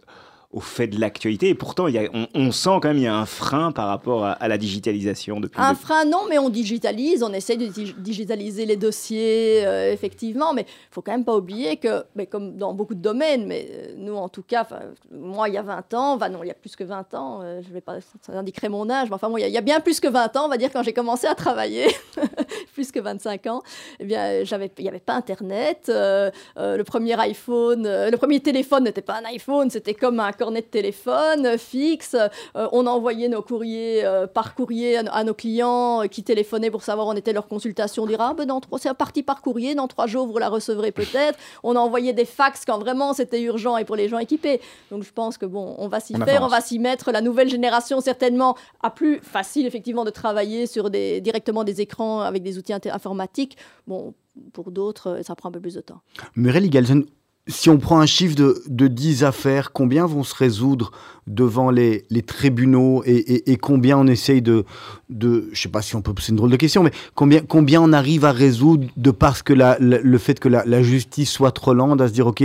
au 0.53 0.59
fait 0.59 0.87
de 0.87 0.99
l'actualité. 0.99 1.49
Et 1.49 1.55
pourtant, 1.55 1.87
il 1.87 1.95
y 1.95 1.97
a, 1.97 2.09
on, 2.13 2.27
on 2.33 2.51
sent 2.51 2.69
quand 2.81 2.85
même 2.89 2.95
qu'il 2.97 3.05
y 3.05 3.07
a 3.07 3.15
un 3.15 3.25
frein 3.25 3.71
par 3.71 3.87
rapport 3.87 4.25
à, 4.25 4.31
à 4.33 4.47
la 4.47 4.57
digitalisation 4.57 5.39
depuis. 5.39 5.59
Un 5.61 5.75
frein, 5.75 6.03
non, 6.05 6.23
mais 6.29 6.37
on 6.39 6.49
digitalise, 6.49 7.23
on 7.23 7.31
essaie 7.31 7.55
de 7.57 7.67
dig- 7.67 7.95
digitaliser 7.99 8.65
les 8.65 8.75
dossiers, 8.77 9.65
euh, 9.65 9.93
effectivement, 9.93 10.53
mais 10.53 10.63
il 10.63 10.93
faut 10.93 11.01
quand 11.01 11.13
même 11.13 11.23
pas 11.25 11.35
oublier 11.35 11.77
que, 11.77 12.03
mais 12.15 12.25
comme 12.25 12.57
dans 12.57 12.73
beaucoup 12.73 12.95
de 12.95 13.01
domaines, 13.01 13.45
mais 13.47 13.67
euh, 13.71 13.93
nous 13.97 14.15
en 14.15 14.27
tout 14.29 14.43
cas, 14.43 14.67
moi 15.11 15.47
il 15.47 15.55
y 15.55 15.57
a 15.57 15.61
20 15.61 15.93
ans, 15.93 16.13
enfin 16.15 16.29
non, 16.29 16.43
il 16.43 16.47
y 16.47 16.51
a 16.51 16.55
plus 16.55 16.75
que 16.75 16.83
20 16.83 17.13
ans, 17.13 17.39
euh, 17.43 17.61
je 17.65 17.73
vais 17.73 17.81
pas, 17.81 17.99
ça 18.21 18.33
indiquerait 18.33 18.69
mon 18.69 18.89
âge, 18.89 19.07
mais 19.09 19.15
enfin 19.15 19.29
bon, 19.29 19.37
il 19.37 19.41
y 19.41 19.43
a- 19.43 19.47
il 19.47 19.53
y, 19.53 19.57
a 19.57 19.61
bien 19.61 19.79
plus 19.79 19.99
que 19.99 20.07
20 20.07 20.35
ans, 20.37 20.45
on 20.45 20.49
va 20.49 20.57
dire, 20.57 20.69
quand 20.73 20.83
j'ai 20.83 20.93
commencé 20.93 21.27
à 21.27 21.35
travailler, 21.35 21.85
plus 22.73 22.91
que 22.91 22.99
25 22.99 23.47
ans, 23.47 23.61
eh 23.99 24.05
bien, 24.05 24.41
il 24.41 24.45
n'y 24.79 24.87
avait 24.89 24.99
pas 24.99 25.13
Internet, 25.15 25.85
euh, 25.89 26.29
le 26.57 26.83
premier 26.83 27.17
iPhone, 27.19 27.83
le 27.83 28.15
premier 28.17 28.39
téléphone 28.39 28.83
n'était 28.83 29.01
pas 29.01 29.19
un 29.19 29.25
iPhone, 29.25 29.69
c'était 29.69 29.93
comme 29.93 30.19
un 30.19 30.31
cornet 30.41 30.61
de 30.61 30.65
téléphone 30.65 31.45
euh, 31.45 31.57
fixe, 31.59 32.15
euh, 32.15 32.67
on 32.71 32.87
envoyait 32.87 33.29
nos 33.29 33.43
courriers 33.43 34.03
euh, 34.03 34.25
par 34.25 34.55
courrier 34.55 34.97
à, 34.97 35.01
à 35.13 35.23
nos 35.23 35.35
clients 35.35 36.01
qui 36.09 36.23
téléphonaient 36.23 36.71
pour 36.71 36.81
savoir 36.81 37.05
où 37.05 37.11
en 37.11 37.15
était 37.15 37.31
leur 37.31 37.47
consultation. 37.47 38.03
On 38.03 38.07
dirait, 38.07 38.23
ah 38.23 38.33
ben 38.35 38.47
dans 38.47 38.59
trois, 38.59 38.79
c'est 38.79 38.91
parti 38.95 39.21
par 39.21 39.43
courrier, 39.43 39.75
dans 39.75 39.87
trois 39.87 40.07
jours 40.07 40.25
vous 40.25 40.39
la 40.39 40.49
recevrez 40.49 40.91
peut-être. 40.91 41.37
On 41.63 41.75
envoyait 41.75 42.13
des 42.13 42.25
fax 42.25 42.65
quand 42.65 42.79
vraiment 42.79 43.13
c'était 43.13 43.41
urgent 43.41 43.77
et 43.77 43.85
pour 43.85 43.95
les 43.95 44.09
gens 44.09 44.17
équipés. 44.17 44.61
Donc 44.89 45.03
je 45.03 45.13
pense 45.13 45.37
que 45.37 45.45
bon, 45.45 45.75
on 45.77 45.87
va 45.87 45.99
s'y 45.99 46.15
faire, 46.15 46.27
avance. 46.27 46.43
on 46.45 46.47
va 46.47 46.61
s'y 46.61 46.79
mettre. 46.79 47.11
La 47.11 47.21
nouvelle 47.21 47.49
génération 47.49 48.01
certainement 48.01 48.57
a 48.81 48.89
plus 48.89 49.19
facile 49.21 49.67
effectivement 49.67 50.05
de 50.05 50.09
travailler 50.09 50.65
sur 50.65 50.89
des, 50.89 51.21
directement 51.21 51.63
des 51.63 51.81
écrans 51.81 52.21
avec 52.21 52.41
des 52.41 52.57
outils 52.57 52.73
informatiques. 52.73 53.57
Bon, 53.85 54.15
pour 54.53 54.71
d'autres, 54.71 55.19
ça 55.23 55.35
prend 55.35 55.49
un 55.49 55.51
peu 55.51 55.59
plus 55.59 55.75
de 55.75 55.81
temps. 55.81 56.01
Muriel 56.35 56.67
Galzen, 56.69 57.05
si 57.47 57.69
on 57.69 57.77
prend 57.77 57.99
un 57.99 58.05
chiffre 58.05 58.35
de, 58.35 58.61
de 58.67 58.87
10 58.87 59.23
affaires, 59.23 59.71
combien 59.73 60.05
vont 60.05 60.23
se 60.23 60.35
résoudre 60.35 60.91
devant 61.27 61.71
les, 61.71 62.05
les 62.09 62.21
tribunaux 62.21 63.03
et, 63.05 63.15
et- 63.15 63.51
et 63.51 63.57
combien 63.57 63.97
on 63.97 64.07
essaye 64.07 64.41
de, 64.41 64.63
de... 65.09 65.49
Je 65.51 65.61
sais 65.61 65.69
pas 65.69 65.81
si 65.81 65.95
on 65.95 66.01
peut... 66.01 66.13
C'est 66.19 66.29
une 66.29 66.35
drôle 66.37 66.51
de 66.51 66.55
question, 66.55 66.83
mais 66.83 66.91
combien, 67.15 67.41
combien 67.41 67.81
on 67.81 67.93
arrive 67.93 68.25
à 68.25 68.31
résoudre 68.31 68.87
de 68.95 69.11
parce 69.11 69.41
que 69.43 69.53
la- 69.53 69.77
la- 69.79 69.99
le 69.99 70.17
fait 70.17 70.39
que 70.39 70.49
la, 70.49 70.63
la 70.65 70.83
justice 70.83 71.31
soit 71.31 71.51
trop 71.51 71.73
lente 71.73 71.99
à 72.01 72.07
se 72.07 72.13
dire, 72.13 72.27
OK, 72.27 72.43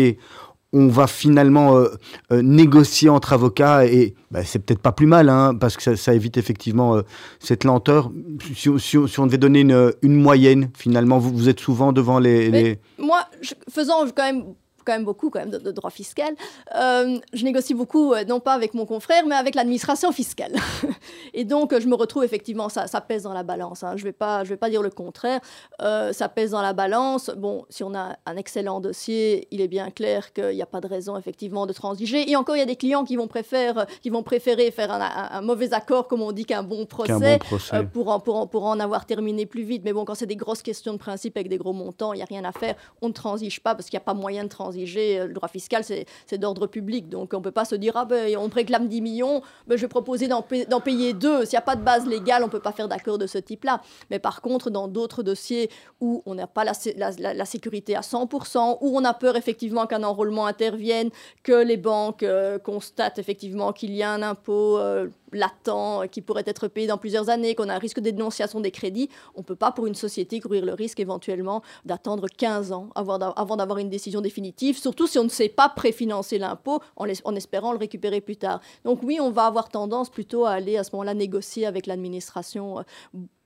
on 0.72 0.88
va 0.88 1.06
finalement 1.06 1.76
euh, 1.76 1.88
euh, 2.32 2.42
négocier 2.42 3.08
entre 3.08 3.32
avocats 3.32 3.86
et 3.86 4.14
bah, 4.30 4.44
c'est 4.44 4.58
peut-être 4.58 4.80
pas 4.82 4.92
plus 4.92 5.06
mal, 5.06 5.28
hein, 5.28 5.54
parce 5.54 5.76
que 5.76 5.82
ça, 5.82 5.96
ça 5.96 6.12
évite 6.14 6.36
effectivement 6.38 6.96
euh, 6.96 7.02
cette 7.38 7.64
lenteur. 7.64 8.10
Si, 8.54 8.68
on- 8.68 8.78
si 8.78 8.98
on- 8.98 9.06
si 9.06 9.20
on 9.20 9.26
devait 9.26 9.38
donner 9.38 9.60
une, 9.60 9.92
une 10.02 10.16
moyenne, 10.20 10.70
finalement, 10.76 11.18
vous, 11.18 11.32
vous 11.36 11.48
êtes 11.48 11.60
souvent 11.60 11.92
devant 11.92 12.18
les... 12.18 12.50
Moi, 12.98 13.20
je- 13.42 13.54
faisant 13.70 14.04
quand 14.14 14.24
même 14.24 14.44
quand 14.86 14.92
même 14.92 15.04
beaucoup 15.04 15.28
quand 15.30 15.40
même 15.40 15.50
de, 15.50 15.58
de 15.58 15.70
droit 15.72 15.90
fiscal. 15.90 16.34
Euh, 16.74 17.18
je 17.32 17.44
négocie 17.44 17.74
beaucoup, 17.74 18.12
euh, 18.14 18.24
non 18.24 18.40
pas 18.40 18.54
avec 18.54 18.72
mon 18.74 18.86
confrère, 18.86 19.26
mais 19.26 19.34
avec 19.34 19.54
l'administration 19.54 20.12
fiscale. 20.12 20.52
et 21.34 21.44
donc, 21.44 21.76
je 21.78 21.86
me 21.88 21.94
retrouve 21.94 22.24
effectivement, 22.24 22.68
ça, 22.68 22.86
ça 22.86 23.00
pèse 23.00 23.24
dans 23.24 23.32
la 23.32 23.42
balance. 23.42 23.82
hein. 23.82 23.92
Je 23.96 24.02
ne 24.02 24.08
vais, 24.08 24.12
pas- 24.12 24.44
je 24.44 24.50
vais 24.50 24.56
pas 24.56 24.70
dire 24.70 24.82
le 24.82 24.90
contraire. 24.90 25.40
Euh, 25.82 26.12
ça 26.12 26.28
pèse 26.28 26.52
dans 26.52 26.62
la 26.62 26.72
balance. 26.72 27.30
Bon, 27.36 27.64
si 27.68 27.82
on 27.84 27.94
a 27.94 28.16
un 28.26 28.36
excellent 28.36 28.80
dossier, 28.80 29.48
il 29.50 29.60
est 29.60 29.68
bien 29.68 29.90
clair 29.90 30.32
qu'il 30.32 30.50
n'y 30.54 30.62
a 30.62 30.66
pas 30.66 30.80
de 30.80 30.86
raison 30.86 31.16
effectivement 31.16 31.66
de 31.66 31.72
transiger. 31.72 32.30
Et 32.30 32.36
encore, 32.36 32.56
il 32.56 32.60
y 32.60 32.62
a 32.62 32.66
des 32.66 32.76
clients 32.76 33.04
qui 33.04 33.16
vont, 33.16 33.26
préférer, 33.28 33.84
qui 34.02 34.10
vont 34.10 34.22
préférer 34.22 34.70
faire 34.70 34.92
un, 34.92 35.00
un- 35.00 35.28
un 35.38 35.40
mauvais 35.40 35.72
accord, 35.74 36.06
comme 36.08 36.22
on 36.22 36.32
dit, 36.32 36.44
qu'un 36.44 36.62
bon 36.62 36.86
procès. 36.86 37.08
qu'un 37.08 37.18
bon 37.18 37.38
procès. 37.38 37.76
Euh, 37.76 37.82
pour, 37.82 38.08
en, 38.08 38.20
pour, 38.20 38.36
en, 38.36 38.46
pour 38.46 38.64
en 38.64 38.78
avoir 38.78 39.06
terminé 39.06 39.46
plus 39.46 39.62
vite. 39.62 39.82
Mais 39.84 39.92
bon, 39.92 40.04
quand 40.04 40.14
c'est 40.14 40.26
des 40.26 40.36
grosses 40.36 40.62
questions 40.62 40.92
de 40.92 40.98
principe 40.98 41.36
avec 41.36 41.48
des 41.48 41.58
gros 41.58 41.72
montants, 41.72 42.12
il 42.12 42.16
n'y 42.18 42.22
a 42.22 42.26
rien 42.26 42.44
à 42.44 42.52
faire. 42.52 42.74
On 43.02 43.08
ne 43.08 43.12
transige 43.12 43.60
pas 43.60 43.74
parce 43.74 43.88
qu'il 43.88 43.96
n'y 43.96 44.02
a 44.02 44.04
pas 44.04 44.14
moyen 44.14 44.44
de 44.44 44.48
transiger 44.48 44.75
intransiger. 44.76 45.26
Le 45.26 45.32
droit 45.32 45.48
fiscal, 45.48 45.84
c'est 45.84 46.38
d'ordre 46.38 46.66
public. 46.66 47.08
Donc 47.08 47.32
on 47.32 47.38
ne 47.38 47.42
peut 47.42 47.50
pas 47.50 47.64
se 47.64 47.74
dire, 47.74 47.92
ah 47.96 48.04
ben, 48.04 48.36
on 48.36 48.48
réclame 48.48 48.88
10 48.88 49.00
millions, 49.00 49.42
ben, 49.66 49.76
je 49.76 49.82
vais 49.82 49.88
proposer 49.88 50.28
d'en 50.28 50.42
payer 50.42 51.12
deux. 51.12 51.44
S'il 51.44 51.56
n'y 51.56 51.58
a 51.58 51.62
pas 51.62 51.76
de 51.76 51.82
base 51.82 52.06
légale, 52.06 52.42
on 52.42 52.46
ne 52.46 52.50
peut 52.50 52.60
pas 52.60 52.72
faire 52.72 52.88
d'accord 52.88 53.18
de 53.18 53.26
ce 53.26 53.38
type-là. 53.38 53.80
Mais 54.10 54.18
par 54.18 54.40
contre, 54.40 54.70
dans 54.70 54.88
d'autres 54.88 55.22
dossiers 55.22 55.70
où 56.00 56.22
on 56.26 56.34
n'a 56.34 56.46
pas 56.46 56.64
la, 56.64 56.72
la, 57.18 57.44
sécurité 57.44 57.96
à 57.96 58.00
100%, 58.00 58.78
où 58.80 58.96
on 58.96 59.04
a 59.04 59.14
peur 59.14 59.36
effectivement 59.36 59.86
qu'un 59.86 60.02
enrôlement 60.02 60.46
intervienne, 60.46 61.10
que 61.42 61.64
les 61.64 61.76
banques 61.76 62.22
euh, 62.22 62.58
constatent 62.58 63.18
effectivement 63.18 63.72
qu'il 63.72 63.94
y 63.94 64.02
a 64.02 64.10
un 64.10 64.22
impôt 64.22 64.78
euh, 64.78 65.08
latent 65.32 65.68
euh, 65.68 66.06
qui 66.06 66.22
pourrait 66.22 66.44
être 66.46 66.68
payé 66.68 66.86
dans 66.86 66.98
plusieurs 66.98 67.28
années, 67.28 67.54
qu'on 67.54 67.68
a 67.68 67.74
un 67.74 67.78
risque 67.78 68.00
de 68.00 68.10
dénonciation 68.10 68.60
des 68.60 68.70
crédits, 68.70 69.08
on 69.34 69.40
ne 69.40 69.44
peut 69.44 69.56
pas 69.56 69.72
pour 69.72 69.86
une 69.86 69.94
société 69.94 70.40
courir 70.40 70.64
le 70.64 70.74
risque 70.74 71.00
éventuellement 71.00 71.62
d'attendre 71.84 72.26
15 72.28 72.72
ans 72.72 72.90
avant 72.94 73.18
d'avoir 73.18 73.78
une 73.78 73.90
décision 73.90 74.20
définitive, 74.20 74.78
surtout 74.78 75.06
si 75.06 75.18
on 75.18 75.24
ne 75.24 75.28
sait 75.28 75.48
pas 75.48 75.68
préfinancer 75.68 76.38
l'impôt 76.38 76.80
en, 76.96 77.06
espérant 77.06 77.72
le 77.72 77.78
récupérer 77.78 78.20
plus 78.20 78.36
tard. 78.36 78.60
Donc 78.84 79.02
oui, 79.02 79.18
on 79.20 79.30
va 79.30 79.46
avoir 79.46 79.68
tendance 79.68 80.10
plutôt 80.10 80.44
à 80.44 80.50
aller 80.50 80.76
à 80.76 80.84
ce 80.84 80.90
moment-là 80.92 81.14
négocier 81.14 81.66
avec 81.66 81.86
l'administration 81.86 82.84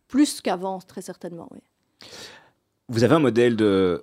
plus 0.08 0.40
qu'avant, 0.40 0.78
très 0.80 1.02
certainement. 1.02 1.48
Oui. 1.52 1.60
Vous 2.88 3.04
avez 3.04 3.14
un 3.14 3.20
modèle 3.20 3.54
de 3.54 4.02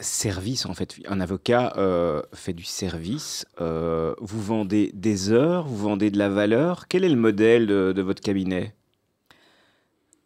service, 0.00 0.66
en 0.66 0.74
fait. 0.74 0.96
Un 1.06 1.20
avocat 1.20 1.74
euh, 1.76 2.22
fait 2.32 2.52
du 2.52 2.64
service. 2.64 3.46
Euh, 3.60 4.14
vous 4.18 4.42
vendez 4.42 4.90
des 4.94 5.30
heures, 5.30 5.66
vous 5.66 5.76
vendez 5.76 6.10
de 6.10 6.18
la 6.18 6.28
valeur. 6.28 6.88
Quel 6.88 7.04
est 7.04 7.08
le 7.08 7.16
modèle 7.16 7.66
de, 7.66 8.02
votre 8.02 8.20
cabinet? 8.20 8.74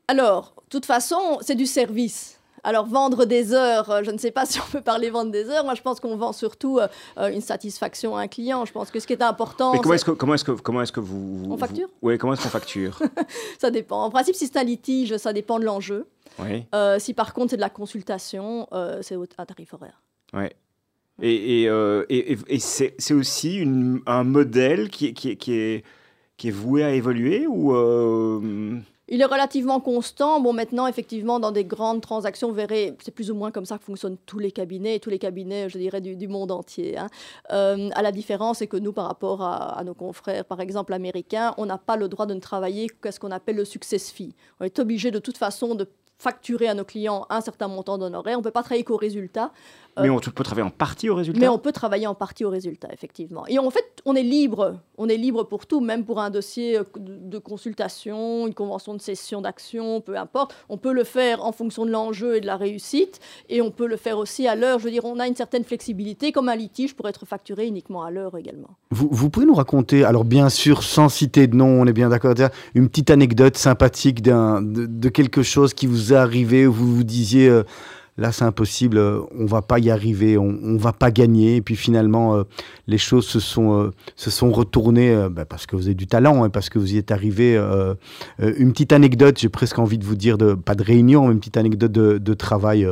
Alors, 0.08 0.54
de 0.64 0.68
toute 0.70 0.86
façon, 0.86 1.38
c'est 1.40 1.54
du 1.54 1.66
service. 1.66 2.38
Alors, 2.64 2.86
vendre 2.86 3.24
des 3.24 3.52
heures, 3.52 3.90
euh, 3.90 4.02
je 4.02 4.10
ne 4.10 4.18
sais 4.18 4.30
pas 4.30 4.46
si 4.46 4.58
on 4.60 4.70
peut 4.70 4.80
parler 4.80 5.10
vendre 5.10 5.30
des 5.30 5.48
heures. 5.48 5.64
Moi, 5.64 5.74
je 5.74 5.82
pense 5.82 6.00
qu'on 6.00 6.16
vend 6.16 6.32
surtout 6.32 6.80
une 7.16 7.40
satisfaction 7.40 8.16
à 8.16 8.22
un 8.22 8.28
client. 8.28 8.64
Je 8.64 8.72
pense 8.72 8.90
que 8.90 8.98
ce 8.98 9.06
qui 9.06 9.12
est 9.12 9.22
important. 9.22 9.72
Mais 9.72 9.78
comment 9.78 9.94
est-ce 9.94 10.04
que, 10.04 10.10
comment 10.10 10.34
est 10.34 10.44
que, 10.44 10.52
comment 10.52 10.82
est 10.82 10.90
que 10.90 11.00
vous. 11.00 11.46
On 11.50 11.56
facture? 11.56 11.88
Oui, 12.02 12.18
comment 12.18 12.32
est-ce 12.32 12.42
qu'on 12.42 12.48
facture? 12.48 13.00
Ça 13.60 13.70
dépend. 13.70 14.02
En 14.02 14.10
principe, 14.10 14.34
si 14.34 14.46
c'est 14.46 14.58
un 14.58 14.64
litige, 14.64 15.16
ça 15.16 15.32
dépend 15.32 15.58
de 15.58 15.64
l'enjeu. 15.64 16.06
Euh, 16.74 16.98
si 16.98 17.14
par 17.14 17.32
contre 17.32 17.50
c'est 17.50 17.56
de 17.56 17.60
la 17.60 17.70
consultation, 17.70 18.66
euh, 18.72 19.00
c'est 19.02 19.16
un 19.38 19.46
tarif 19.46 19.72
horaire. 19.74 20.00
Ouais. 20.32 20.52
Et, 21.22 21.62
et, 21.62 21.68
euh, 21.68 22.04
et, 22.08 22.36
et 22.48 22.58
c'est 22.58 23.14
aussi 23.14 23.56
une, 23.56 24.00
un 24.06 24.24
modèle 24.24 24.88
qui, 24.88 25.14
qui, 25.14 25.36
qui, 25.36 25.52
est, 25.52 25.84
qui 26.36 26.48
est 26.48 26.52
voué 26.52 26.82
à 26.82 26.90
évoluer 26.90 27.46
ou 27.46 27.72
il 29.08 29.20
est 29.20 29.26
relativement 29.26 29.80
constant. 29.80 30.40
Bon, 30.40 30.52
maintenant, 30.52 30.86
effectivement, 30.86 31.38
dans 31.38 31.52
des 31.52 31.64
grandes 31.64 32.00
transactions, 32.00 32.48
vous 32.48 32.54
verrez, 32.54 32.96
c'est 33.02 33.10
plus 33.10 33.30
ou 33.30 33.34
moins 33.34 33.50
comme 33.50 33.66
ça 33.66 33.78
que 33.78 33.84
fonctionnent 33.84 34.16
tous 34.26 34.38
les 34.38 34.50
cabinets, 34.50 34.98
tous 34.98 35.10
les 35.10 35.18
cabinets, 35.18 35.68
je 35.68 35.78
dirais, 35.78 36.00
du, 36.00 36.28
monde 36.28 36.50
entier. 36.50 36.96
Hein. 36.96 37.08
à 37.48 38.02
la 38.02 38.12
différence, 38.12 38.58
c'est 38.58 38.66
que 38.66 38.76
nous, 38.76 38.92
par 38.92 39.06
rapport 39.06 39.42
à, 39.42 39.78
à, 39.78 39.84
nos 39.84 39.94
confrères, 39.94 40.44
par 40.44 40.60
exemple, 40.60 40.92
américains, 40.92 41.54
on 41.58 41.66
n'a 41.66 41.78
pas 41.78 41.96
le 41.96 42.08
droit 42.08 42.26
de 42.26 42.34
ne 42.34 42.40
travailler 42.40 42.88
qu'à 42.88 43.12
ce 43.12 43.20
qu'on 43.20 43.30
appelle 43.30 43.56
le 43.56 43.64
success 43.64 44.10
fee. 44.10 44.34
On 44.60 44.64
est 44.64 44.78
obligé 44.78 45.10
de 45.10 45.18
toute 45.18 45.36
façon 45.36 45.74
de 45.74 45.88
facturer 46.24 46.68
à 46.68 46.74
nos 46.74 46.84
clients 46.84 47.26
un 47.28 47.42
certain 47.42 47.68
montant 47.68 47.98
d'honoraires. 47.98 48.36
On 48.38 48.40
ne 48.40 48.44
peut 48.44 48.50
pas 48.50 48.62
travailler 48.62 48.84
qu'au 48.84 48.96
résultat. 48.96 49.52
Mais 50.00 50.10
on 50.10 50.18
peut 50.18 50.42
travailler 50.42 50.66
en 50.66 50.70
partie 50.70 51.08
au 51.08 51.14
résultat 51.14 51.40
Mais 51.40 51.48
on 51.48 51.58
peut 51.58 51.70
travailler 51.70 52.06
en 52.08 52.14
partie 52.14 52.44
au 52.44 52.50
résultat, 52.50 52.88
effectivement. 52.92 53.46
Et 53.46 53.58
en 53.58 53.70
fait, 53.70 53.84
on 54.04 54.16
est 54.16 54.24
libre. 54.24 54.80
On 54.98 55.08
est 55.08 55.16
libre 55.16 55.44
pour 55.44 55.66
tout, 55.66 55.80
même 55.80 56.04
pour 56.04 56.20
un 56.20 56.30
dossier 56.30 56.78
euh, 56.78 56.82
de 56.96 57.38
consultation, 57.38 58.46
une 58.46 58.54
convention 58.54 58.94
de 58.94 59.00
cession 59.00 59.40
d'action, 59.40 60.00
peu 60.00 60.16
importe. 60.16 60.54
On 60.68 60.78
peut 60.78 60.92
le 60.92 61.04
faire 61.04 61.44
en 61.44 61.52
fonction 61.52 61.86
de 61.86 61.90
l'enjeu 61.90 62.36
et 62.36 62.40
de 62.40 62.46
la 62.46 62.56
réussite. 62.56 63.20
Et 63.48 63.62
on 63.62 63.70
peut 63.70 63.86
le 63.86 63.96
faire 63.96 64.18
aussi 64.18 64.48
à 64.48 64.56
l'heure. 64.56 64.78
Je 64.80 64.84
veux 64.84 64.90
dire, 64.90 65.04
on 65.04 65.20
a 65.20 65.28
une 65.28 65.36
certaine 65.36 65.64
flexibilité, 65.64 66.32
comme 66.32 66.48
un 66.48 66.56
litige 66.56 66.96
pour 66.96 67.08
être 67.08 67.24
facturé 67.24 67.66
uniquement 67.66 68.02
à 68.02 68.10
l'heure 68.10 68.36
également. 68.36 68.70
Vous, 68.90 69.08
vous, 69.10 69.30
pouvez 69.30 69.46
nous 69.46 69.54
raconter, 69.54 70.04
alors 70.04 70.24
bien 70.24 70.48
sûr, 70.48 70.82
sans 70.82 71.08
citer 71.08 71.46
de 71.46 71.54
nom, 71.54 71.82
on 71.82 71.86
est 71.86 71.92
bien 71.92 72.08
d'accord, 72.08 72.34
une 72.74 72.88
petite 72.88 73.10
anecdote 73.10 73.56
sympathique 73.56 74.22
de, 74.22 74.86
de, 74.86 75.08
quelque 75.08 75.42
chose 75.42 75.74
qui 75.74 75.86
vous 75.86 76.12
est 76.14 76.18
arrivé, 76.18 76.66
vous 76.66 76.96
vous 76.96 77.04
disiez... 77.04 77.48
Euh, 77.48 77.62
là 78.16 78.30
c'est 78.30 78.44
impossible, 78.44 78.96
euh, 78.96 79.22
on 79.36 79.44
va 79.44 79.60
pas 79.60 79.80
y 79.80 79.90
arriver, 79.90 80.38
on, 80.38 80.76
va 80.76 80.92
pas 80.92 81.10
gagner. 81.10 81.56
Et 81.56 81.62
puis 81.62 81.74
finalement, 81.74 82.36
euh, 82.36 82.44
les 82.86 82.96
choses 82.96 83.26
se 83.26 83.40
sont, 83.40 83.90
se 84.14 84.30
sont 84.30 84.52
retournées 84.52 85.28
bah, 85.32 85.44
parce 85.44 85.66
que 85.66 85.74
vous 85.74 85.86
avez 85.86 85.96
du 85.96 86.06
talent 86.06 86.46
et 86.46 86.48
parce 86.48 86.68
que 86.68 86.78
vous 86.78 86.94
y 86.94 86.96
êtes 86.96 87.10
arrivé. 87.10 87.56
une 88.38 88.70
petite 88.70 88.92
anecdote, 88.92 89.38
j'ai 89.38 89.48
presque 89.48 89.80
envie 89.80 89.98
de 89.98 90.04
vous 90.04 90.14
dire, 90.14 90.38
de, 90.38 90.54
pas 90.54 90.76
de 90.76 90.84
réunion, 90.84 91.26
mais 91.26 91.32
une 91.32 91.40
petite 91.40 91.56
anecdote 91.56 91.90
de, 91.90 92.18
de 92.18 92.34
travail. 92.34 92.86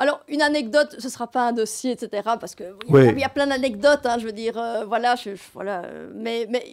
Alors, 0.00 0.20
une 0.28 0.42
anecdote, 0.42 0.96
ce 0.98 1.04
ne 1.04 1.10
sera 1.10 1.26
pas 1.26 1.48
un 1.48 1.52
dossier, 1.52 1.92
etc. 1.92 2.22
Parce 2.40 2.54
qu'il 2.54 2.66
y, 3.18 3.24
a 3.24 3.28
plein 3.28 3.46
d'anecdotes, 3.46 4.04
hein, 4.04 4.16
je 4.18 4.24
veux 4.24 4.32
dire, 4.32 4.54
voilà, 4.88 5.14
voilà. 5.52 5.82
Mais, 6.14 6.46
mais 6.48 6.66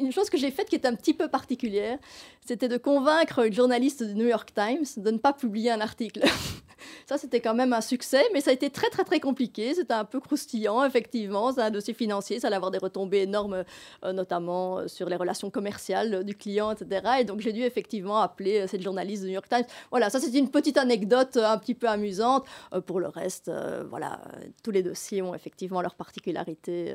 une 0.00 0.12
chose 0.12 0.28
que 0.28 0.36
j'ai 0.36 0.50
faite 0.50 0.68
qui 0.68 0.74
est 0.74 0.84
un 0.84 0.94
petit 0.94 1.14
peu 1.14 1.28
particulière, 1.28 1.98
c'était 2.44 2.68
de 2.68 2.76
convaincre 2.76 3.46
une 3.46 3.54
journaliste 3.54 4.02
du 4.02 4.14
New 4.14 4.26
York 4.26 4.50
Times 4.54 4.84
de 4.96 5.10
ne 5.10 5.18
pas 5.18 5.32
publier 5.32 5.70
un 5.70 5.80
article. 5.80 6.20
Ça, 7.06 7.18
c'était 7.18 7.40
quand 7.40 7.54
même 7.54 7.72
un 7.72 7.80
succès, 7.80 8.24
mais 8.32 8.40
ça 8.40 8.50
a 8.50 8.54
été 8.54 8.70
très, 8.70 8.88
très, 8.88 9.04
très 9.04 9.20
compliqué. 9.20 9.74
C'était 9.74 9.94
un 9.94 10.04
peu 10.04 10.20
croustillant, 10.20 10.84
effectivement. 10.84 11.52
C'est 11.52 11.60
un 11.60 11.70
dossier 11.70 11.94
financier, 11.94 12.40
ça 12.40 12.46
allait 12.46 12.56
avoir 12.56 12.70
des 12.70 12.78
retombées 12.78 13.22
énormes, 13.22 13.64
euh, 14.04 14.12
notamment 14.12 14.78
euh, 14.78 14.88
sur 14.88 15.08
les 15.08 15.16
relations 15.16 15.50
commerciales 15.50 16.24
du 16.24 16.34
client, 16.34 16.70
etc. 16.72 17.02
Et 17.20 17.24
donc, 17.24 17.40
j'ai 17.40 17.52
dû 17.52 17.62
effectivement 17.62 18.20
appeler 18.20 18.60
euh, 18.60 18.66
cette 18.66 18.82
journaliste 18.82 19.22
du 19.22 19.28
New 19.28 19.34
York 19.34 19.48
Times. 19.48 19.64
Voilà, 19.90 20.10
ça, 20.10 20.20
c'est 20.20 20.32
une 20.32 20.50
petite 20.50 20.78
anecdote 20.78 21.36
un 21.36 21.58
petit 21.58 21.74
peu 21.74 21.88
amusante. 21.88 22.44
Pour 22.86 23.00
le 23.00 23.08
reste, 23.08 23.50
voilà, 23.88 24.20
tous 24.62 24.70
les 24.70 24.82
dossiers 24.82 25.22
ont 25.22 25.34
effectivement 25.34 25.82
leurs 25.82 25.94
particularités. 25.94 26.94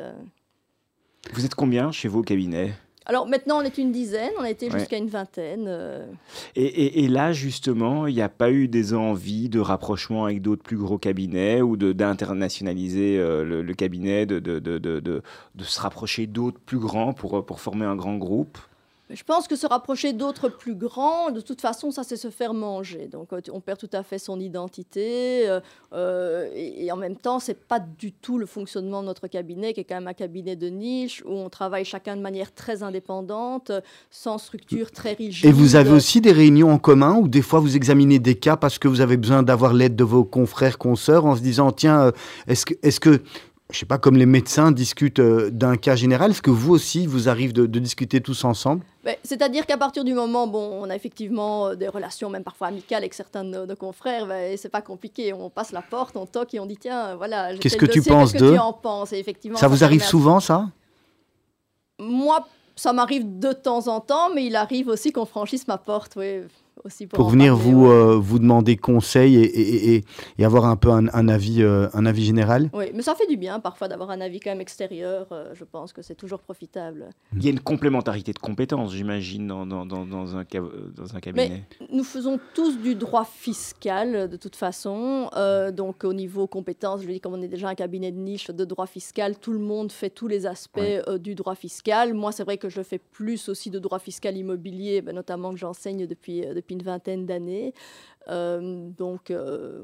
Vous 1.33 1.45
êtes 1.45 1.55
combien 1.55 1.91
chez 1.91 2.07
vous 2.07 2.19
au 2.19 2.23
cabinet? 2.23 2.73
Alors 3.09 3.27
maintenant, 3.27 3.57
on 3.57 3.63
est 3.63 3.79
une 3.79 3.91
dizaine, 3.91 4.31
on 4.37 4.43
a 4.43 4.51
été 4.51 4.69
jusqu'à 4.69 4.97
une 4.97 5.07
vingtaine. 5.07 5.65
Euh. 5.67 6.05
Et, 6.55 7.07
là, 7.07 7.33
justement, 7.33 8.05
il 8.05 8.13
n'y 8.13 8.21
a 8.21 8.29
pas 8.29 8.51
eu 8.51 8.67
des 8.67 8.93
envies 8.93 9.49
de 9.49 9.59
rapprochement 9.59 10.25
avec 10.25 10.43
d'autres 10.43 10.61
plus 10.61 10.77
gros 10.77 10.99
cabinets 10.99 11.63
ou 11.63 11.75
d'internationaliser 11.75 13.17
euh, 13.17 13.63
le, 13.63 13.73
cabinet, 13.73 14.27
de, 14.27 14.37
de, 14.37 14.59
de, 14.59 14.77
de, 14.99 15.21
se 15.63 15.81
rapprocher 15.81 16.27
d'autres 16.27 16.59
plus 16.59 16.77
grands 16.77 17.13
pour, 17.13 17.43
pour 17.47 17.61
former 17.61 17.85
un 17.85 17.95
grand 17.95 18.17
groupe? 18.17 18.59
Je 19.11 19.23
pense 19.23 19.47
que 19.47 19.55
se 19.55 19.65
rapprocher 19.65 20.13
d'autres 20.13 20.49
plus 20.49 20.75
grands, 20.75 21.31
de 21.31 21.41
toute 21.41 21.61
façon, 21.61 21.89
ça 21.89 22.03
c'est 22.03 22.15
se 22.15 22.29
faire 22.29 22.53
manger. 22.53 23.07
Donc 23.11 23.33
euh, 23.33 23.41
on 23.51 23.59
perd 23.59 23.79
tout 23.79 23.89
à 23.91 24.03
fait 24.03 24.19
son 24.19 24.39
identité. 24.39 25.49
Euh, 25.49 25.59
euh, 25.93 26.47
et, 26.53 26.91
en 26.91 26.95
même 26.95 27.15
temps, 27.15 27.39
c'est 27.39 27.59
pas 27.59 27.79
du 27.79 28.11
tout 28.11 28.37
le 28.37 28.45
fonctionnement 28.45 29.01
de 29.01 29.07
notre 29.07 29.27
cabinet, 29.27 29.73
qui 29.73 29.79
est 29.79 29.83
quand 29.83 29.95
même 29.95 30.07
un 30.07 30.13
cabinet 30.13 30.55
de 30.55 30.67
niche, 30.67 31.23
où 31.25 31.31
on 31.31 31.49
travaille 31.49 31.85
chacun 31.85 32.15
de 32.15 32.21
manière 32.21 32.53
très 32.53 32.83
indépendante, 32.83 33.71
sans 34.11 34.37
structure 34.37 34.91
très 34.91 35.13
rigide. 35.13 35.45
Et 35.45 35.51
vous 35.51 35.75
avez 35.75 35.91
aussi 35.91 36.21
des 36.21 36.31
réunions 36.31 36.71
en 36.71 36.77
commun, 36.77 37.15
où 37.15 37.27
des 37.27 37.41
fois 37.41 37.59
vous 37.59 37.75
examinez 37.75 38.19
des 38.19 38.35
cas 38.35 38.57
parce 38.57 38.77
que 38.77 38.87
vous 38.87 39.01
avez 39.01 39.17
besoin 39.17 39.41
d'avoir 39.41 39.73
l'aide 39.73 39.95
de 39.95 40.03
vos 40.03 40.23
confrères, 40.23 40.77
consoeurs, 40.77 41.25
en 41.25 41.35
se 41.35 41.41
disant, 41.41 41.71
tiens, 41.71 42.11
est-ce 42.47 42.65
que, 42.67 42.75
est 42.83 42.89
-ce 42.89 42.99
que 42.99 43.21
je 43.71 43.77
sais 43.77 43.85
pas, 43.85 43.99
comme 43.99 44.17
les 44.17 44.25
médecins 44.25 44.71
discutent 44.71 45.19
euh, 45.19 45.51
d'un 45.51 45.77
cas 45.77 45.95
général, 45.95 46.31
est-ce 46.31 46.41
que 46.41 46.49
vous 46.49 46.73
aussi, 46.73 47.05
vous 47.05 47.29
arrive 47.29 47.53
de, 47.53 47.67
discuter 47.67 48.19
tous 48.19 48.43
ensemble? 48.43 48.83
Ben, 49.03 49.15
C'est-à-dire 49.23 49.67
qu'à 49.67 49.77
partir 49.77 50.03
du 50.03 50.13
moment, 50.13 50.47
bon, 50.47 50.81
on 50.81 50.89
a 50.89 50.95
effectivement 50.95 51.67
euh, 51.67 51.75
des 51.75 51.87
relations, 51.87 52.31
même 52.31 52.43
parfois 52.43 52.67
amicales 52.67 53.03
avec 53.03 53.13
certains 53.13 53.43
de 53.43 53.65
nos, 53.65 53.75
confrères, 53.75 54.25
ben, 54.25 54.57
c'est 54.57 54.69
pas 54.69 54.81
compliqué. 54.81 55.33
On 55.33 55.51
passe 55.51 55.71
la 55.71 55.83
porte, 55.83 56.17
on 56.17 56.25
toque 56.25 56.55
et 56.55 56.59
on 56.59 56.65
dit 56.65 56.77
tiens, 56.77 57.15
voilà. 57.15 57.55
Qu'est-ce 57.57 57.77
que 57.77 57.85
tu 57.85 58.01
penses 58.01 58.33
d'eux? 58.33 58.57
Ça 59.55 59.67
vous 59.67 59.83
arrive 59.83 60.03
souvent, 60.03 60.39
ça? 60.39 60.67
Moi, 61.99 62.47
ça 62.75 62.91
m'arrive 62.91 63.39
de 63.39 63.51
temps 63.51 63.87
en 63.87 63.99
temps, 63.99 64.33
mais 64.33 64.45
il 64.45 64.55
arrive 64.55 64.87
aussi 64.87 65.11
qu'on 65.11 65.25
franchisse 65.25 65.67
ma 65.67 65.77
porte, 65.77 66.13
oui 66.15 66.41
pour, 67.11 67.29
venir 67.29 67.55
vous, 67.55 67.87
euh, 67.87 68.17
vous 68.17 68.39
demander 68.39 68.77
conseil 68.77 69.35
et, 69.35 69.95
et, 69.95 70.05
et, 70.37 70.45
avoir 70.45 70.65
un 70.65 70.75
peu 70.75 70.89
un, 70.89 71.27
avis, 71.27 71.61
euh, 71.61 71.87
un 71.93 72.05
avis 72.05 72.23
général. 72.23 72.69
Oui, 72.73 72.85
mais 72.93 73.01
ça 73.01 73.15
fait 73.15 73.27
du 73.27 73.37
bien 73.37 73.59
parfois 73.59 73.87
d'avoir 73.87 74.09
un 74.11 74.21
avis 74.21 74.39
quand 74.39 74.49
même 74.49 74.61
extérieur. 74.61 75.27
Euh, 75.31 75.51
je 75.53 75.63
pense 75.65 75.93
que 75.93 76.01
c'est 76.01 76.15
toujours 76.15 76.39
profitable. 76.39 77.09
Il 77.35 77.43
y 77.43 77.47
a 77.47 77.51
une 77.51 77.59
complémentarité 77.59 78.31
de 78.31 78.39
compétences, 78.39 78.93
j'imagine, 78.93 79.47
dans, 79.47 79.65
dans, 79.65 79.85
dans, 79.85 80.05
dans, 80.05 80.37
un, 80.37 80.43
dans 80.95 81.15
un 81.15 81.19
cabinet. 81.19 81.63
Mais 81.79 81.87
nous 81.91 82.03
faisons 82.03 82.39
tous 82.53 82.77
du 82.77 82.95
droit 82.95 83.25
fiscal 83.25 84.29
de 84.29 84.37
toute 84.37 84.55
façon. 84.55 85.29
donc 85.73 86.03
au 86.03 86.13
niveau 86.13 86.47
compétences, 86.47 87.01
je 87.01 87.07
dis 87.07 87.19
comme 87.19 87.33
on 87.33 87.41
est 87.41 87.47
déjà 87.47 87.69
un 87.69 87.75
cabinet 87.75 88.11
de 88.11 88.17
niche 88.17 88.49
de 88.49 88.65
droit 88.65 88.87
fiscal, 88.87 89.37
tout 89.37 89.53
le 89.53 89.59
monde 89.59 89.91
fait 89.91 90.09
tous 90.09 90.27
les 90.27 90.45
aspects 90.45 90.79
du 91.19 91.35
droit 91.35 91.55
fiscal. 91.55 92.13
Moi, 92.13 92.31
c'est 92.31 92.43
vrai 92.43 92.57
que 92.57 92.69
je 92.69 92.81
fais 92.81 92.99
plus 92.99 93.49
aussi 93.49 93.69
de 93.69 93.79
droit 93.79 93.99
fiscal 93.99 94.37
immobilier, 94.37 95.01
ben, 95.01 95.13
notamment 95.13 95.51
que 95.51 95.57
j'enseigne 95.57 96.07
depuis, 96.07 96.41
depuis 96.41 96.68
une 96.71 96.83
vingtaine 96.83 97.25
d'années. 97.25 97.73
Euh, 98.29 98.89
donc, 98.97 99.31
euh, 99.31 99.83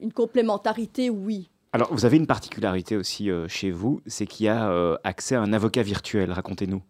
une 0.00 0.12
complémentarité, 0.12 1.10
oui. 1.10 1.50
Alors, 1.72 1.92
vous 1.92 2.04
avez 2.04 2.16
une 2.16 2.26
particularité 2.26 2.96
aussi 2.96 3.30
euh, 3.30 3.48
chez 3.48 3.70
vous, 3.70 4.00
c'est 4.06 4.26
qu'il 4.26 4.46
y 4.46 4.48
a 4.48 4.98
accès 5.02 5.34
à 5.34 5.40
un 5.40 5.52
avocat 5.52 5.82
virtuel. 5.82 6.30
Racontez-nous. 6.32 6.82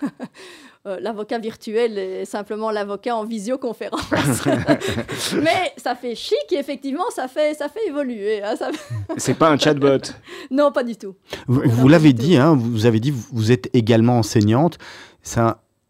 l'avocat 0.84 1.38
virtuel 1.38 1.96
est 1.96 2.24
simplement 2.24 2.70
l'avocat 2.72 3.14
en 3.16 3.24
visioconférence. 3.24 4.44
Mais 5.34 5.72
ça 5.76 5.94
fait 5.94 6.14
chic 6.16 6.44
et 6.50 6.56
effectivement, 6.56 7.08
ça 7.14 7.28
fait, 7.28 7.54
ça 7.54 7.68
fait 7.68 7.86
évoluer. 7.86 8.42
Hein, 8.42 8.56
ça... 8.56 8.70
C'est 9.16 9.34
pas 9.34 9.50
un 9.50 9.58
chatbot. 9.58 10.00
non, 10.50 10.72
pas 10.72 10.82
du 10.82 10.96
tout. 10.96 11.14
Vous, 11.46 11.62
vous 11.64 11.88
l'avez 11.88 12.12
dit, 12.12 12.36
hein, 12.36 12.56
vous 12.56 12.86
avez 12.86 12.98
dit, 12.98 13.12
vous 13.12 13.52
êtes 13.52 13.68
également 13.74 14.18
enseignante. 14.18 14.78
C'est 15.22 15.40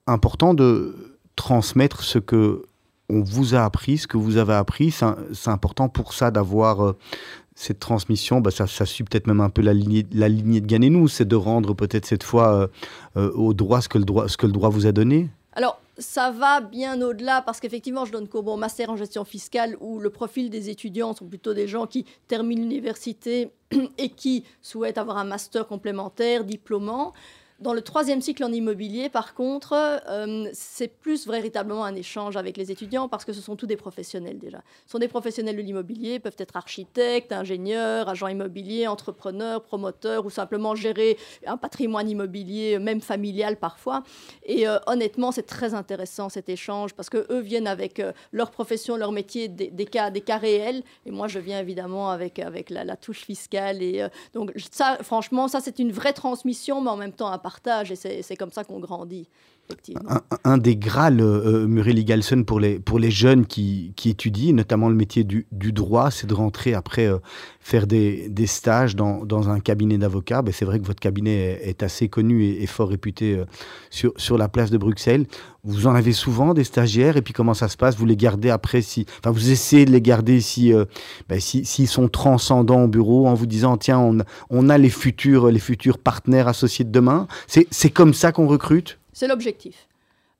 important 0.06 0.52
de 0.52 1.11
transmettre 1.36 2.02
ce 2.02 2.18
que 2.18 2.64
on 3.08 3.20
vous 3.20 3.54
a 3.54 3.64
appris, 3.64 3.98
ce 3.98 4.06
que 4.06 4.16
vous 4.16 4.38
avez 4.38 4.54
appris. 4.54 4.90
C'est 4.90 5.50
important 5.50 5.88
pour 5.88 6.14
ça 6.14 6.30
d'avoir 6.30 6.84
euh, 6.84 6.96
cette 7.54 7.78
transmission. 7.78 8.40
Bah, 8.40 8.50
ça, 8.50 8.66
suit 8.66 9.04
peut-être 9.04 9.26
même 9.26 9.40
un 9.40 9.50
peu 9.50 9.62
la 9.62 9.74
lignée, 9.74 10.06
la 10.12 10.28
lignée 10.28 10.60
de 10.60 10.66
Ganenou, 10.66 11.08
c'est 11.08 11.26
de 11.26 11.36
rendre 11.36 11.74
peut-être 11.74 12.06
cette 12.06 12.22
fois 12.22 12.54
euh, 12.54 12.66
euh, 13.16 13.30
au 13.32 13.54
droit 13.54 13.82
ce 13.82 13.88
que 13.88 13.98
le 13.98 14.04
droit, 14.04 14.28
ce 14.28 14.36
que 14.36 14.46
le 14.46 14.52
droit 14.52 14.70
vous 14.70 14.86
a 14.86 14.92
donné. 14.92 15.28
Alors, 15.54 15.78
ça 15.98 16.30
va 16.30 16.60
bien 16.62 17.00
au-delà 17.02 17.42
parce 17.42 17.60
qu'effectivement, 17.60 18.06
je 18.06 18.12
donne 18.12 18.26
cours 18.26 18.46
au 18.46 18.56
master 18.56 18.88
en 18.88 18.96
gestion 18.96 19.24
fiscale 19.24 19.76
où 19.80 20.00
le 20.00 20.08
profil 20.08 20.48
des 20.48 20.70
étudiants 20.70 21.14
sont 21.14 21.26
plutôt 21.26 21.52
des 21.52 21.68
gens 21.68 21.86
qui 21.86 22.06
terminent 22.28 22.62
l'université 22.62 23.50
et 23.98 24.08
qui 24.08 24.44
souhaitent 24.62 24.98
avoir 24.98 25.18
un 25.18 25.24
master 25.24 25.66
complémentaire, 25.66 26.44
diplômant. 26.44 27.12
Dans 27.62 27.74
le 27.74 27.82
troisième 27.82 28.20
cycle 28.20 28.42
en 28.42 28.50
immobilier, 28.52 29.08
par 29.08 29.34
contre, 29.34 29.74
euh, 30.08 30.48
c'est 30.52 30.88
plus 30.88 31.28
véritablement 31.28 31.84
un 31.84 31.94
échange 31.94 32.36
avec 32.36 32.56
les 32.56 32.72
étudiants 32.72 33.08
parce 33.08 33.24
que 33.24 33.32
ce 33.32 33.40
sont 33.40 33.54
tous 33.54 33.66
des 33.66 33.76
professionnels 33.76 34.40
déjà. 34.40 34.62
Ce 34.84 34.90
sont 34.90 34.98
des 34.98 35.06
professionnels 35.06 35.56
de 35.56 35.62
l'immobilier, 35.62 36.18
peuvent 36.18 36.34
être 36.38 36.56
architectes, 36.56 37.30
ingénieurs, 37.30 38.08
agents 38.08 38.26
immobiliers, 38.26 38.88
entrepreneurs, 38.88 39.62
promoteurs 39.62 40.26
ou 40.26 40.30
simplement 40.30 40.74
gérer 40.74 41.16
un 41.46 41.56
patrimoine 41.56 42.10
immobilier, 42.10 42.80
même 42.80 43.00
familial 43.00 43.56
parfois. 43.56 44.02
Et 44.44 44.66
euh, 44.66 44.78
honnêtement, 44.88 45.30
c'est 45.30 45.44
très 45.44 45.72
intéressant 45.72 46.28
cet 46.30 46.48
échange 46.48 46.94
parce 46.94 47.10
que 47.10 47.32
eux 47.32 47.42
viennent 47.42 47.68
avec 47.68 48.00
euh, 48.00 48.10
leur 48.32 48.50
profession, 48.50 48.96
leur 48.96 49.12
métier, 49.12 49.46
des, 49.46 49.86
cas, 49.86 50.10
des 50.10 50.22
cas 50.22 50.38
réels. 50.38 50.82
Et 51.06 51.12
moi, 51.12 51.28
je 51.28 51.38
viens 51.38 51.60
évidemment 51.60 52.10
avec, 52.10 52.40
avec 52.40 52.70
la, 52.70 52.96
touche 52.96 53.20
fiscale. 53.20 53.84
Et 53.84 54.04
donc, 54.34 54.52
ça, 54.72 54.98
franchement, 55.02 55.46
ça, 55.46 55.60
c'est 55.60 55.78
une 55.78 55.92
vraie 55.92 56.12
transmission, 56.12 56.80
mais 56.80 56.90
en 56.90 56.96
même 56.96 57.12
temps, 57.12 57.30
à 57.30 57.38
et 57.88 58.22
c'est 58.22 58.36
comme 58.36 58.52
ça 58.52 58.64
qu'on 58.64 58.80
grandit. 58.80 59.28
Un, 60.44 60.58
des 60.58 60.76
grâles, 60.76 61.20
euh, 61.20 61.66
Muriel 61.66 62.04
Galson, 62.04 62.44
pour 62.44 62.60
les, 62.60 62.78
pour 62.78 62.98
les 62.98 63.10
jeunes 63.10 63.46
qui, 63.46 63.92
qui 63.96 64.10
étudient, 64.10 64.54
notamment 64.54 64.88
le 64.88 64.94
métier 64.94 65.24
du, 65.24 65.46
du 65.52 65.72
droit, 65.72 66.10
c'est 66.10 66.26
de 66.26 66.34
rentrer 66.34 66.74
après 66.74 67.06
euh, 67.06 67.18
faire 67.60 67.86
des, 67.86 68.28
des, 68.28 68.46
stages 68.46 68.96
dans, 68.96 69.24
dans 69.24 69.48
un 69.48 69.60
cabinet 69.60 69.98
d'avocats. 69.98 70.42
Ben, 70.42 70.52
c'est 70.52 70.64
vrai 70.64 70.80
que 70.80 70.86
votre 70.86 71.00
cabinet 71.00 71.60
est, 71.62 71.82
assez 71.82 72.08
connu 72.08 72.44
et, 72.44 72.66
fort 72.66 72.88
réputé 72.88 73.36
euh, 73.36 73.44
sur, 73.90 74.12
sur 74.16 74.38
la 74.38 74.48
place 74.48 74.70
de 74.70 74.78
Bruxelles. 74.78 75.26
Vous 75.64 75.86
en 75.86 75.94
avez 75.94 76.12
souvent 76.12 76.54
des 76.54 76.64
stagiaires 76.64 77.16
et 77.16 77.22
puis 77.22 77.32
comment 77.32 77.54
ça 77.54 77.68
se 77.68 77.76
passe? 77.76 77.96
Vous 77.96 78.06
les 78.06 78.16
gardez 78.16 78.50
après 78.50 78.82
si, 78.82 79.06
enfin 79.20 79.30
vous 79.30 79.50
essayez 79.50 79.84
de 79.84 79.92
les 79.92 80.00
garder 80.00 80.40
si, 80.40 80.72
ben, 81.28 81.38
s'ils 81.38 81.66
si, 81.66 81.86
sont 81.86 82.08
transcendants 82.08 82.82
au 82.82 82.88
bureau 82.88 83.28
en 83.28 83.34
vous 83.34 83.46
disant 83.46 83.76
tiens 83.76 84.00
on, 84.00 84.18
on 84.50 84.68
a 84.68 84.76
les 84.76 84.90
futurs 84.90 85.52
les 85.52 85.60
futurs 85.60 85.98
partenaires 85.98 86.48
associés 86.48 86.84
de 86.84 86.90
demain. 86.90 87.28
C'est 87.46 87.90
comme 87.90 88.12
ça 88.12 88.32
qu'on 88.32 88.48
recrute? 88.48 88.98
C'est 89.12 89.28
l'objectif. 89.28 89.88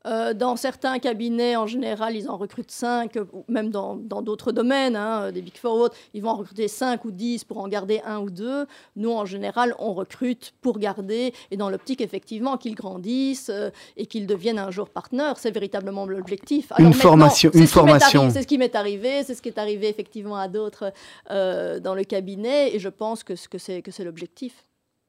Euh, 0.05 0.35
dans 0.35 0.57
certains 0.57 0.99
cabinets, 0.99 1.57
en 1.57 1.67
général, 1.67 2.17
ils 2.17 2.29
en 2.29 2.37
recrutent 2.37 2.71
5, 2.71 3.17
même 3.49 3.71
dans 3.71 3.97
d'autres 3.97 4.53
domaines, 4.53 4.97
hein, 4.97 5.31
des 5.31 5.43
Big 5.43 5.57
Four 5.57 5.77
ou 5.77 5.81
autres, 5.83 5.97
ils 6.13 6.23
vont 6.23 6.31
en 6.31 6.37
recruter 6.37 6.67
5 6.67 7.05
ou 7.05 7.13
10 7.13 7.45
pour 7.45 7.59
en 7.59 7.69
garder 7.69 8.01
un 8.05 8.19
ou 8.19 8.31
deux. 8.31 8.67
Nous, 8.97 9.13
en 9.13 9.25
général, 9.25 9.75
on 9.79 9.95
recrute 9.95 10.55
pour 10.61 10.79
garder, 10.79 11.33
et 11.51 11.57
dans 11.57 11.71
l'optique, 11.71 12.01
effectivement, 12.01 12.57
qu'ils 12.57 12.75
grandissent 12.75 13.51
euh, 13.51 13.71
et 13.97 14.07
qu'ils 14.07 14.27
deviennent 14.27 14.59
un 14.59 14.71
jour 14.71 14.89
partenaires. 14.89 15.39
C'est 15.39 15.53
véritablement 15.53 16.07
l'objectif. 16.07 16.73
Une 16.79 16.95
formation. 16.95 17.51
Une 17.55 17.67
formation. 17.67 18.31
C'est 18.31 18.43
ce 18.43 18.47
qui 18.47 18.59
m'est 18.59 18.75
arrivé, 18.75 19.23
c'est 19.23 19.35
ce 19.35 19.43
qui 19.43 19.51
est 19.51 19.59
arrivé 19.59 19.89
effectivement 19.89 20.37
à 20.37 20.49
d'autres 20.49 20.93
euh, 21.31 21.79
dans 21.79 21.95
le 21.95 22.05
cabinet, 22.05 22.75
et 22.75 22.79
je 22.79 22.89
pense 22.89 23.23
que, 23.23 23.35
que 23.35 23.59
c'est 23.91 24.05
l'objectif. 24.05 24.65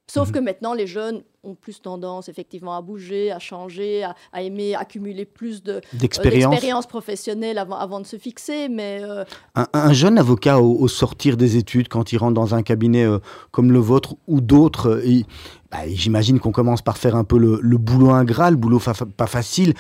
Sauf 0.08 0.28
mhm. 0.28 0.34
que 0.36 0.40
maintenant, 0.40 0.74
les 0.74 0.88
jeunes 0.88 1.24
ont 1.44 1.56
plus 1.56 1.82
tendance 1.82 2.30
effectivement 2.30 2.76
à 2.76 2.82
bouger, 2.82 3.32
à 3.32 3.40
changer, 3.40 4.04
à, 4.32 4.42
aimer 4.42 4.76
accumuler 4.76 5.26
plus 5.26 5.62
euh, 5.68 5.82
d'expérience 5.94 6.88
professionnelle 6.88 7.58
avant, 7.58 7.76
avant, 7.76 8.00
de 8.00 8.06
se 8.06 8.18
fixer. 8.18 8.70
Mais 8.70 9.02
euh, 9.04 9.26
un, 9.56 9.94
jeune 9.94 10.18
avocat 10.18 10.60
au, 10.60 10.88
sortir 10.88 11.36
des 11.36 11.58
études, 11.58 11.90
quand 11.90 12.14
il 12.14 12.18
rentre 12.18 12.34
dans 12.34 12.56
un 12.56 12.64
cabinet 12.64 13.04
euh, 13.04 13.20
comme 13.52 13.72
le 13.72 13.80
vôtre 13.80 14.16
ou 14.28 14.40
d'autres, 14.40 15.02
bah, 15.70 15.80
j'imagine 15.88 16.40
qu'on 16.40 16.52
commence 16.52 16.82
par 16.82 16.98
faire 16.98 17.16
un 17.16 17.24
peu 17.26 17.38
le, 17.38 17.78
boulot 17.78 18.12
ingrat, 18.12 18.50
le 18.50 18.58
boulot 18.58 18.80
pas 19.18 19.28
facile. 19.28 19.74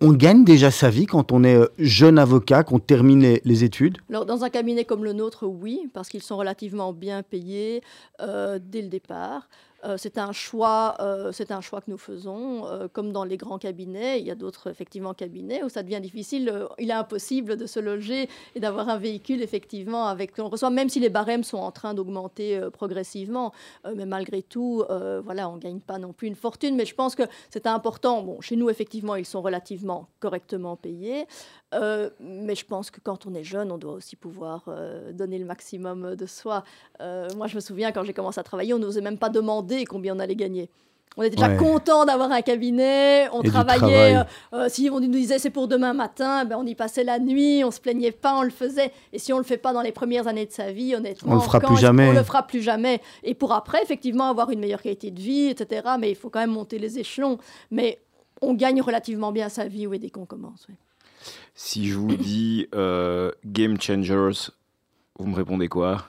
On, 0.00 0.12
gagne 0.12 0.44
déjà 0.44 0.70
sa 0.70 0.90
vie 0.90 1.06
quand 1.06 1.32
on 1.32 1.42
est 1.42 1.58
jeune 1.78 2.18
avocat, 2.18 2.62
qu'on 2.62 2.78
termine 2.78 3.22
les, 3.22 3.40
les, 3.44 3.64
études? 3.64 3.98
Alors, 4.08 4.26
Dans 4.26 4.44
un 4.44 4.50
cabinet 4.50 4.84
comme 4.84 5.04
le 5.04 5.12
nôtre, 5.12 5.46
oui, 5.46 5.88
parce 5.94 6.08
qu'ils 6.08 6.22
sont 6.22 6.36
relativement 6.36 6.92
bien 6.92 7.22
payés 7.22 7.82
dès 8.20 8.82
le 8.82 8.88
départ. 8.88 9.48
Euh, 9.84 9.96
c'est 9.96 10.18
un 10.18 10.32
choix, 10.32 10.96
euh, 11.00 11.30
c'est 11.30 11.52
un 11.52 11.60
choix 11.60 11.80
que 11.80 11.90
nous 11.90 11.98
faisons, 11.98 12.66
euh, 12.66 12.88
comme 12.92 13.12
dans 13.12 13.24
les 13.24 13.36
grands 13.36 13.58
cabinets. 13.58 14.18
Il 14.20 14.26
y 14.26 14.30
a 14.30 14.34
d'autres 14.34 14.68
effectivement 14.68 15.14
cabinets 15.14 15.62
où 15.62 15.68
ça 15.68 15.82
devient 15.82 16.00
difficile. 16.00 16.52
il 16.78 16.90
est 16.90 16.94
impossible 16.94 17.56
de 17.56 17.66
se 17.66 17.78
loger 17.78 18.28
et 18.54 18.60
d'avoir 18.60 18.88
un 18.88 18.98
véhicule 18.98 19.40
effectivement 19.42 20.06
avec 20.06 20.32
on 20.38 20.48
reçoit, 20.48 20.70
même 20.70 20.88
si 20.88 21.00
les 21.00 21.10
barèmes 21.10 21.44
sont 21.44 21.58
en 21.58 21.70
train 21.70 21.94
d'augmenter 21.94 22.60
progressivement. 22.72 23.52
mais 23.94 24.06
malgré 24.06 24.42
tout, 24.42 24.84
voilà, 25.24 25.48
on 25.48 25.56
gagne 25.56 25.80
pas 25.80 25.98
non 25.98 26.12
plus 26.12 26.28
une 26.28 26.34
fortune. 26.34 26.76
Mais 26.76 26.86
je 26.86 26.94
pense 26.94 27.14
que 27.14 27.24
c'est 27.50 27.66
important. 27.66 28.22
Bon, 28.22 28.40
chez 28.40 28.56
nous 28.56 28.70
effectivement, 28.70 29.16
ils 29.16 29.24
sont 29.24 29.42
relativement 29.42 30.08
correctement 30.20 30.76
payés. 30.76 31.26
Euh, 31.74 32.08
mais 32.20 32.54
je 32.54 32.64
pense 32.64 32.90
que 32.90 33.00
quand 33.00 33.26
on 33.26 33.34
est 33.34 33.44
jeune, 33.44 33.70
on 33.70 33.78
doit 33.78 33.92
aussi 33.92 34.16
pouvoir 34.16 34.64
euh, 34.68 35.12
donner 35.12 35.38
le 35.38 35.44
maximum 35.44 36.16
de 36.16 36.26
soi. 36.26 36.64
Euh, 37.00 37.28
moi, 37.36 37.46
je 37.46 37.54
me 37.54 37.60
souviens 37.60 37.92
quand 37.92 38.04
j'ai 38.04 38.14
commencé 38.14 38.40
à 38.40 38.42
travailler, 38.42 38.72
on 38.74 38.78
n'osait 38.78 39.00
même 39.00 39.18
pas 39.18 39.28
demander 39.28 39.84
combien 39.84 40.16
on 40.16 40.18
allait 40.18 40.36
gagner. 40.36 40.70
On 41.16 41.22
était 41.22 41.34
déjà 41.34 41.56
content 41.56 42.04
d'avoir 42.04 42.30
un 42.30 42.42
cabinet, 42.42 43.28
on 43.32 43.42
travaillait. 43.42 44.18
si 44.68 44.88
on 44.92 45.00
nous 45.00 45.08
disait 45.08 45.40
c'est 45.40 45.50
pour 45.50 45.66
demain 45.66 45.92
matin, 45.92 46.44
ben 46.44 46.56
on 46.56 46.64
y 46.64 46.76
passait 46.76 47.02
la 47.02 47.18
nuit, 47.18 47.64
on 47.64 47.72
se 47.72 47.80
plaignait 47.80 48.12
pas, 48.12 48.38
on 48.38 48.42
le 48.42 48.50
faisait. 48.50 48.92
Et 49.12 49.18
si 49.18 49.32
on 49.32 49.38
le 49.38 49.42
fait 49.42 49.56
pas 49.56 49.72
dans 49.72 49.82
les 49.82 49.90
premières 49.90 50.28
années 50.28 50.46
de 50.46 50.52
sa 50.52 50.70
vie, 50.70 50.94
honnêtement, 50.94 51.32
on 51.32 51.34
le 51.36 51.40
fera 51.40 51.58
plus 51.58 51.76
jamais. 51.76 52.08
On 52.08 52.12
le 52.12 52.22
fera 52.22 52.46
plus 52.46 52.62
jamais? 52.62 53.00
Et 53.24 53.34
pour 53.34 53.52
après, 53.52 53.82
effectivement, 53.82 54.28
avoir 54.28 54.50
une 54.50 54.60
meilleure 54.60 54.82
qualité 54.82 55.10
de 55.10 55.20
vie, 55.20 55.48
etc. 55.48 55.88
Mais 55.98 56.10
il 56.10 56.14
faut 56.14 56.30
quand 56.30 56.40
même 56.40 56.52
monter 56.52 56.78
les 56.78 57.00
échelons. 57.00 57.38
Mais 57.72 57.98
on 58.40 58.54
gagne 58.54 58.80
relativement 58.80 59.32
bien 59.32 59.48
sa 59.48 59.66
vie 59.66 59.88
oui, 59.88 59.98
dès 59.98 60.10
qu'on 60.10 60.26
commence. 60.26 60.66
Oui. 60.68 60.76
Si 61.54 61.88
je 61.88 61.96
vous 61.96 62.14
dis 62.16 62.68
euh, 62.74 63.32
Game 63.44 63.80
Changers, 63.80 64.50
vous 65.18 65.26
me 65.26 65.34
répondez 65.34 65.68
quoi? 65.68 66.06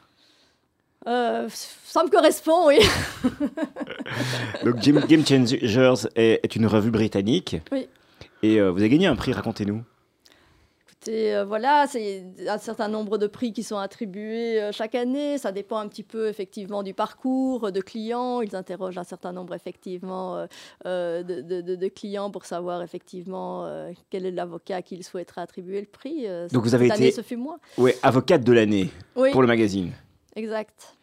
Euh, 1.07 1.47
ça 1.49 2.03
me 2.03 2.09
correspond, 2.09 2.67
oui. 2.67 2.79
Donc 4.63 4.75
Game, 4.79 5.25
Changers 5.25 6.07
est, 6.15 6.55
une 6.55 6.67
revue 6.67 6.91
britannique. 6.91 7.57
Oui. 7.71 7.87
Et 8.43 8.59
euh, 8.59 8.69
vous 8.69 8.79
avez 8.79 8.89
gagné 8.89 9.07
un 9.07 9.15
prix, 9.15 9.33
racontez-nous. 9.33 9.83
Euh, 11.07 11.45
voilà, 11.47 11.85
c'est 11.87 12.25
un 12.47 12.57
certain 12.57 12.89
nombre 12.89 13.17
de 13.17 13.27
prix 13.27 13.53
qui 13.53 13.63
sont 13.63 13.77
attribués 13.77 14.61
euh, 14.61 14.71
chaque 14.73 14.95
année. 14.95 15.37
Ça 15.37 15.51
dépend 15.51 15.77
un 15.77 15.87
petit 15.87 16.03
peu 16.03 16.27
effectivement 16.27 16.83
du 16.83 16.93
parcours 16.93 17.71
de 17.71 17.79
clients. 17.79 18.41
Ils 18.41 18.55
interrogent 18.55 18.97
un 18.97 19.05
certain 19.05 19.31
nombre 19.31 19.53
effectivement 19.53 20.45
euh, 20.85 21.23
de, 21.23 21.87
clients 21.87 22.31
pour 22.31 22.45
savoir 22.45 22.81
effectivement 22.81 23.67
quel 24.09 24.25
est 24.25 24.31
l'avocat 24.31 24.81
qu'ils 24.81 25.03
souhaiteraient 25.03 25.41
attribuer 25.41 25.79
le 25.79 25.87
prix. 25.87 26.27
Donc 26.51 26.63
vous 26.63 26.75
avez 26.75 26.87
été, 26.87 27.11
ce 27.11 27.21
fut 27.21 27.37
moi. 27.37 27.57
Oui, 27.77 27.91
avocate 28.03 28.43
de 28.43 28.51
l'année 28.51 28.89
pour 29.13 29.41
le 29.41 29.47
magazine. 29.47 29.91
Exact. 30.35 30.95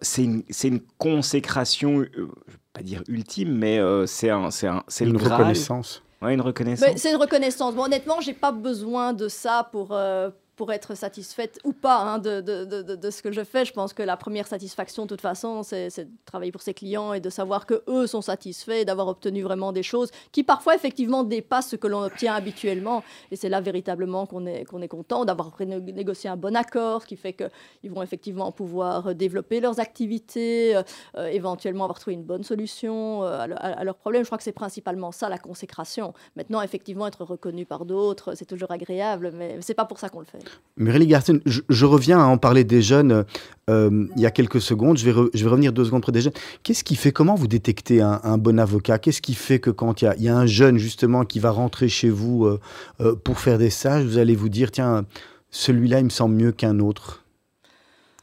c'est 0.00 0.24
une, 0.24 0.42
une, 0.64 0.80
consécration, 0.98 2.04
je 2.12 2.20
ne 2.20 2.26
vais 2.26 2.32
pas 2.72 2.82
dire 2.82 3.02
ultime, 3.08 3.56
mais 3.56 3.78
c'est 4.06 4.30
un, 4.30 4.48
un, 4.48 4.82
une 5.00 5.16
reconnaissance. 5.16 6.02
Ouais, 6.20 6.34
une 6.34 6.40
reconnaissance. 6.40 6.88
C'est 6.96 7.10
une 7.10 7.16
reconnaissance. 7.16 7.74
Bon, 7.74 7.84
honnêtement, 7.84 8.20
j'ai 8.20 8.32
pas 8.32 8.52
besoin 8.52 9.12
de 9.12 9.28
ça 9.28 9.68
pour, 9.70 9.92
euh, 9.92 10.30
pour 10.58 10.72
être 10.72 10.96
satisfaite 10.96 11.60
ou 11.62 11.72
pas 11.72 12.00
hein, 12.00 12.18
de, 12.18 13.10
ce 13.10 13.22
que 13.22 13.30
je 13.30 13.44
fais. 13.44 13.64
Je 13.64 13.72
pense 13.72 13.92
que 13.92 14.02
la 14.02 14.16
première 14.16 14.48
satisfaction, 14.48 15.04
de 15.04 15.08
toute 15.08 15.20
façon, 15.20 15.62
c'est 15.62 15.96
de 15.96 16.10
travailler 16.24 16.50
pour 16.50 16.62
ses 16.62 16.74
clients 16.74 17.12
et 17.12 17.20
de 17.20 17.30
savoir 17.30 17.64
que 17.64 17.82
eux 17.86 18.08
sont 18.08 18.22
satisfaits, 18.22 18.84
d'avoir 18.84 19.06
obtenu 19.06 19.42
vraiment 19.42 19.70
des 19.70 19.84
choses 19.84 20.10
qui 20.32 20.42
parfois 20.42 20.74
effectivement 20.74 21.22
dépassent 21.22 21.70
ce 21.70 21.76
que 21.76 21.86
l'on 21.86 22.02
obtient 22.02 22.34
habituellement. 22.34 23.04
Et 23.30 23.36
c'est 23.36 23.48
là 23.48 23.60
véritablement 23.60 24.26
qu'on 24.26 24.46
est, 24.46 24.88
content 24.88 25.24
d'avoir 25.24 25.52
négocié 25.60 26.28
un 26.28 26.36
bon 26.36 26.56
accord, 26.56 27.02
ce 27.02 27.06
qui 27.06 27.16
fait 27.16 27.34
qu'ils 27.34 27.92
vont 27.92 28.02
effectivement 28.02 28.50
pouvoir 28.50 29.14
développer 29.14 29.60
leurs 29.60 29.78
activités, 29.78 30.74
euh, 31.16 31.26
éventuellement 31.28 31.84
avoir 31.84 32.00
trouvé 32.00 32.14
une 32.14 32.24
bonne 32.24 32.42
solution 32.42 33.22
euh, 33.22 33.46
à, 33.56 33.84
leurs 33.84 33.96
problèmes. 33.96 34.24
Je 34.24 34.28
crois 34.28 34.38
que 34.38 34.44
c'est 34.44 34.50
principalement 34.50 35.12
ça 35.12 35.28
la 35.28 35.38
consécration. 35.38 36.14
Maintenant, 36.34 36.62
effectivement, 36.62 37.06
être 37.06 37.24
reconnu 37.24 37.64
par 37.64 37.84
d'autres, 37.84 38.34
c'est 38.34 38.44
toujours 38.44 38.72
agréable, 38.72 39.30
mais 39.32 39.58
c'est 39.60 39.74
pas 39.74 39.84
pour 39.84 40.00
ça 40.00 40.08
qu'on 40.08 40.18
le 40.18 40.26
fait. 40.26 40.47
Muriel 40.78 41.06
Garten, 41.08 41.40
je, 41.44 41.84
reviens 41.84 42.20
à 42.20 42.24
en 42.24 42.38
parler 42.38 42.62
des 42.62 42.82
jeunes 42.82 43.24
euh, 43.68 44.06
il 44.14 44.22
y 44.22 44.26
a 44.26 44.30
quelques 44.30 44.60
secondes. 44.60 44.96
Je 44.96 45.04
vais, 45.04 45.48
revenir 45.48 45.72
deux 45.72 45.84
secondes 45.84 46.02
près 46.02 46.12
des 46.12 46.20
jeunes. 46.20 46.32
Qu'est-ce 46.62 46.84
qui 46.84 46.94
fait, 46.94 47.10
comment 47.10 47.34
vous 47.34 47.48
détectez 47.48 48.00
un, 48.00 48.38
bon 48.38 48.60
avocat? 48.60 48.98
Qu'est-ce 48.98 49.20
qui 49.20 49.34
fait 49.34 49.58
que 49.58 49.70
quand 49.70 50.02
il 50.02 50.14
y, 50.18 50.28
a, 50.28 50.36
un 50.36 50.46
jeune 50.46 50.78
justement 50.78 51.24
qui 51.24 51.40
va 51.40 51.50
rentrer 51.50 51.88
chez 51.88 52.10
vous 52.10 52.46
euh, 52.46 52.60
euh, 53.00 53.16
pour 53.16 53.40
faire 53.40 53.58
des 53.58 53.70
stages, 53.70 54.04
vous 54.04 54.18
allez 54.18 54.36
vous 54.36 54.48
dire, 54.48 54.70
tiens, 54.70 55.04
celui-là, 55.50 55.98
il 55.98 56.04
me 56.04 56.10
semble 56.10 56.36
mieux 56.36 56.52
qu'un 56.52 56.78
autre? 56.78 57.24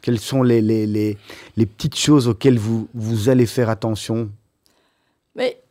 Quelles 0.01 0.19
sont 0.19 0.41
les, 0.41 1.17
petites 1.57 1.97
choses 1.97 2.29
auxquelles 2.29 2.59
vous, 2.59 2.87
allez 3.27 3.47
faire 3.47 3.69
attention? 3.69 4.29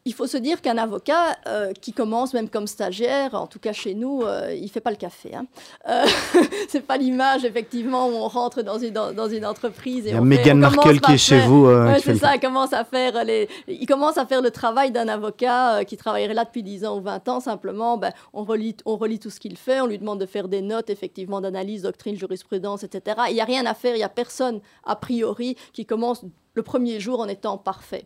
Il 0.07 0.13
faut 0.13 0.27
se 0.27 0.37
dire 0.37 0.61
qu'un 0.61 0.77
avocat 0.77 1.37
euh, 1.47 1.73
qui 1.73 1.93
commence 1.95 2.35
même 2.35 2.51
comme 2.51 2.67
stagiaire, 2.67 3.35
en 3.35 3.47
tout 3.47 3.59
cas 3.59 3.73
chez 3.73 3.95
nous, 3.95 4.23
euh, 4.23 4.55
il 4.55 4.69
fait 4.69 4.81
pas 4.81 4.91
le 4.91 4.97
café. 4.97 5.35
Hein. 5.35 5.47
Euh, 5.89 6.05
c'est 6.69 6.87
pas 6.87 6.99
l'image 6.99 7.45
effectivement 7.45 8.09
où 8.09 8.13
on 8.13 8.29
rentre 8.29 8.63
dans 8.63 8.79
une, 8.79 8.93
dans, 8.93 9.29
une 9.29 9.47
entreprise 9.47 10.07
et 10.07 10.11
il 10.11 10.15
y 10.15 10.19
a 10.19 10.21
Meghan 10.21 10.57
Markle 10.57 11.01
qui 11.01 11.13
est 11.13 11.19
chez 11.19 11.41
vous. 11.41 11.69
c'est 12.03 12.17
ça. 12.17 12.35
Il 12.35 12.41
commence 12.41 12.75
à 12.75 12.85
faire 12.85 13.25
les, 13.25 13.49
il 13.67 13.87
commence 13.87 14.19
à 14.19 14.27
faire 14.27 14.43
le 14.43 14.51
travail 14.51 14.91
d'un 14.91 15.09
avocat 15.09 15.85
qui 15.87 15.97
travaillerait 15.97 16.35
là 16.35 16.45
depuis 16.45 16.63
10 16.63 16.85
ans 16.85 16.99
ou 16.99 17.03
20 17.03 17.29
ans. 17.29 17.41
Simplement, 17.41 17.97
ben, 17.97 18.13
on 18.35 18.45
relit, 18.45 18.77
on 18.85 18.97
relit 18.97 19.19
tout 19.19 19.31
ce 19.31 19.41
qu'il 19.41 19.57
fait. 19.57 19.81
On 19.81 19.87
lui 19.87 19.99
demande 19.99 20.21
de 20.21 20.27
faire 20.27 20.49
des 20.49 20.61
notes 20.61 20.91
effectivement 20.91 21.41
d'analyse, 21.41 21.83
doctrine, 21.83 22.17
jurisprudence, 22.17 22.85
etc. 22.85 23.23
Il 23.31 23.35
n'y 23.35 23.41
a 23.41 23.47
rien 23.47 23.65
à 23.65 23.73
faire. 23.73 23.97
Il 23.97 24.01
y 24.01 24.05
a 24.05 24.11
personne 24.11 24.61
a 24.85 24.97
priori 24.97 25.57
qui 25.73 25.87
commence 25.87 26.25
le 26.53 26.63
premier 26.63 27.01
jour 27.01 27.21
en 27.21 27.29
étant 27.29 27.57
parfait. 27.57 28.05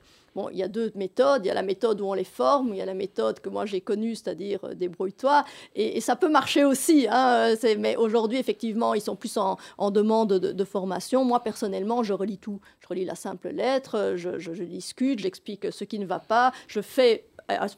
Il 0.53 0.59
y 0.59 0.63
a 0.63 0.69
deux 0.69 0.93
méthodes. 0.95 1.45
Il 1.45 1.49
y 1.49 1.51
a 1.51 1.55
la 1.55 1.63
méthode 1.63 2.01
où 2.01 2.07
on 2.07 2.15
les 2.15 2.25
forme, 2.25 2.69
il 2.75 2.77
y 2.77 2.81
a 2.81 2.87
la 2.87 2.95
méthode 2.95 3.41
que 3.41 3.49
moi 3.49 3.67
j'ai 3.67 3.81
connue, 3.81 4.15
c'est-à-dire 4.15 4.61
euh, 4.65 4.75
débrouille-toi. 4.75 5.45
Et, 5.75 6.01
ça 6.01 6.17
peut 6.17 6.29
marcher 6.29 6.65
aussi. 6.65 7.07
Hein, 7.11 7.55
mais 7.79 7.97
aujourd'hui, 7.97 8.39
effectivement, 8.39 8.95
ils 8.95 9.01
sont 9.01 9.17
plus 9.17 9.37
en, 9.37 9.57
demande 9.91 10.35
de, 10.35 10.65
formation. 10.65 11.25
Moi, 11.25 11.41
personnellement, 11.41 12.03
je 12.03 12.13
relis 12.13 12.39
tout. 12.39 12.61
Je 12.81 12.89
relis 12.89 13.05
la 13.05 13.15
simple 13.15 13.49
lettre, 13.49 14.15
je, 14.17 14.39
je 14.39 14.65
discute, 14.65 15.19
j'explique 15.19 15.73
ce 15.73 15.85
qui 15.85 15.99
ne 15.99 16.07
va 16.07 16.19
pas, 16.19 16.53
je 16.67 16.81
fais 16.81 17.28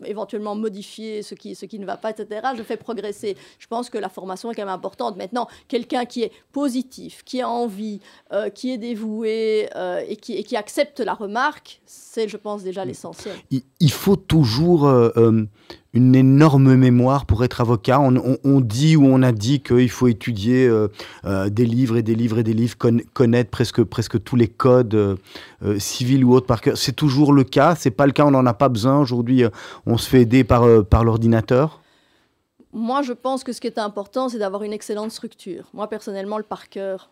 éventuellement 0.04 0.54
modifier 0.54 1.22
ce 1.22 1.34
qui, 1.34 1.54
ce 1.54 1.66
qui 1.66 1.78
ne 1.78 1.86
va 1.86 1.96
pas, 1.96 2.10
etc. 2.10 2.48
Je 2.56 2.62
fais 2.62 2.76
progresser. 2.76 3.36
Je 3.58 3.66
pense 3.66 3.90
que 3.90 3.98
la 3.98 4.08
formation 4.08 4.50
est 4.50 4.54
quand 4.54 4.62
même 4.62 4.68
importante. 4.68 5.16
Maintenant, 5.16 5.48
quelqu'un 5.68 6.04
qui 6.04 6.22
est 6.22 6.32
positif, 6.52 7.22
qui 7.24 7.40
a 7.40 7.48
envie, 7.48 8.00
euh, 8.32 8.50
qui 8.50 8.72
est 8.72 8.78
dévoué 8.78 9.68
euh, 9.76 10.02
et, 10.08 10.16
qui, 10.16 10.34
et, 10.34 10.42
qui, 10.42 10.56
accepte 10.56 11.00
la 11.00 11.14
remarque, 11.14 11.80
c'est, 11.86 12.28
je 12.28 12.36
pense, 12.36 12.62
déjà 12.62 12.84
l'essentiel. 12.84 13.36
Il, 13.80 13.92
faut 13.92 14.16
toujours 14.16 14.86
euh, 14.86 15.10
une 15.92 16.14
énorme 16.14 16.74
mémoire 16.76 17.26
pour 17.26 17.42
être 17.44 17.60
avocat. 17.60 18.00
On, 18.00 18.60
dit 18.60 18.96
ou 18.96 19.06
on 19.06 19.22
a 19.22 19.32
dit 19.32 19.60
qu'il 19.60 19.90
faut 19.90 20.06
étudier 20.06 20.66
euh, 20.66 20.88
euh, 21.24 21.48
des 21.48 21.66
livres 21.66 21.96
et 21.96 22.02
des 22.02 22.14
livres 22.14 22.38
et 22.38 22.42
des 22.42 22.52
livres, 22.52 22.76
connaître 23.12 23.50
presque, 23.50 23.82
presque 23.82 24.22
tous 24.22 24.36
les 24.36 24.48
codes 24.48 24.94
euh, 24.94 25.16
civils 25.78 26.24
ou 26.24 26.34
autres 26.34 26.46
par 26.46 26.60
cœur. 26.60 26.76
C'est 26.76 26.94
toujours 26.94 27.32
le 27.32 27.44
cas. 27.44 27.74
C'est 27.74 27.90
pas 27.90 28.06
le 28.06 28.12
cas. 28.12 28.24
On 28.24 28.30
n'en 28.30 28.46
a 28.46 28.54
pas 28.54 28.68
besoin. 28.68 29.00
Aujourd'hui, 29.00 29.44
on 29.86 29.98
se 29.98 30.08
fait 30.08 30.22
aider 30.22 30.44
par, 30.44 30.84
par 30.84 31.04
l'ordinateur. 31.04 31.80
Moi, 32.72 33.02
je 33.02 33.12
pense 33.12 33.42
que 33.42 33.52
ce 33.52 33.60
qui 33.60 33.66
est 33.66 33.78
important, 33.78 34.28
c'est 34.28 34.38
d'avoir 34.38 34.62
une 34.62 34.72
excellente 34.72 35.10
structure. 35.10 35.64
Moi, 35.74 35.88
personnellement, 35.88 36.38
le 36.38 36.44
par 36.44 36.68
cœur, 36.68 37.10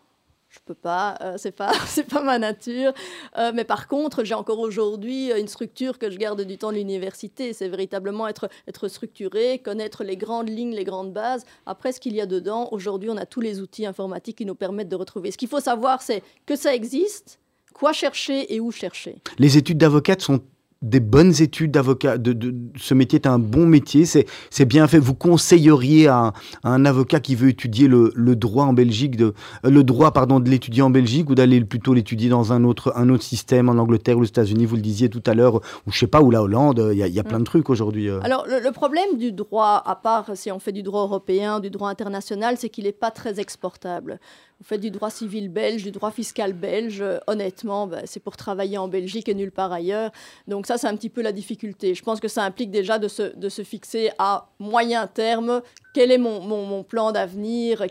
je 0.49 0.59
peux 0.65 0.73
pas, 0.73 1.17
euh, 1.21 1.35
c'est 1.37 1.51
pas, 1.51 1.71
c'est 1.87 2.07
pas 2.07 2.21
ma 2.21 2.39
nature. 2.39 2.93
Euh, 3.37 3.51
mais 3.53 3.63
par 3.63 3.87
contre, 3.87 4.23
j'ai 4.23 4.33
encore 4.33 4.59
aujourd'hui 4.59 5.31
une 5.31 5.47
structure 5.47 5.99
que 5.99 6.09
je 6.09 6.17
garde 6.17 6.41
du 6.41 6.57
temps 6.57 6.71
de 6.71 6.77
l'université. 6.77 7.53
C'est 7.53 7.69
véritablement 7.69 8.27
être, 8.27 8.49
être 8.67 8.87
structuré, 8.87 9.59
connaître 9.59 10.03
les 10.03 10.17
grandes 10.17 10.49
lignes, 10.49 10.73
les 10.73 10.83
grandes 10.83 11.13
bases. 11.13 11.45
Après, 11.65 11.91
ce 11.91 11.99
qu'il 11.99 12.15
y 12.15 12.21
a 12.21 12.25
dedans, 12.25 12.67
aujourd'hui, 12.71 13.09
on 13.09 13.17
a 13.17 13.25
tous 13.25 13.41
les 13.41 13.61
outils 13.61 13.85
informatiques 13.85 14.37
qui 14.37 14.45
nous 14.45 14.55
permettent 14.55 14.89
de 14.89 14.95
retrouver. 14.95 15.31
Ce 15.31 15.37
qu'il 15.37 15.49
faut 15.49 15.59
savoir, 15.59 16.01
c'est 16.01 16.23
que 16.45 16.55
ça 16.55 16.73
existe, 16.73 17.39
quoi 17.73 17.93
chercher 17.93 18.53
et 18.53 18.59
où 18.59 18.71
chercher. 18.71 19.17
Les 19.37 19.57
études 19.57 19.77
d'avocate 19.77 20.21
sont 20.21 20.41
des 20.81 20.99
bonnes 20.99 21.33
études 21.41 21.71
d'avocat. 21.71 22.17
De, 22.17 22.55
ce 22.77 22.93
métier 22.93 23.19
est 23.19 23.27
un 23.27 23.39
bon 23.39 23.65
métier, 23.65 24.05
c'est 24.05 24.65
bien 24.65 24.87
fait. 24.87 24.99
Vous 24.99 25.13
conseilleriez 25.13 26.07
à, 26.07 26.33
un 26.63 26.85
avocat 26.85 27.19
qui 27.19 27.35
veut 27.35 27.49
étudier 27.49 27.87
le, 27.87 28.35
droit 28.35 28.65
en 28.65 28.73
Belgique, 28.73 29.17
de, 29.17 29.33
euh, 29.65 29.69
le 29.69 29.83
droit 29.83 30.11
pardon, 30.11 30.39
de 30.39 30.49
l'étudier 30.49 30.81
en 30.81 30.89
Belgique 30.89 31.29
ou 31.29 31.35
d'aller 31.35 31.61
plutôt 31.61 31.93
l'étudier 31.93 32.29
dans 32.29 32.53
un 32.53 32.63
autre, 32.63 32.93
un 32.95 33.09
autre 33.09 33.23
système 33.23 33.69
en 33.69 33.73
Angleterre 33.73 34.17
ou 34.17 34.21
aux 34.21 34.25
États-Unis, 34.25 34.65
vous 34.65 34.75
le 34.75 34.81
disiez 34.81 35.09
tout 35.09 35.23
à 35.25 35.33
l'heure, 35.33 35.55
ou 35.55 35.91
je 35.91 35.99
sais 35.99 36.07
pas, 36.07 36.21
ou 36.21 36.31
la 36.31 36.41
Hollande, 36.41 36.89
il 36.93 36.97
y, 36.97 37.19
a, 37.19 37.23
plein 37.23 37.39
de 37.39 37.43
trucs 37.43 37.69
aujourd'hui. 37.69 38.09
Euh. 38.09 38.19
Alors 38.23 38.45
le, 38.47 38.71
problème 38.71 39.17
du 39.17 39.31
droit, 39.31 39.81
à 39.85 39.95
part 39.95 40.31
si 40.35 40.51
on 40.51 40.59
fait 40.59 40.71
du 40.71 40.83
droit 40.83 41.01
européen, 41.01 41.59
du 41.59 41.69
droit 41.69 41.89
international, 41.89 42.55
c'est 42.57 42.69
qu'il 42.69 42.85
n'est 42.85 42.91
pas 42.91 43.11
très 43.11 43.39
exportable 43.39 44.19
vous 44.59 44.65
faites 44.65 44.81
du 44.81 44.91
droit 44.91 45.09
civil 45.09 45.47
belge, 45.47 45.83
du 45.83 45.91
droit 45.91 46.11
fiscal 46.11 46.51
belge, 46.51 47.03
honnêtement, 47.27 47.87
bah, 47.87 47.99
c'est 48.03 48.19
pour 48.19 48.35
travailler 48.35 48.77
en 48.77 48.89
Belgique 48.89 49.29
et 49.29 49.33
nulle 49.33 49.51
part 49.51 49.71
ailleurs. 49.71 50.11
Donc 50.47 50.67
ça, 50.67 50.77
c'est 50.77 50.87
un 50.87 50.95
petit 50.97 51.09
peu 51.09 51.21
la 51.21 51.31
difficulté. 51.31 51.95
Je 51.95 52.03
pense 52.03 52.19
que 52.19 52.27
ça 52.27 52.43
implique 52.43 52.69
déjà 52.69 52.99
de 52.99 53.07
se, 53.07 53.37
de 53.37 53.47
se 53.47 53.63
fixer 53.63 54.11
à 54.19 54.49
moyen 54.59 55.07
terme 55.07 55.61
quel 55.93 56.11
est 56.11 56.17
mon, 56.17 56.41
mon, 56.41 56.83
plan 56.83 57.11
d'avenir 57.11 57.83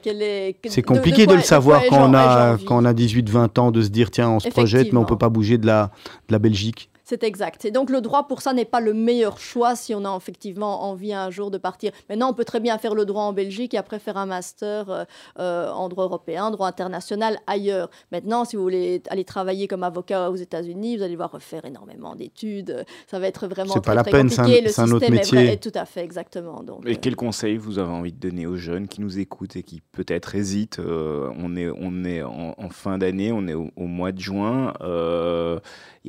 C'est 0.69 0.83
compliqué 0.83 1.27
de, 1.27 1.35
le 1.35 1.41
savoir 1.41 1.83
quand 1.89 2.11
on, 2.11 2.14
a, 2.14 2.57
quand 2.66 2.83
on 2.83 2.85
a 2.85 2.93
18-20 2.93 3.61
ans, 3.61 3.71
de 3.71 3.83
se 3.83 3.89
dire, 3.89 4.11
tiens, 4.11 4.31
on 4.31 4.41
se 4.41 4.49
projette, 4.49 4.93
mais 4.93 4.99
on 4.99 5.03
ne 5.03 5.07
peut 5.07 5.19
pas 5.19 5.29
bouger 5.29 5.59
de 5.59 5.66
la, 5.66 5.91
de 6.29 6.33
la 6.33 6.39
Belgique. 6.39 6.91
C'est 7.09 7.23
exact. 7.23 7.65
Et 7.65 7.71
donc 7.71 7.89
le 7.89 8.03
droit 8.03 8.29
pour 8.29 8.43
ça 8.43 8.53
n'est 8.53 8.67
pas 8.67 8.81
le 8.81 8.93
meilleur 8.93 9.39
choix 9.39 9.75
si 9.77 9.95
on 9.95 10.05
a 10.05 10.15
effectivement 10.15 10.85
envie 10.85 11.15
un 11.15 11.31
jour 11.31 11.51
de 11.51 11.57
partir. 11.57 11.91
Maintenant, 12.11 12.29
on 12.29 12.35
peut 12.35 12.45
très 12.45 12.61
bien 12.61 12.77
faire 12.77 12.95
le 12.95 13.07
droit 13.07 13.23
en 13.23 13.33
Belgique 13.33 13.73
et 13.73 13.79
après 13.79 13.99
faire 13.99 14.19
un 14.19 14.27
master 14.27 14.91
euh, 14.91 15.05
euh, 15.39 15.71
en 15.71 15.89
droit 15.89 16.05
européen, 16.05 16.51
droit 16.51 16.69
international 16.69 17.39
ailleurs. 17.47 17.89
Maintenant, 18.13 18.45
si 18.45 18.57
vous 18.57 18.63
voulez 18.63 19.03
aller 19.09 19.25
travailler 19.25 19.69
comme 19.69 19.85
avocat 19.85 20.31
aux 20.31 20.37
États-Unis, 20.37 20.99
vous 20.99 21.03
allez 21.03 21.13
devoir 21.13 21.33
refaire 21.33 21.65
énormément 21.65 22.15
d'études. 22.15 22.85
Ça 23.07 23.19
va 23.19 23.27
être 23.27 23.49
vraiment 23.49 23.73
très, 23.73 23.81
pas 23.81 23.95
la 23.95 24.05
peine, 24.05 24.29
compliqué. 24.29 24.69
C'est 24.69 24.83
un, 24.83 24.91
autre 24.91 25.11
métier. 25.11 25.57
tout 25.57 25.73
à 25.77 25.87
fait, 25.87 26.05
exactement. 26.05 26.63
Donc, 26.63 26.87
et 26.87 26.93
euh, 26.93 26.97
quel 27.01 27.17
conseil 27.17 27.57
vous 27.57 27.79
avez 27.79 27.91
envie 27.91 28.13
de 28.13 28.21
donner 28.21 28.47
aux 28.47 28.57
jeunes 28.57 28.87
qui 28.87 29.01
nous 29.01 29.19
écoutent 29.19 29.57
et 29.57 29.63
qui 29.63 29.81
peut-être 29.93 30.35
hésitent 30.35 30.79
On 30.79 31.57
est, 31.57 31.71
on 31.71 32.05
est 32.05 32.23
en, 32.23 32.69
fin 32.69 32.99
d'année, 32.99 33.33
on 33.33 33.49
est 33.49 33.55
au, 33.55 33.71
au, 33.77 33.87
mois 33.87 34.13
de 34.13 34.21
juin 34.21 34.75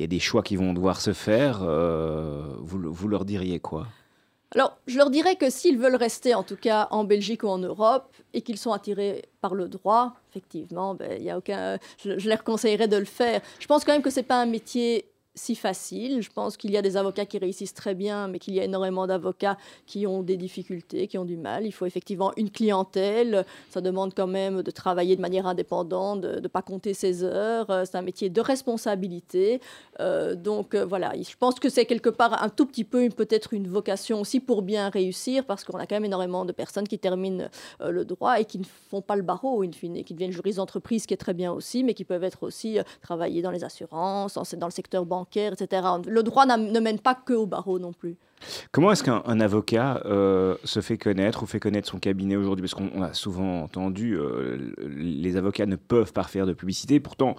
y 0.00 0.04
a 0.04 0.06
des 0.06 0.18
choix 0.18 0.42
qui 0.42 0.56
vont 0.56 0.72
devoir 0.72 0.89
se 0.98 1.12
faire, 1.12 1.60
euh, 1.62 2.56
vous, 2.58 2.92
vous, 2.92 3.08
leur 3.08 3.24
diriez 3.24 3.60
quoi? 3.60 3.86
Alors, 4.54 4.78
je 4.86 4.96
leur 4.96 5.10
dirais 5.10 5.36
que 5.36 5.50
s'ils 5.50 5.78
veulent 5.78 5.96
rester, 5.96 6.34
en 6.34 6.42
tout 6.42 6.56
cas 6.56 6.88
en 6.90 7.04
Belgique 7.04 7.44
ou 7.44 7.48
en 7.48 7.58
Europe, 7.58 8.12
et 8.32 8.40
qu'ils 8.42 8.58
sont 8.58 8.72
attirés 8.72 9.26
par 9.40 9.54
le 9.54 9.68
droit, 9.68 10.14
effectivement, 10.30 10.94
ben, 10.94 11.22
y 11.22 11.30
a 11.30 11.38
aucun, 11.38 11.78
je, 12.02 12.18
je, 12.18 12.28
leur 12.28 12.42
conseillerais 12.42 12.88
de 12.88 12.96
le 12.96 13.04
faire. 13.04 13.42
Je 13.60 13.66
pense 13.66 13.84
quand 13.84 13.92
même 13.92 14.02
que 14.02 14.10
ce 14.10 14.20
n'est 14.20 14.26
pas 14.26 14.40
un 14.40 14.46
métier 14.46 15.09
si 15.40 15.54
facile. 15.54 16.22
Je 16.22 16.30
pense 16.30 16.56
qu'il 16.56 16.70
y 16.70 16.76
a 16.76 16.82
des 16.82 16.96
avocats 16.96 17.26
qui 17.26 17.38
réussissent 17.38 17.74
très 17.74 17.94
bien, 17.94 18.28
mais 18.28 18.38
qu'il 18.38 18.54
y 18.54 18.60
a 18.60 18.64
énormément 18.64 19.06
d'avocats 19.06 19.56
qui 19.86 20.06
ont 20.06 20.22
des 20.22 20.36
difficultés, 20.36 21.08
qui 21.08 21.18
ont 21.18 21.24
du 21.24 21.36
mal. 21.36 21.66
Il 21.66 21.72
faut 21.72 21.86
effectivement 21.86 22.32
une 22.36 22.50
clientèle. 22.50 23.44
Ça 23.70 23.80
demande 23.80 24.12
quand 24.14 24.26
même 24.26 24.62
de 24.62 24.70
travailler 24.70 25.16
de 25.16 25.20
manière 25.20 25.46
indépendante, 25.46 26.20
de 26.20 26.40
ne 26.40 26.48
pas 26.48 26.62
compter 26.62 26.94
ses 26.94 27.24
heures. 27.24 27.66
C'est 27.86 27.96
un 27.96 28.02
métier 28.02 28.28
de 28.28 28.40
responsabilité. 28.40 29.60
Euh, 30.00 30.34
donc 30.34 30.74
euh, 30.74 30.84
voilà, 30.84 31.12
je 31.16 31.36
pense 31.38 31.58
que 31.58 31.68
c'est 31.68 31.86
quelque 31.86 32.10
part 32.10 32.42
un 32.42 32.48
tout 32.48 32.66
petit 32.66 32.84
peu 32.84 33.08
peut-être 33.08 33.54
une 33.54 33.66
vocation 33.66 34.20
aussi 34.20 34.40
pour 34.40 34.62
bien 34.62 34.90
réussir, 34.90 35.44
parce 35.46 35.64
qu'on 35.64 35.78
a 35.78 35.86
quand 35.86 35.96
même 35.96 36.04
énormément 36.04 36.44
de 36.44 36.52
personnes 36.52 36.86
qui 36.86 36.98
terminent 36.98 37.48
euh, 37.80 37.90
le 37.90 38.04
droit 38.04 38.38
et 38.40 38.44
qui 38.44 38.58
ne 38.58 38.64
font 38.90 39.00
pas 39.00 39.16
le 39.16 39.22
barreau, 39.22 39.62
in 39.62 39.72
fine, 39.72 40.04
qui 40.04 40.12
deviennent 40.12 40.32
juristes 40.32 40.58
d'entreprise, 40.58 41.06
qui 41.06 41.14
est 41.14 41.16
très 41.16 41.34
bien 41.34 41.50
aussi, 41.52 41.82
mais 41.82 41.94
qui 41.94 42.04
peuvent 42.04 42.24
être 42.24 42.42
aussi 42.42 42.78
travailler 43.00 43.40
dans 43.40 43.50
les 43.50 43.64
assurances, 43.64 44.34
dans 44.34 44.66
le 44.66 44.72
secteur 44.72 45.06
bancaire 45.06 45.29
Le 45.34 46.20
droit 46.22 46.46
ne 46.46 46.80
mène 46.80 46.98
pas 46.98 47.14
que 47.14 47.32
au 47.32 47.46
barreau 47.46 47.78
non 47.78 47.92
plus. 47.92 48.16
Comment 48.72 48.92
est-ce 48.92 49.04
qu'un 49.04 49.40
avocat 49.40 50.02
euh, 50.06 50.56
se 50.64 50.80
fait 50.80 50.96
connaître 50.96 51.42
ou 51.42 51.46
fait 51.46 51.60
connaître 51.60 51.88
son 51.88 51.98
cabinet 51.98 52.36
aujourd'hui? 52.36 52.62
Parce 52.62 52.74
qu'on 52.74 53.02
a 53.02 53.12
souvent 53.12 53.62
entendu, 53.62 54.16
euh, 54.18 54.72
les 54.78 55.36
avocats 55.36 55.66
ne 55.66 55.76
peuvent 55.76 56.12
pas 56.12 56.24
faire 56.24 56.46
de 56.46 56.52
publicité. 56.52 57.00
Pourtant, 57.00 57.36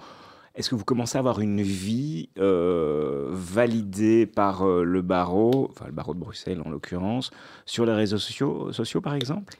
est-ce 0.54 0.70
que 0.70 0.74
vous 0.74 0.84
commencez 0.84 1.16
à 1.16 1.20
avoir 1.20 1.40
une 1.40 1.62
vie 1.62 2.28
euh, 2.38 3.28
validée 3.30 4.26
par 4.26 4.66
le 4.66 5.02
barreau, 5.02 5.68
enfin 5.70 5.86
le 5.86 5.92
barreau 5.92 6.14
de 6.14 6.20
Bruxelles 6.20 6.62
en 6.64 6.70
l'occurrence, 6.70 7.30
sur 7.66 7.84
les 7.84 7.94
réseaux 7.94 8.18
sociaux 8.18 9.00
par 9.02 9.14
exemple? 9.14 9.54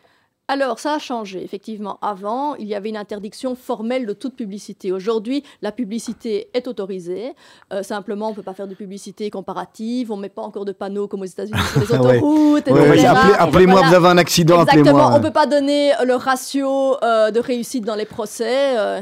Alors, 0.53 0.79
ça 0.79 0.93
a 0.93 0.99
changé, 0.99 1.43
effectivement. 1.43 1.99
Avant, 2.03 2.57
il 2.57 2.67
y 2.67 2.75
avait 2.75 2.91
une 2.91 2.99
interdiction 2.99 3.55
formelle 3.55 4.05
de 4.05 4.13
toute 4.13 4.37
publicité. 4.37 4.93
Aujourd'hui, 4.93 5.43
la 5.63 5.73
publicité 5.73 6.51
est 6.53 6.69
autorisée. 6.69 7.33
Euh, 7.73 7.83
simplement, 7.83 8.27
on 8.27 8.31
ne 8.33 8.35
peut 8.35 8.43
pas 8.43 8.53
faire 8.53 8.69
de 8.69 8.75
publicité 8.75 9.31
comparative. 9.31 10.13
On 10.13 10.19
ne 10.19 10.21
met 10.21 10.29
pas 10.29 10.43
encore 10.43 10.67
de 10.67 10.73
panneaux 10.73 11.09
comme 11.09 11.23
aux 11.23 11.25
États-Unis 11.25 11.59
sur 11.71 11.81
les 11.81 11.91
autoroutes. 11.99 12.69
Appelez-moi, 12.69 13.81
vous 13.81 13.95
avez 13.95 14.09
un 14.09 14.19
accident, 14.19 14.61
Exactement. 14.67 15.09
On 15.15 15.19
ne 15.21 15.23
peut 15.23 15.31
pas 15.31 15.47
donner 15.47 15.93
le 16.05 16.17
ratio 16.17 17.03
euh, 17.03 17.31
de 17.31 17.41
réussite 17.41 17.87
dans 17.87 17.97
les 17.97 18.05
procès. 18.05 18.77
Euh, 18.77 19.01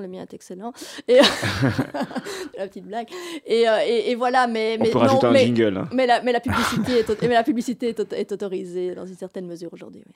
le 0.00 0.08
mien 0.08 0.22
est 0.22 0.34
excellent. 0.34 0.72
Et 1.08 1.16
la 2.58 2.68
petite 2.68 2.86
blague. 2.86 3.08
Et, 3.46 4.14
voilà, 4.16 4.46
mais, 4.46 4.78
mais, 4.78 4.94
un 4.94 5.34
jingle, 5.34 5.76
hein. 5.76 5.88
mais, 5.92 6.06
la, 6.06 6.22
mais 6.22 6.32
la 6.32 6.40
publicité, 6.40 7.00
est, 7.00 7.22
mais 7.22 7.34
la 7.34 7.42
publicité 7.42 7.94
est, 8.12 8.32
autorisée 8.32 8.94
dans 8.94 9.06
une 9.06 9.16
certaine 9.16 9.46
mesure 9.46 9.72
aujourd'hui. 9.72 10.02
Oui. 10.06 10.14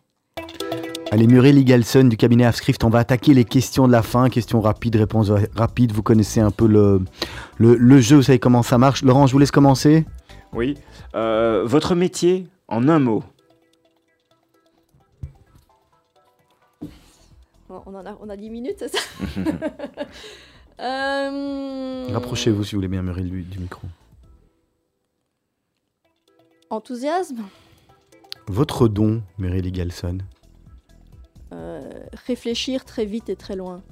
Allez, 1.10 1.26
Muriel 1.26 1.56
Igalson 1.56 2.04
du 2.04 2.18
cabinet 2.18 2.44
Afscript, 2.44 2.84
on 2.84 2.90
va 2.90 2.98
attaquer 2.98 3.32
les 3.32 3.46
questions 3.46 3.86
de 3.86 3.92
la 3.92 4.02
fin. 4.02 4.28
Questions 4.28 4.60
rapides, 4.60 4.96
réponses 4.96 5.32
rapides. 5.56 5.92
Vous 5.92 6.02
connaissez 6.02 6.40
un 6.40 6.50
peu 6.50 6.66
le, 6.66 7.00
le, 7.56 7.76
le 7.76 8.00
jeu, 8.00 8.16
vous 8.16 8.22
savez 8.22 8.38
comment 8.38 8.62
ça 8.62 8.76
marche. 8.76 9.02
Laurent, 9.02 9.26
je 9.26 9.32
vous 9.32 9.38
laisse 9.38 9.50
commencer. 9.50 10.04
Oui. 10.52 10.76
Euh, 11.14 11.62
votre 11.64 11.94
métier, 11.94 12.46
en 12.68 12.88
un 12.88 12.98
mot. 12.98 13.22
On, 17.68 17.94
en 17.94 18.06
a, 18.06 18.16
on 18.20 18.28
a 18.28 18.36
10 18.36 18.50
minutes, 18.50 18.76
c'est 18.78 18.88
ça 18.88 18.98
Euh, 20.80 22.06
Rapprochez-vous 22.12 22.62
si 22.62 22.72
vous 22.74 22.78
voulez 22.78 22.86
bien, 22.86 23.02
Muriel, 23.02 23.28
du, 23.28 23.42
du 23.42 23.58
micro. 23.58 23.82
Enthousiasme, 26.70 27.42
Votre 28.46 28.86
don, 28.86 29.22
Muriel 29.38 29.66
Igalson, 29.66 30.18
euh, 31.52 31.80
réfléchir 32.26 32.84
très 32.84 33.06
vite 33.06 33.28
et 33.28 33.36
très 33.36 33.56
loin. 33.56 33.82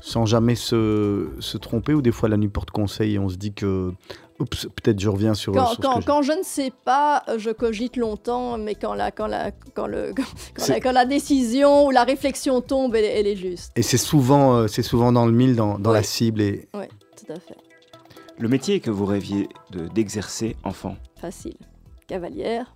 sans 0.00 0.24
jamais 0.24 0.54
se, 0.54 1.32
se 1.40 1.58
tromper 1.58 1.92
ou 1.94 2.00
des 2.00 2.12
fois 2.12 2.28
la 2.30 2.36
nuit 2.38 2.48
porte 2.48 2.70
conseil 2.70 3.14
et 3.14 3.18
on 3.18 3.28
se 3.28 3.36
dit 3.36 3.52
que 3.52 3.92
oups 4.40 4.66
peut-être 4.76 4.98
je 5.00 5.08
reviens 5.08 5.34
sur, 5.34 5.52
Quand, 5.52 5.66
sur 5.66 5.80
quand- 5.80 6.00
je- 6.00 6.06
quand 6.06 6.22
je 6.22 6.32
ne 6.32 6.42
sais 6.42 6.72
pas, 6.84 7.22
je 7.38 7.50
cogite 7.50 7.96
longtemps, 7.96 8.58
mais 8.58 8.74
quand 8.74 8.94
la, 8.94 9.10
quand 9.10 9.26
la, 9.26 9.50
quand 9.74 9.86
le, 9.86 10.12
quand, 10.56 10.68
la, 10.68 10.80
quand 10.80 10.92
la 10.92 11.04
décision 11.06 11.86
ou 11.86 11.90
la 11.90 12.04
réflexion 12.04 12.60
tombe, 12.60 12.94
elle, 12.96 13.04
elle 13.04 13.26
est 13.26 13.36
juste. 13.36 13.72
et 13.76 13.82
c'est 13.82 13.96
souvent 13.98 14.54
euh, 14.56 14.66
c'est 14.66 14.82
souvent 14.82 15.12
dans 15.12 15.26
le 15.26 15.32
mille 15.32 15.54
dans, 15.56 15.78
dans 15.78 15.92
la 15.92 16.02
cible 16.02 16.40
et 16.40 16.68
Oui, 16.74 16.86
tout 17.16 17.32
à 17.32 17.36
fait. 17.38 17.56
Le 18.38 18.48
métier 18.48 18.80
que 18.80 18.90
vous 18.90 19.06
rêviez 19.06 19.48
de- 19.70 19.86
d'exercer 19.88 20.56
enfant. 20.64 20.96
Facile. 21.20 21.54
Cavalière. 22.08 22.74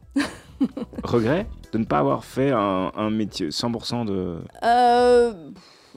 Regret 1.02 1.46
de 1.72 1.78
ne 1.78 1.84
pas 1.84 1.98
avoir 1.98 2.24
fait 2.24 2.50
un, 2.50 2.90
un 2.96 3.10
métier 3.10 3.48
100% 3.50 4.06
de... 4.06 4.38
Euh, 4.62 5.32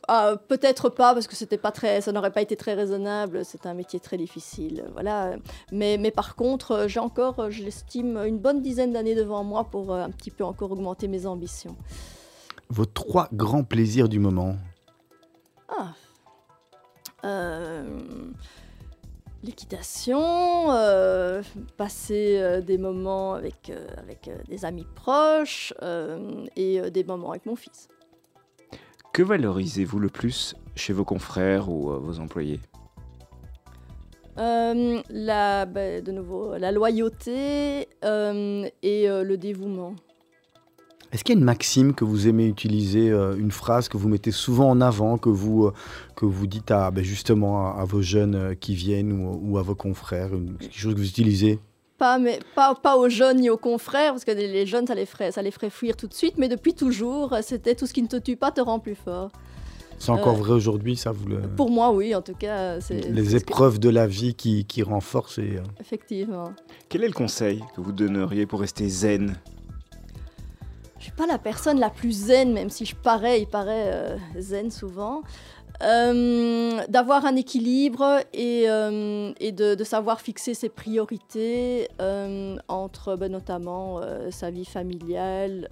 ah, 0.07 0.35
Peut-être 0.47 0.89
pas, 0.89 1.13
parce 1.13 1.27
que 1.27 1.35
c'était 1.35 1.57
pas 1.57 1.71
très, 1.71 2.01
ça 2.01 2.11
n'aurait 2.11 2.31
pas 2.31 2.41
été 2.41 2.55
très 2.55 2.73
raisonnable. 2.73 3.45
C'est 3.45 3.65
un 3.65 3.73
métier 3.73 3.99
très 3.99 4.17
difficile. 4.17 4.85
Voilà. 4.93 5.35
Mais, 5.71 5.97
mais 5.97 6.11
par 6.11 6.35
contre, 6.35 6.71
euh, 6.71 6.87
j'ai 6.87 6.99
encore, 6.99 7.39
euh, 7.39 7.49
je 7.49 7.63
l'estime, 7.63 8.17
une 8.17 8.39
bonne 8.39 8.61
dizaine 8.61 8.93
d'années 8.93 9.15
devant 9.15 9.43
moi 9.43 9.65
pour 9.65 9.93
euh, 9.93 10.03
un 10.03 10.09
petit 10.09 10.31
peu 10.31 10.43
encore 10.43 10.71
augmenter 10.71 11.07
mes 11.07 11.25
ambitions. 11.25 11.75
vos 12.69 12.85
trois 12.85 13.27
grands 13.33 13.63
plaisirs 13.63 14.09
du 14.09 14.19
moment. 14.19 14.55
Ah. 15.69 15.93
Euh, 17.25 17.83
L'équitation, 19.43 20.71
euh, 20.71 21.41
passer 21.75 22.37
euh, 22.39 22.61
des 22.61 22.77
moments 22.77 23.33
avec, 23.33 23.71
avec 23.97 24.29
des 24.47 24.65
amis 24.65 24.85
proches 24.95 25.73
et 26.55 26.79
des 26.91 27.03
moments 27.03 27.31
avec 27.31 27.47
mon 27.47 27.55
fils. 27.55 27.87
Que 29.13 29.23
valorisez-vous 29.23 29.99
le 29.99 30.09
plus 30.09 30.55
chez 30.75 30.93
vos 30.93 31.03
confrères 31.03 31.69
ou 31.69 31.91
euh, 31.91 31.97
vos 31.97 32.19
employés? 32.19 32.59
Euh, 34.37 35.01
la, 35.09 35.65
bah, 35.65 35.99
de 35.99 36.11
nouveau, 36.11 36.57
la 36.57 36.71
loyauté 36.71 37.89
euh, 38.05 38.65
et 38.81 39.09
euh, 39.09 39.23
le 39.23 39.37
dévouement. 39.37 39.95
Est-ce 41.11 41.25
qu'il 41.25 41.35
y 41.35 41.37
a 41.37 41.39
une 41.39 41.45
maxime 41.45 41.93
que 41.93 42.05
vous 42.05 42.29
aimez 42.29 42.47
utiliser, 42.47 43.09
euh, 43.11 43.35
une 43.35 43.51
phrase 43.51 43.89
que 43.89 43.97
vous 43.97 44.07
mettez 44.07 44.31
souvent 44.31 44.69
en 44.69 44.79
avant, 44.79 45.17
que 45.17 45.27
vous, 45.27 45.65
euh, 45.65 45.73
que 46.15 46.25
vous 46.25 46.47
dites 46.47 46.71
à, 46.71 46.89
ben, 46.89 47.03
justement 47.03 47.67
à, 47.67 47.81
à 47.81 47.83
vos 47.83 48.01
jeunes 48.01 48.55
qui 48.55 48.75
viennent 48.75 49.11
ou, 49.11 49.37
ou 49.43 49.57
à 49.57 49.61
vos 49.61 49.75
confrères, 49.75 50.33
une- 50.33 50.55
quelque 50.57 50.77
chose 50.77 50.93
que 50.93 50.99
vous 50.99 51.09
utilisez? 51.09 51.59
Pas, 52.01 52.17
mais, 52.17 52.39
pas, 52.55 52.73
pas 52.73 52.97
aux 52.97 53.09
jeunes 53.09 53.37
ni 53.41 53.51
aux 53.51 53.57
confrères, 53.57 54.13
parce 54.13 54.25
que 54.25 54.31
les 54.31 54.65
jeunes, 54.65 54.87
ça 54.87 54.95
les, 54.95 55.05
ferait, 55.05 55.31
ça 55.31 55.43
les 55.43 55.51
ferait 55.51 55.69
fuir 55.69 55.95
tout 55.95 56.07
de 56.07 56.15
suite, 56.15 56.33
mais 56.39 56.47
depuis 56.47 56.73
toujours, 56.73 57.37
c'était 57.43 57.75
tout 57.75 57.85
ce 57.85 57.93
qui 57.93 58.01
ne 58.01 58.07
te 58.07 58.15
tue 58.15 58.35
pas 58.35 58.49
te 58.49 58.59
rend 58.59 58.79
plus 58.79 58.95
fort. 58.95 59.29
C'est 59.99 60.09
encore 60.09 60.33
Euh, 60.33 60.37
vrai 60.39 60.53
aujourd'hui, 60.53 60.97
ça 60.97 61.11
vous 61.11 61.27
le... 61.27 61.41
Pour 61.41 61.69
moi, 61.69 61.91
oui, 61.91 62.15
en 62.15 62.23
tout 62.23 62.33
cas. 62.33 62.81
c'est 62.81 63.03
c'est 63.03 63.09
Les 63.11 63.23
ce 63.25 63.31
que- 63.33 63.37
épreuves 63.43 63.77
de 63.77 63.89
la 63.89 64.07
vie 64.07 64.33
qui, 64.33 64.65
qui 64.65 64.81
renforcent 64.81 65.37
et... 65.37 65.57
euh, 65.57 65.63
Effectivement. 65.79 66.53
Quel 66.89 67.03
est 67.03 67.07
le 67.07 67.13
conseil 67.13 67.63
que 67.75 67.81
vous 67.81 67.91
donneriez 67.91 68.47
pour 68.47 68.61
rester 68.61 68.89
zen? 68.89 69.35
Je 70.97 71.03
suis 71.03 71.11
pas 71.13 71.27
la 71.27 71.37
personne 71.37 71.79
la 71.79 71.91
plus 71.91 72.11
zen, 72.11 72.51
même 72.51 72.71
si 72.71 72.85
je 72.85 72.95
parais, 72.95 73.41
il 73.41 73.47
paraît 73.47 73.91
euh, 73.93 74.17
zen 74.39 74.71
souvent. 74.71 75.21
Euh, 75.83 76.81
D'avoir 76.89 77.25
un 77.25 77.35
équilibre 77.35 78.19
et, 78.33 78.65
euh, 78.67 79.31
et 79.39 79.51
de, 79.51 79.83
savoir 79.83 80.21
fixer 80.21 80.53
ses 80.53 80.69
priorités 80.69 81.87
euh, 82.01 82.55
entre 82.67 83.15
ben, 83.15 83.31
notamment 83.31 84.01
sa 84.31 84.49
vie 84.51 84.65
familiale, 84.65 85.67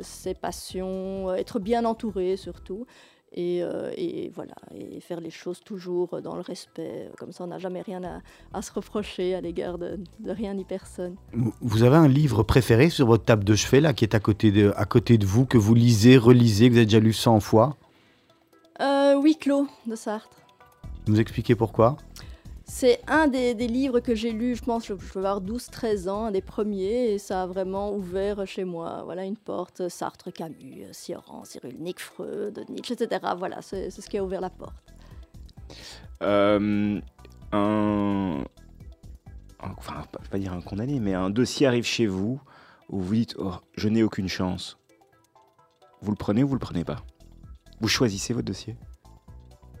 ses 0.00 0.34
passions, 0.34 1.32
être 1.34 1.58
bien 1.58 1.84
entouré 1.84 2.36
surtout. 2.36 2.86
Et, 3.34 3.62
et 3.96 4.30
voilà, 4.34 4.54
et 4.74 5.00
faire 5.00 5.20
les 5.20 5.30
choses 5.30 5.60
toujours 5.64 6.20
dans 6.22 6.34
le 6.34 6.42
respect. 6.42 7.08
Comme 7.18 7.32
ça, 7.32 7.44
on 7.44 7.46
n'a 7.46 7.58
jamais 7.58 7.80
rien 7.80 8.02
à, 8.04 8.20
à 8.52 8.60
se 8.62 8.70
reprocher 8.72 9.34
à 9.34 9.40
l'égard 9.40 9.78
de, 9.78 9.98
rien 10.26 10.52
ni 10.54 10.64
personne. 10.64 11.16
Vous- 11.62 11.82
avez 11.82 11.96
un 11.96 12.08
livre 12.08 12.42
préféré 12.42 12.90
sur 12.90 13.06
votre 13.06 13.24
table 13.24 13.44
de 13.44 13.54
chevet, 13.54 13.80
là, 13.80 13.94
qui 13.94 14.04
est 14.04 14.14
à 14.14 14.20
côté 14.20 14.50
de, 14.52 14.72
à 14.76 14.84
côté 14.84 15.16
de 15.16 15.24
vous, 15.24 15.46
que 15.46 15.56
vous 15.56 15.74
lisez, 15.74 16.18
relisez, 16.18 16.68
que 16.68 16.72
vous 16.72 16.78
avez 16.78 16.86
déjà 16.86 17.00
lu 17.00 17.14
100 17.14 17.40
fois? 17.40 17.76
Huis 19.22 19.36
clos 19.36 19.68
de 19.86 19.94
Sartre. 19.94 20.36
Vous 21.06 21.20
expliquez 21.20 21.54
pourquoi? 21.54 21.96
C'est 22.64 23.00
un 23.06 23.26
des, 23.26 23.54
des 23.54 23.66
livres 23.66 24.00
que 24.00 24.14
j'ai 24.14 24.32
lu, 24.32 24.54
je 24.56 24.62
pense, 24.62 24.86
je, 24.86 24.94
je 24.94 25.12
vais 25.18 25.26
avoir 25.26 25.42
12-13 25.42 26.08
ans, 26.08 26.24
un 26.26 26.30
des 26.30 26.40
premiers, 26.40 27.12
et 27.12 27.18
ça 27.18 27.42
a 27.42 27.46
vraiment 27.46 27.92
ouvert 27.92 28.46
chez 28.46 28.64
moi 28.64 29.02
voilà, 29.04 29.24
une 29.24 29.36
porte. 29.36 29.88
Sartre, 29.88 30.32
Camus, 30.32 30.86
Sioran, 30.92 31.44
Cyrulnik, 31.44 32.00
Freud, 32.00 32.64
Nietzsche, 32.70 32.94
etc. 32.94 33.20
Voilà, 33.36 33.60
c'est 33.62 33.90
c'est 33.90 34.00
ce 34.00 34.08
qui 34.08 34.16
a 34.16 34.24
ouvert 34.24 34.40
la 34.40 34.48
porte. 34.50 34.74
Euh, 36.22 37.00
un, 37.52 37.58
un- 37.58 38.44
enfin, 39.76 40.04
pas- 40.10 40.18
je 40.20 40.24
vais 40.24 40.30
pas 40.30 40.38
dire 40.38 40.52
un 40.52 40.60
condamné, 40.62 40.98
mais 41.00 41.14
un 41.14 41.30
dossier 41.30 41.66
arrive 41.66 41.84
chez 41.84 42.06
vous 42.06 42.40
où 42.88 43.00
vous 43.00 43.14
dites 43.14 43.34
oh, 43.38 43.54
je 43.76 43.88
n'ai 43.88 44.02
aucune 44.02 44.28
chance. 44.28 44.78
Vous 46.00 46.10
le 46.10 46.16
prenez 46.16 46.42
ou 46.42 46.48
vous 46.48 46.54
le 46.54 46.60
prenez 46.60 46.84
pas? 46.84 47.02
Vous 47.80 47.88
choisissez 47.88 48.32
votre 48.32 48.46
dossier? 48.46 48.76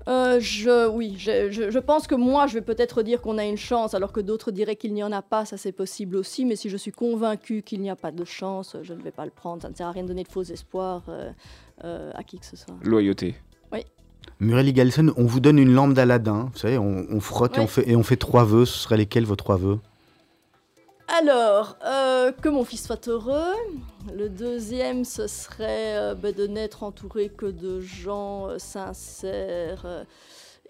Euh, 0.08 0.40
je, 0.40 0.88
oui, 0.88 1.14
je, 1.16 1.50
je- 1.50 1.70
je 1.70 1.78
pense 1.78 2.06
que 2.06 2.14
moi, 2.16 2.46
je 2.48 2.54
vais 2.54 2.60
peut-être 2.60 3.02
dire 3.02 3.20
qu'on 3.20 3.38
a 3.38 3.44
une 3.44 3.56
chance, 3.56 3.94
alors 3.94 4.12
que 4.12 4.20
d'autres 4.20 4.50
diraient 4.50 4.74
qu'il 4.76 4.94
n'y 4.94 5.04
en 5.04 5.12
a 5.12 5.22
pas, 5.22 5.44
ça 5.44 5.56
c'est 5.56 5.70
possible 5.72 6.16
aussi, 6.16 6.44
mais 6.44 6.56
si 6.56 6.68
je 6.68 6.76
suis 6.76 6.90
convaincue 6.92 7.62
qu'il 7.62 7.80
n'y 7.80 7.90
a 7.90 7.96
pas 7.96 8.10
de 8.10 8.24
chance, 8.24 8.76
je 8.82 8.94
ne 8.94 9.00
vais 9.02 9.12
pas 9.12 9.24
le 9.24 9.30
prendre. 9.30 9.62
Ça 9.62 9.68
ne 9.70 9.74
sert 9.74 9.86
à 9.86 9.92
rien 9.92 10.02
de 10.02 10.08
donner 10.08 10.24
de 10.24 10.28
faux 10.28 10.42
espoirs 10.42 11.04
euh, 11.08 11.30
euh, 11.84 12.10
à 12.14 12.22
qui 12.24 12.38
que 12.38 12.46
ce 12.46 12.56
soit. 12.56 12.74
Loyauté. 12.82 13.34
Muriel 14.38 14.68
Igalson, 14.68 15.12
on 15.16 15.24
vous 15.24 15.38
donne 15.40 15.58
une 15.58 15.72
lampe 15.72 15.94
d'Aladin, 15.94 16.48
vous 16.52 16.58
savez, 16.58 16.76
on, 16.78 17.06
on 17.10 17.20
frotte 17.20 17.56
et, 17.56 17.60
Oui. 17.60 17.64
on 17.64 17.68
fait, 17.68 17.88
et 17.90 17.96
on 17.96 18.02
fait 18.02 18.16
trois 18.16 18.44
vœux. 18.44 18.64
Ce 18.64 18.76
seraient 18.78 18.96
lesquels 18.96 19.24
vos 19.24 19.36
trois 19.36 19.56
vœux? 19.56 19.78
Alors, 21.14 21.76
euh, 21.84 22.32
que 22.32 22.48
mon 22.48 22.64
fils 22.64 22.86
soit 22.86 23.06
heureux. 23.06 23.54
Le 24.14 24.28
deuxième, 24.30 25.04
ce 25.04 25.26
serait 25.26 25.96
euh, 25.98 26.14
ben, 26.14 26.34
de 26.34 26.46
n'être 26.46 26.82
entouré 26.84 27.28
que 27.28 27.46
de 27.46 27.80
gens 27.80 28.48
euh, 28.48 28.58
sincères. 28.58 30.06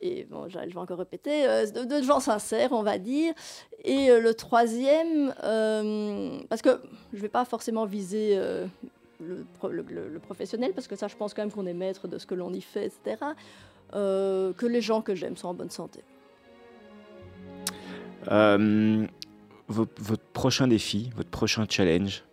et 0.01 0.25
bon, 0.25 0.49
je 0.49 0.59
vais 0.59 0.77
encore 0.77 0.99
répéter, 0.99 1.47
de, 1.47 2.03
gens 2.03 2.19
sincères, 2.19 2.73
on 2.73 2.83
va 2.83 2.99
dire. 2.99 3.35
Et 3.85 4.09
le 4.19 4.35
troisième, 4.35 5.33
parce 6.49 6.61
que 6.63 6.81
je 7.13 7.19
ne 7.19 7.23
vais 7.23 7.29
pas 7.29 7.45
forcément 7.45 7.85
viser 7.85 8.37
le, 9.21 9.45
pro- 9.59 9.69
le- 9.69 9.85
le- 9.89 10.09
le 10.09 10.19
professionnel, 10.19 10.73
parce 10.75 10.89
que 10.89 10.97
ça, 10.97 11.07
je 11.07 11.15
pense 11.15 11.35
quand 11.35 11.43
même 11.43 11.53
qu'on 11.53 11.67
est 11.67 11.73
maître 11.75 12.09
de 12.09 12.19
ce 12.19 12.27
que 12.27 12.35
l'on 12.35 12.53
y 12.53 12.61
fait, 12.61 12.87
etc. 12.87 13.17
que 13.93 14.67
les 14.67 14.81
gens 14.81 15.03
que 15.03 15.15
j'aime 15.15 15.37
sont 15.37 15.49
en 15.49 15.55
bonne 15.55 15.71
santé. 15.71 16.01
Vo- 19.69 19.87
votre 20.01 20.25
prochain 20.33 20.67
défi, 20.69 21.11
votre 21.17 21.31
prochain 21.31 21.65
challenge? 21.69 22.25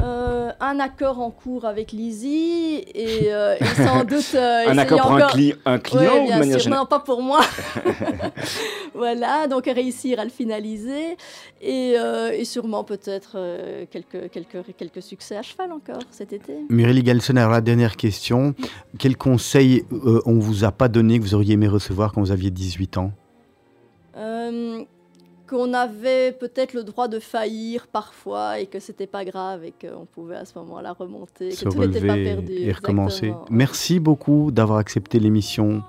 Euh, 0.00 0.50
un 0.58 0.80
accord 0.80 1.20
en 1.20 1.30
cours 1.30 1.64
avec 1.66 1.92
Lizzie 1.92 2.82
et, 2.94 3.32
euh, 3.32 3.54
et 3.60 3.64
sans 3.64 4.02
doute 4.04 4.32
euh, 4.34 4.64
Un 4.68 4.76
accord 4.76 5.00
pour 5.02 5.12
un, 5.12 5.16
encore- 5.18 5.36
cli- 5.36 5.54
un 5.64 5.78
client 5.78 6.14
Ouais, 6.14 6.18
ou 6.18 6.22
de 6.22 6.26
bien 6.26 6.38
manière 6.40 6.54
sûr. 6.54 6.64
générale? 6.64 6.82
Non, 6.82 6.86
pas 6.88 6.98
pour 6.98 7.22
moi. 7.22 7.40
voilà, 8.94 9.46
donc 9.46 9.66
réussir 9.66 10.18
à 10.18 10.24
le 10.24 10.30
finaliser 10.30 11.16
et, 11.62 11.94
euh, 11.96 12.32
et 12.32 12.44
sûrement 12.44 12.82
peut-être 12.82 13.32
euh, 13.36 13.84
quelques, 13.88 14.30
quelques, 14.30 14.74
quelques 14.76 15.02
succès 15.02 15.36
à 15.36 15.42
cheval 15.42 15.70
encore 15.70 16.02
cet 16.10 16.32
été. 16.32 16.54
Muriel 16.70 16.98
Igalson, 16.98 17.36
alors 17.36 17.52
la 17.52 17.60
dernière 17.60 17.96
question. 17.96 18.54
Quel 18.98 19.16
conseil 19.16 19.84
euh, 19.92 20.20
on 20.26 20.40
vous 20.40 20.64
a 20.64 20.72
pas 20.72 20.88
donné 20.88 21.18
que 21.20 21.22
vous 21.24 21.34
auriez 21.36 21.54
aimé 21.54 21.68
recevoir 21.68 22.12
quand 22.12 22.20
vous 22.20 22.32
aviez 22.32 22.50
18 22.50 22.98
ans? 22.98 23.12
Euh, 24.16 24.82
qu'on 25.48 25.74
avait 25.74 26.32
peut-être 26.32 26.72
le 26.74 26.84
droit 26.84 27.08
de 27.08 27.18
faillir 27.18 27.86
parfois 27.86 28.58
et 28.58 28.66
que 28.66 28.80
c'était 28.80 29.06
pas 29.06 29.24
grave 29.24 29.64
et 29.64 29.72
qu'on 29.72 30.06
pouvait 30.06 30.36
à 30.36 30.44
ce 30.44 30.58
moment-là 30.58 30.94
remonter, 30.98 31.50
que 31.50 31.68
tout 31.68 31.78
n'était 31.78 32.06
pas 32.06 32.14
perdu. 32.14 32.52
et 32.52 32.72
recommencer. 32.72 33.26
exactement. 33.26 33.46
Merci 33.50 34.00
beaucoup 34.00 34.50
d'avoir 34.50 34.78
accepté 34.78 35.18
l'émission, 35.18 35.82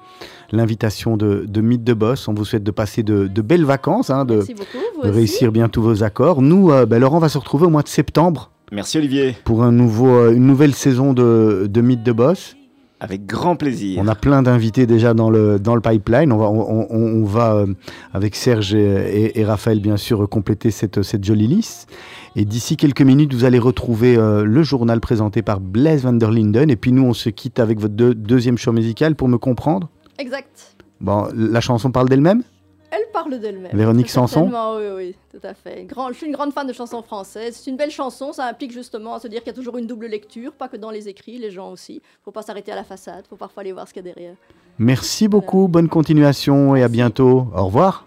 l'invitation 0.52 1.18
de, 1.18 1.46
de 1.48 1.62
Mythe 1.62 1.84
de 1.84 1.94
Boss. 1.94 2.28
On 2.28 2.34
vous 2.34 2.46
souhaite 2.46 2.64
de 2.64 2.72
passer 2.72 3.04
de, 3.04 3.28
de 3.28 3.42
belles 3.42 3.66
vacances, 3.66 4.10
hein, 4.10 4.26
de, 4.26 4.40
beaucoup. 4.40 5.02
Réussir 5.02 5.52
bien 5.52 5.70
tous 5.70 5.82
vos 5.82 6.04
accords. 6.04 6.42
Nous, 6.42 6.72
euh, 6.72 6.86
ben, 6.86 7.00
Laurent 7.00 7.20
va 7.20 7.30
se 7.30 7.38
retrouver 7.38 7.66
au 7.66 7.70
mois 7.70 7.84
de 7.84 7.88
septembre 7.88 8.52
Merci 8.72 8.98
Olivier. 8.98 9.36
Pour 9.44 9.64
un 9.64 9.72
nouveau, 9.72 10.10
euh, 10.10 10.34
une 10.34 10.48
nouvelle 10.48 10.74
saison 10.74 11.14
de, 11.14 11.68
de 11.70 11.82
Mythe 11.82 12.04
de 12.04 12.12
Boss. 12.12 12.56
Avec 13.02 13.26
grand 13.26 13.56
plaisir. 13.58 14.00
On 14.02 14.08
a 14.08 14.16
plein 14.16 14.42
d'invités 14.42 14.86
déjà 14.88 15.14
dans 15.14 15.30
le, 15.30 15.60
dans 15.60 15.76
le 15.76 15.82
pipeline. 15.82 16.32
On 16.32 16.38
va, 16.38 16.46
on, 16.50 16.88
on- 16.90 17.22
on 17.22 17.26
va 17.26 17.56
euh, 17.56 17.68
avec 18.14 18.36
Serge 18.36 18.74
et, 18.74 18.80
et- 18.80 19.40
et 19.40 19.46
Raphaël, 19.46 19.82
bien 19.82 19.98
sûr, 19.98 20.28
compléter 20.30 20.72
cette, 20.72 21.02
cette 21.04 21.24
jolie 21.26 21.48
liste. 21.48 21.90
Et 22.38 22.46
d'ici 22.46 22.78
quelques 22.78 23.02
minutes, 23.02 23.34
vous 23.34 23.44
allez 23.44 23.60
retrouver 23.60 24.16
euh, 24.18 24.46
le 24.46 24.64
journal 24.64 25.02
présenté 25.02 25.42
par 25.42 25.60
Blaise 25.60 26.04
van 26.04 26.14
der 26.14 26.32
Linden. 26.32 26.70
Et 26.72 26.76
puis 26.78 26.92
nous, 26.94 27.04
on 27.04 27.14
se 27.14 27.30
quitte 27.30 27.60
avec 27.60 27.80
votre 27.80 27.94
deux- 27.94 28.16
deuxième 28.16 28.58
show 28.58 28.72
musical 28.72 29.16
pour 29.16 29.28
me 29.28 29.38
comprendre. 29.38 29.90
Exact. 30.18 30.76
Bon, 31.02 31.28
la 31.36 31.60
chanson 31.60 31.92
parle 31.92 32.08
d'elle-même? 32.08 32.44
Elle 32.92 33.06
parle 33.12 33.40
d'elle-même. 33.40 33.76
Véronique 33.76 34.10
Sanson 34.10 34.50
Oui, 34.78 34.88
oui, 34.96 35.16
tout 35.32 35.46
à 35.46 35.54
fait. 35.54 35.84
Grand- 35.84 36.10
je 36.10 36.14
suis 36.18 36.28
une 36.28 36.34
grande 36.34 36.54
fan 36.54 36.66
de 36.68 36.74
chansons 36.74 37.02
françaises. 37.02 37.60
C'est 37.62 37.70
une 37.70 37.78
belle 37.78 37.92
chanson. 37.92 38.32
Ça 38.32 38.46
implique 38.46 38.72
justement 38.72 39.16
à 39.16 39.20
se 39.20 39.28
dire 39.28 39.40
qu'il 39.40 39.48
y 39.48 39.56
a 39.56 39.56
toujours 39.56 39.78
une 39.78 39.88
double 39.88 40.06
lecture, 40.08 40.54
pas 40.54 40.68
que 40.68 40.78
dans 40.78 40.92
les 40.92 41.10
écrits, 41.10 41.38
les 41.38 41.52
gens 41.52 41.72
aussi. 41.72 42.02
faut 42.24 42.32
pas 42.32 42.42
s'arrêter 42.42 42.72
à 42.72 42.76
la 42.76 42.84
façade. 42.84 43.26
faut 43.30 43.36
parfois 43.36 43.62
aller 43.62 43.72
voir 43.74 43.88
ce 43.88 43.94
qu'il 43.94 44.06
y 44.06 44.10
a 44.10 44.14
derrière. 44.14 44.36
Merci 44.78 45.28
beaucoup, 45.28 45.68
bonne 45.68 45.90
continuation 45.90 46.76
et 46.76 46.84
à 46.84 46.88
bientôt. 46.88 47.48
Au 47.56 47.66
revoir. 47.66 48.06